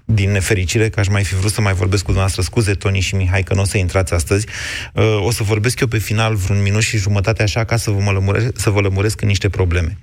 din 0.05 0.31
nefericire, 0.31 0.89
că 0.89 1.01
aș 1.01 1.09
mai 1.09 1.25
fi 1.25 1.35
vrut 1.35 1.53
să 1.53 1.61
mai 1.61 1.73
vorbesc 1.73 2.03
cu 2.03 2.13
dumneavoastră. 2.13 2.43
Scuze, 2.43 2.73
Toni 2.73 3.01
și 3.01 3.15
Mihai, 3.15 3.43
că 3.43 3.55
nu 3.55 3.61
o 3.61 3.65
să 3.65 3.79
intrați 3.79 4.13
astăzi 4.13 4.26
astăzi. 4.27 4.47
Uh, 4.95 5.25
o 5.25 5.31
să 5.31 5.43
vorbesc 5.43 5.81
eu 5.81 5.87
pe 5.87 5.99
final 5.99 6.35
vreun 6.35 6.63
minut 6.63 6.83
și 6.83 6.97
jumătate 6.97 7.43
așa 7.43 7.65
ca 7.65 7.77
să 7.77 7.91
vă, 7.91 8.01
mă 8.01 8.11
lămuresc, 8.11 8.53
să 8.55 8.71
vă 8.71 8.81
lămuresc 8.81 9.21
în 9.21 9.29
niște 9.29 9.49
probleme. 9.49 9.99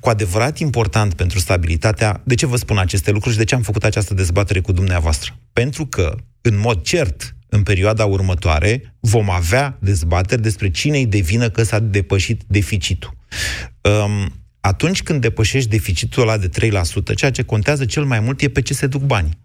Cu 0.00 0.08
adevărat 0.08 0.58
important 0.58 1.14
pentru 1.14 1.38
stabilitatea... 1.38 2.20
De 2.24 2.34
ce 2.34 2.46
vă 2.46 2.56
spun 2.56 2.78
aceste 2.78 3.10
lucruri 3.10 3.32
și 3.32 3.40
de 3.40 3.44
ce 3.44 3.54
am 3.54 3.62
făcut 3.62 3.84
această 3.84 4.14
dezbatere 4.14 4.60
cu 4.60 4.72
dumneavoastră? 4.72 5.36
Pentru 5.52 5.86
că, 5.86 6.16
în 6.40 6.58
mod 6.58 6.82
cert, 6.82 7.36
în 7.48 7.62
perioada 7.62 8.04
următoare, 8.04 8.94
vom 9.00 9.30
avea 9.30 9.78
dezbateri 9.80 10.42
despre 10.42 10.70
cine-i 10.70 11.06
de 11.06 11.18
vină 11.18 11.48
că 11.48 11.62
s-a 11.62 11.78
depășit 11.78 12.42
deficitul. 12.46 13.16
Um, 13.80 14.32
atunci 14.60 15.02
când 15.02 15.20
depășești 15.20 15.68
deficitul 15.68 16.22
ăla 16.22 16.36
de 16.36 16.48
3%, 16.48 17.14
ceea 17.16 17.30
ce 17.30 17.42
contează 17.42 17.84
cel 17.84 18.04
mai 18.04 18.20
mult 18.20 18.40
e 18.40 18.48
pe 18.48 18.60
ce 18.60 18.74
se 18.74 18.86
duc 18.86 19.02
banii. 19.02 19.38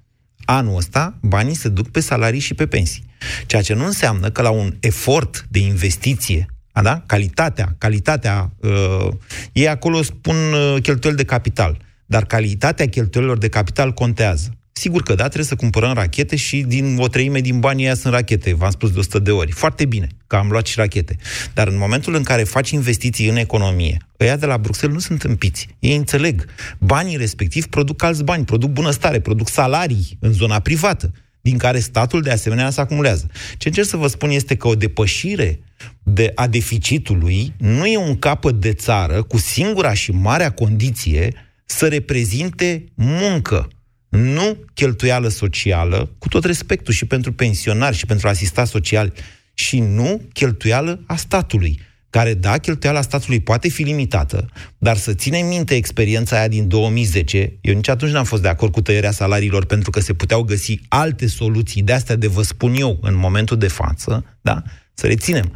Anul 0.46 0.78
ăsta, 0.78 1.18
banii 1.22 1.56
se 1.56 1.70
duc 1.70 1.90
pe 1.90 2.00
salarii 2.00 2.40
și 2.40 2.54
pe 2.54 2.68
pensii. 2.68 3.06
Ceea 3.46 3.62
ce 3.62 3.74
nu 3.74 3.86
înseamnă 3.86 4.30
că 4.30 4.42
la 4.42 4.50
un 4.50 4.76
efort 4.80 5.46
de 5.50 5.60
investiție, 5.60 6.46
a, 6.72 6.82
da? 6.82 7.04
calitatea, 7.06 7.76
calitatea, 7.78 8.52
uh, 8.60 9.08
ei 9.52 9.68
acolo 9.68 10.02
spun 10.02 10.36
uh, 10.36 10.82
cheltuieli 10.82 11.18
de 11.18 11.24
capital, 11.24 11.78
dar 12.06 12.26
calitatea 12.26 12.90
cheltuielilor 12.90 13.38
de 13.38 13.50
capital 13.50 13.94
contează. 13.94 14.59
Sigur 14.80 15.04
că 15.04 15.14
da, 15.16 15.24
trebuie 15.24 15.46
să 15.46 15.56
cumpărăm 15.56 15.94
rachete 15.94 16.36
și 16.36 16.62
din 16.62 16.98
o 17.00 17.08
treime 17.08 17.40
din 17.40 17.60
banii 17.60 17.86
aia 17.86 17.96
sunt 17.96 18.14
rachete, 18.14 18.54
v-am 18.54 18.72
spus 18.72 18.92
de 18.92 19.00
100 19.00 19.20
de 19.20 19.32
ori. 19.32 19.52
Foarte 19.52 19.86
bine 19.86 20.08
că 20.28 20.36
am 20.36 20.50
luat 20.50 20.66
și 20.66 20.80
rachete. 20.80 21.16
Dar 21.54 21.68
în 21.68 21.78
momentul 21.78 22.16
în 22.16 22.24
care 22.24 22.44
faci 22.44 22.70
investiții 22.70 23.30
în 23.30 23.36
economie, 23.36 23.98
ăia 24.20 24.36
de 24.36 24.46
la 24.46 24.58
Bruxelles 24.58 24.96
nu 24.96 25.02
sunt 25.02 25.24
împiți. 25.24 25.68
Ei 25.80 25.96
înțeleg. 25.96 26.46
Banii 26.78 27.18
respectiv 27.18 27.66
produc 27.66 28.04
alți 28.04 28.24
bani, 28.24 28.46
produc 28.46 28.70
bunăstare, 28.70 29.20
produc 29.20 29.50
salarii 29.50 30.18
în 30.20 30.32
zona 30.32 30.60
privată, 30.60 31.12
din 31.42 31.58
care 31.58 31.80
statul 31.80 32.22
de 32.22 32.32
asemenea 32.32 32.70
se 32.70 32.82
acumulează. 32.82 33.30
Ce 33.58 33.68
încerc 33.68 33.88
să 33.88 33.98
vă 33.98 34.08
spun 34.08 34.30
este 34.30 34.56
că 34.56 34.68
o 34.68 34.76
depășire 34.76 35.60
de, 36.04 36.32
a 36.36 36.48
deficitului 36.48 37.54
nu 37.58 37.86
e 37.86 37.98
un 37.98 38.20
capăt 38.20 38.56
de 38.56 38.74
țară 38.74 39.24
cu 39.24 39.38
singura 39.38 39.94
și 39.94 40.12
marea 40.12 40.52
condiție 40.52 41.34
să 41.66 41.88
reprezinte 41.88 42.84
muncă 42.94 43.68
nu 44.10 44.58
cheltuială 44.74 45.28
socială, 45.28 46.10
cu 46.18 46.28
tot 46.28 46.44
respectul 46.44 46.94
și 46.94 47.06
pentru 47.06 47.34
pensionari 47.34 47.96
și 47.96 48.06
pentru 48.06 48.28
asistat 48.28 48.68
social, 48.68 49.14
și 49.54 49.80
nu 49.80 50.22
cheltuială 50.34 51.04
a 51.08 51.16
statului 51.16 51.80
care, 52.10 52.34
da, 52.34 52.58
cheltuiala 52.58 53.02
statului 53.02 53.40
poate 53.40 53.70
fi 53.70 53.84
limitată, 53.84 54.50
dar 54.78 54.98
să 54.98 55.14
ținem 55.14 55.46
minte 55.46 55.76
experiența 55.76 56.38
aia 56.38 56.48
din 56.48 56.68
2010, 56.68 57.54
eu 57.62 57.74
nici 57.74 57.88
atunci 57.88 58.12
n-am 58.12 58.24
fost 58.24 58.42
de 58.42 58.48
acord 58.48 58.72
cu 58.72 58.82
tăierea 58.82 59.12
salariilor 59.12 59.66
pentru 59.66 59.90
că 59.90 60.00
se 60.00 60.14
puteau 60.14 60.44
găsi 60.44 60.80
alte 60.88 61.28
soluții, 61.28 61.82
de 61.82 61.94
astea 61.94 62.16
de 62.16 62.28
vă 62.28 62.42
spun 62.42 62.74
eu 62.74 62.98
în 63.02 63.16
momentul 63.16 63.58
de 63.58 63.68
față, 63.68 64.38
da? 64.42 64.64
Să 64.94 65.08
reținem. 65.08 65.52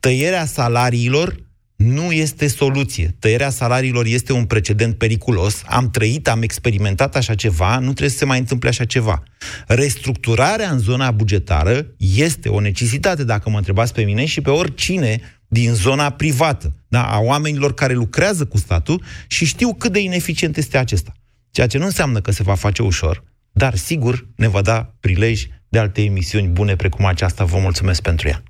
Tăierea 0.00 0.46
salariilor 0.46 1.36
nu 1.78 2.12
este 2.12 2.46
soluție. 2.46 3.16
Tăierea 3.18 3.50
salariilor 3.50 4.06
este 4.06 4.32
un 4.32 4.44
precedent 4.44 4.98
periculos. 4.98 5.62
Am 5.66 5.90
trăit, 5.90 6.28
am 6.28 6.42
experimentat 6.42 7.16
așa 7.16 7.34
ceva, 7.34 7.78
nu 7.78 7.84
trebuie 7.84 8.08
să 8.08 8.16
se 8.16 8.24
mai 8.24 8.38
întâmple 8.38 8.68
așa 8.68 8.84
ceva. 8.84 9.22
Restructurarea 9.66 10.70
în 10.70 10.78
zona 10.78 11.10
bugetară 11.10 11.86
este 11.98 12.48
o 12.48 12.60
necesitate, 12.60 13.24
dacă 13.24 13.50
mă 13.50 13.56
întrebați 13.56 13.92
pe 13.92 14.02
mine 14.02 14.24
și 14.24 14.40
pe 14.40 14.50
oricine 14.50 15.20
din 15.48 15.74
zona 15.74 16.10
privată, 16.10 16.74
da, 16.88 17.04
a 17.04 17.18
oamenilor 17.18 17.74
care 17.74 17.94
lucrează 17.94 18.44
cu 18.44 18.56
statul 18.56 19.02
și 19.26 19.44
știu 19.44 19.74
cât 19.74 19.92
de 19.92 20.00
ineficient 20.00 20.56
este 20.56 20.78
acesta. 20.78 21.12
Ceea 21.50 21.66
ce 21.66 21.78
nu 21.78 21.84
înseamnă 21.84 22.20
că 22.20 22.30
se 22.30 22.42
va 22.42 22.54
face 22.54 22.82
ușor, 22.82 23.24
dar 23.52 23.74
sigur 23.74 24.26
ne 24.36 24.48
va 24.48 24.62
da 24.62 24.94
prilej 25.00 25.46
de 25.68 25.78
alte 25.78 26.02
emisiuni 26.02 26.48
bune 26.48 26.76
precum 26.76 27.04
aceasta. 27.04 27.44
Vă 27.44 27.58
mulțumesc 27.58 28.02
pentru 28.02 28.28
ea. 28.28 28.42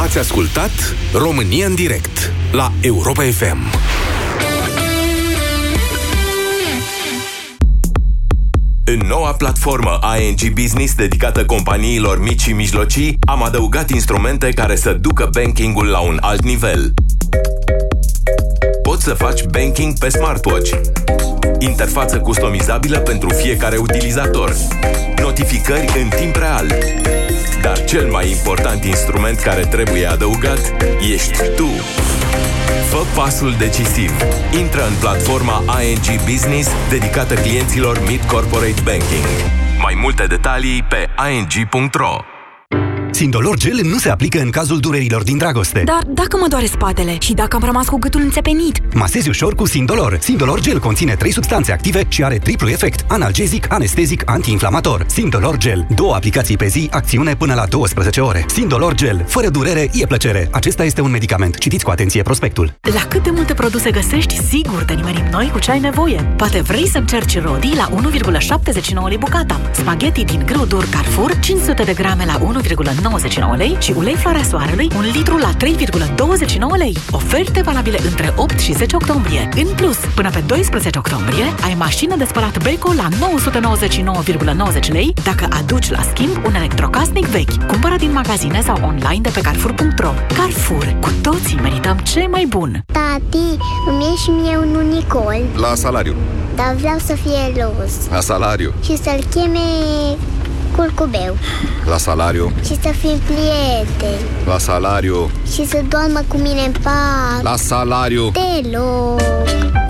Ați 0.00 0.18
ascultat 0.18 0.70
România 1.12 1.66
în 1.66 1.74
direct 1.74 2.32
la 2.52 2.72
Europa 2.80 3.22
FM. 3.22 3.58
În 8.84 9.06
noua 9.08 9.32
platformă 9.32 9.98
ING 10.20 10.52
Business 10.52 10.94
dedicată 10.94 11.44
companiilor 11.44 12.22
mici 12.22 12.40
și 12.40 12.52
mijlocii, 12.52 13.18
am 13.26 13.42
adăugat 13.42 13.90
instrumente 13.90 14.50
care 14.50 14.76
să 14.76 14.92
ducă 14.92 15.28
bankingul 15.32 15.86
la 15.86 15.98
un 16.00 16.16
alt 16.20 16.44
nivel. 16.44 16.94
Poți 19.00 19.18
să 19.18 19.24
faci 19.24 19.44
banking 19.44 19.98
pe 19.98 20.08
smartwatch, 20.08 20.70
interfață 21.58 22.18
customizabilă 22.18 22.98
pentru 22.98 23.28
fiecare 23.28 23.76
utilizator, 23.76 24.54
notificări 25.16 26.00
în 26.02 26.08
timp 26.08 26.36
real, 26.36 26.66
dar 27.62 27.84
cel 27.84 28.10
mai 28.10 28.30
important 28.30 28.84
instrument 28.84 29.38
care 29.38 29.64
trebuie 29.64 30.06
adăugat 30.06 30.74
ești 31.12 31.38
tu. 31.56 31.68
Fă 32.88 33.04
pasul 33.14 33.54
decisiv. 33.58 34.10
Intră 34.58 34.86
în 34.86 34.94
platforma 35.00 35.64
ING 35.82 36.22
Business 36.30 36.68
dedicată 36.90 37.34
clienților 37.34 38.00
Mid 38.06 38.20
Corporate 38.20 38.80
Banking. 38.84 39.26
Mai 39.82 39.98
multe 40.02 40.24
detalii 40.26 40.84
pe 40.88 41.08
ing.ro 41.32 42.29
Sindolor 43.12 43.58
Gel 43.58 43.80
nu 43.82 43.98
se 43.98 44.08
aplică 44.08 44.40
în 44.40 44.50
cazul 44.50 44.78
durerilor 44.78 45.22
din 45.22 45.36
dragoste. 45.38 45.82
Dar 45.84 46.02
dacă 46.08 46.36
mă 46.40 46.46
doare 46.48 46.66
spatele 46.66 47.16
și 47.18 47.32
dacă 47.32 47.56
am 47.56 47.62
rămas 47.64 47.88
cu 47.88 47.98
gâtul 47.98 48.20
înțepenit? 48.20 48.94
Masezi 48.94 49.28
ușor 49.28 49.54
cu 49.54 49.66
Sindolor. 49.66 50.18
Sindolor 50.20 50.60
Gel 50.60 50.78
conține 50.78 51.14
3 51.14 51.32
substanțe 51.32 51.72
active 51.72 52.02
și 52.08 52.24
are 52.24 52.38
triplu 52.38 52.68
efect. 52.68 53.04
Analgezic, 53.08 53.72
anestezic, 53.72 54.22
antiinflamator. 54.24 55.04
Sindolor 55.08 55.56
Gel. 55.56 55.86
Două 55.94 56.14
aplicații 56.14 56.56
pe 56.56 56.66
zi, 56.66 56.88
acțiune 56.92 57.34
până 57.36 57.54
la 57.54 57.66
12 57.66 58.20
ore. 58.20 58.44
Sindolor 58.48 58.94
Gel. 58.94 59.24
Fără 59.26 59.48
durere, 59.48 59.90
e 59.92 60.06
plăcere. 60.06 60.48
Acesta 60.52 60.84
este 60.84 61.00
un 61.00 61.10
medicament. 61.10 61.58
Citiți 61.58 61.84
cu 61.84 61.90
atenție 61.90 62.22
prospectul. 62.22 62.74
La 62.94 63.00
cât 63.08 63.22
de 63.22 63.30
multe 63.30 63.54
produse 63.54 63.90
găsești, 63.90 64.40
sigur 64.48 64.82
te 64.82 64.92
nimerim 64.92 65.24
noi 65.30 65.50
cu 65.52 65.58
ce 65.58 65.70
ai 65.70 65.80
nevoie. 65.80 66.34
Poate 66.36 66.60
vrei 66.60 66.88
să 66.88 66.98
încerci 66.98 67.40
rodii 67.40 67.74
la 67.76 67.90
1,79 67.90 69.08
lei 69.08 69.18
bucata. 69.18 69.60
Spaghetti 69.72 70.24
din 70.24 70.42
grâu 70.46 70.64
dur 70.64 70.86
Carrefour, 70.90 71.38
500 71.40 71.82
de 71.82 71.92
grame 71.92 72.24
la 72.24 72.38
1,99 73.00 73.56
lei 73.56 73.76
și 73.80 73.94
ulei 73.96 74.14
floarea 74.14 74.42
soarelui, 74.42 74.90
un 74.96 75.04
litru 75.12 75.36
la 75.36 75.50
3,29 75.54 76.76
lei. 76.76 76.96
Oferte 77.10 77.62
valabile 77.62 77.98
între 78.08 78.32
8 78.36 78.58
și 78.58 78.72
10 78.72 78.96
octombrie. 78.96 79.48
În 79.56 79.74
plus, 79.74 79.96
până 80.14 80.30
pe 80.30 80.42
12 80.46 80.98
octombrie, 80.98 81.44
ai 81.64 81.74
mașină 81.78 82.16
de 82.16 82.24
spălat 82.24 82.62
Beko 82.62 82.92
la 82.92 83.08
999,90 84.82 84.92
lei 84.92 85.14
dacă 85.24 85.48
aduci 85.50 85.90
la 85.90 86.02
schimb 86.02 86.44
un 86.46 86.54
electrocasnic 86.54 87.26
vechi. 87.26 87.66
Cumpără 87.66 87.96
din 87.96 88.12
magazine 88.12 88.60
sau 88.60 88.78
online 88.82 89.20
de 89.20 89.30
pe 89.34 89.40
Carrefour.ro. 89.40 90.12
Carrefour. 90.36 90.96
Cu 91.00 91.10
toții 91.22 91.58
merităm 91.62 91.96
ce 91.96 92.26
mai 92.30 92.46
bun. 92.48 92.84
Tati, 92.92 93.58
îmi 93.86 94.04
e 94.12 94.16
și 94.16 94.30
mie 94.30 94.56
un 94.56 94.74
unicol. 94.74 95.42
La 95.56 95.74
salariu. 95.74 96.14
Dar 96.54 96.74
vreau 96.74 96.98
să 96.98 97.14
fie 97.14 97.62
roz. 97.62 97.92
La 98.10 98.20
salariu. 98.20 98.72
Și 98.82 98.96
să-l 98.96 99.24
cheme 99.30 99.58
curcubeu. 100.76 101.36
La 101.88 101.96
salariu. 101.96 102.52
Și 102.64 102.78
să 102.82 102.88
fim 103.00 103.18
prieteni. 103.24 104.28
La 104.46 104.58
salariu. 104.58 105.30
Și 105.52 105.66
să 105.66 105.82
doarmă 105.88 106.20
cu 106.28 106.36
mine 106.36 106.60
în 106.66 106.72
pat. 106.82 107.42
La 107.42 107.56
salariu. 107.56 108.30
Deloc. 108.30 109.20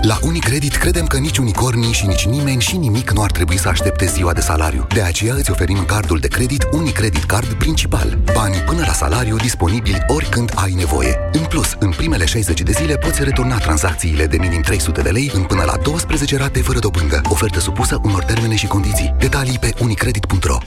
La 0.01 0.17
Unicredit 0.21 0.75
credem 0.75 1.05
că 1.05 1.17
nici 1.17 1.37
unicornii 1.37 1.91
și 1.91 2.05
nici 2.05 2.25
nimeni 2.25 2.61
și 2.61 2.77
nimic 2.77 3.11
nu 3.11 3.21
ar 3.21 3.31
trebui 3.31 3.57
să 3.57 3.67
aștepte 3.67 4.05
ziua 4.05 4.33
de 4.33 4.41
salariu. 4.41 4.87
De 4.93 5.01
aceea 5.01 5.33
îți 5.33 5.51
oferim 5.51 5.85
cardul 5.85 6.17
de 6.17 6.27
credit 6.27 6.67
Unicredit 6.71 7.23
Card 7.23 7.53
principal. 7.53 8.19
Banii 8.33 8.59
până 8.59 8.83
la 8.85 8.93
salariu 8.93 9.35
disponibili 9.35 10.03
oricând 10.07 10.51
ai 10.55 10.73
nevoie. 10.73 11.17
În 11.31 11.43
plus, 11.43 11.75
în 11.79 11.89
primele 11.89 12.25
60 12.25 12.61
de 12.61 12.71
zile 12.71 12.95
poți 12.95 13.23
returna 13.23 13.57
tranzacțiile 13.57 14.25
de 14.25 14.37
minim 14.37 14.61
300 14.61 15.01
de 15.01 15.09
lei 15.09 15.31
în 15.33 15.43
până 15.43 15.63
la 15.63 15.77
12 15.83 16.37
rate 16.37 16.61
fără 16.61 16.79
dobândă. 16.79 17.21
Ofertă 17.29 17.59
supusă 17.59 17.99
unor 18.03 18.23
termene 18.23 18.55
și 18.55 18.67
condiții. 18.67 19.15
Detalii 19.19 19.57
pe 19.59 19.73
unicredit.ro 19.81 20.57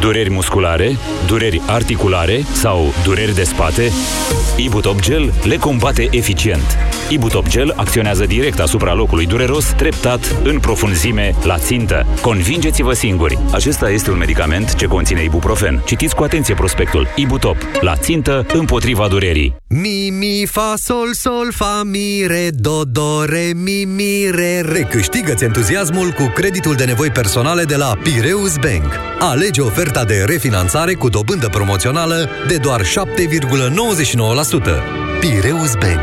Dureri 0.00 0.30
musculare, 0.30 0.96
dureri 1.26 1.62
articulare 1.66 2.44
sau 2.52 2.94
dureri 3.04 3.34
de 3.34 3.42
spate? 3.42 3.90
Ibutop 4.56 5.00
Gel 5.00 5.32
le 5.44 5.56
combate 5.56 6.08
eficient. 6.10 6.78
Ibutop 7.08 7.48
Gel 7.48 7.72
acționează 7.76 8.24
direct 8.24 8.60
asupra 8.60 8.94
locului 8.94 9.26
dureros, 9.26 9.72
treptat, 9.76 10.36
în 10.44 10.58
profunzime, 10.58 11.34
la 11.42 11.58
țintă. 11.58 12.06
Convingeți-vă 12.20 12.92
singuri! 12.92 13.38
Acesta 13.52 13.90
este 13.90 14.10
un 14.10 14.18
medicament 14.18 14.74
ce 14.74 14.86
conține 14.86 15.22
ibuprofen. 15.22 15.82
Citiți 15.84 16.14
cu 16.14 16.22
atenție 16.22 16.54
prospectul. 16.54 17.06
Ibutop. 17.16 17.56
La 17.80 17.96
țintă, 17.96 18.46
împotriva 18.52 19.08
durerii. 19.08 19.56
Mi, 19.68 20.10
mi, 20.18 20.46
fa, 20.46 20.74
sol, 20.76 21.12
sol, 21.12 21.48
fa, 21.52 21.82
mi, 21.84 22.24
re, 22.26 22.48
do, 22.52 22.84
do, 22.84 23.24
re, 23.24 23.50
mi, 23.54 23.84
mi, 23.84 24.30
re, 24.30 24.60
re. 24.60 24.80
Câștigă-ți 24.80 25.44
entuziasmul 25.44 26.10
cu 26.10 26.32
creditul 26.34 26.74
de 26.74 26.84
nevoi 26.84 27.10
personale 27.10 27.64
de 27.64 27.76
la 27.76 27.92
Pireus 28.02 28.56
Bank. 28.56 29.00
Alege 29.18 29.60
oferta 29.88 30.12
de 30.14 30.24
refinanțare 30.26 30.94
cu 30.94 31.08
dobândă 31.08 31.48
promoțională 31.48 32.28
de 32.48 32.56
doar 32.56 32.80
7,99%. 32.82 32.86
Pireus 35.20 35.72
Bank 35.74 36.00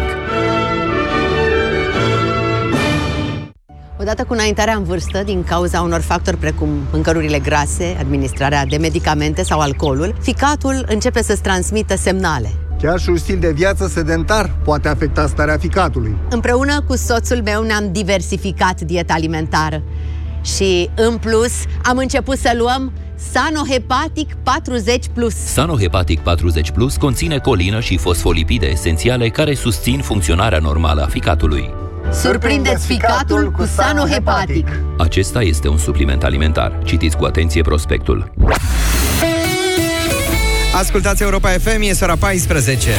Odată 3.99 4.23
cu 4.23 4.33
înaintarea 4.33 4.75
în 4.75 4.83
vârstă, 4.83 5.23
din 5.25 5.43
cauza 5.43 5.81
unor 5.81 6.01
factori 6.01 6.37
precum 6.37 6.69
mâncărurile 6.91 7.39
grase, 7.39 7.95
administrarea 7.99 8.65
de 8.65 8.77
medicamente 8.77 9.43
sau 9.43 9.59
alcoolul, 9.59 10.15
ficatul 10.21 10.85
începe 10.87 11.23
să-ți 11.23 11.41
transmită 11.41 11.95
semnale. 11.95 12.49
Chiar 12.81 12.99
și 12.99 13.09
un 13.09 13.17
stil 13.17 13.39
de 13.39 13.51
viață 13.51 13.87
sedentar 13.87 14.55
poate 14.63 14.87
afecta 14.87 15.27
starea 15.27 15.57
ficatului. 15.57 16.15
Împreună 16.29 16.81
cu 16.81 16.95
soțul 16.95 17.41
meu 17.43 17.63
ne-am 17.63 17.91
diversificat 17.91 18.81
dieta 18.81 19.13
alimentară 19.13 19.83
și, 20.45 20.89
în 20.95 21.17
plus, 21.17 21.51
am 21.83 21.97
început 21.97 22.37
să 22.37 22.53
luăm 22.57 22.91
Sanohepatic 23.31 24.33
40 24.43 25.05
Plus. 25.13 25.35
Sanohepatic 25.35 26.19
40 26.19 26.71
Plus 26.71 26.97
conține 26.97 27.37
colină 27.37 27.79
și 27.79 27.97
fosfolipide 27.97 28.65
esențiale 28.65 29.29
care 29.29 29.53
susțin 29.53 29.99
funcționarea 29.99 30.59
normală 30.59 31.01
a 31.01 31.07
ficatului. 31.07 31.73
Surprindeți 32.11 32.85
ficatul 32.85 33.51
cu 33.51 33.65
Sanohepatic. 33.65 34.67
Acesta 34.97 35.41
este 35.41 35.67
un 35.67 35.77
supliment 35.77 36.23
alimentar. 36.23 36.79
Citiți 36.83 37.17
cu 37.17 37.25
atenție 37.25 37.61
prospectul. 37.61 38.31
Ascultați 40.75 41.23
Europa 41.23 41.49
FM, 41.49 41.81
e 41.81 41.97
ora 42.01 42.15
14. 42.15 42.89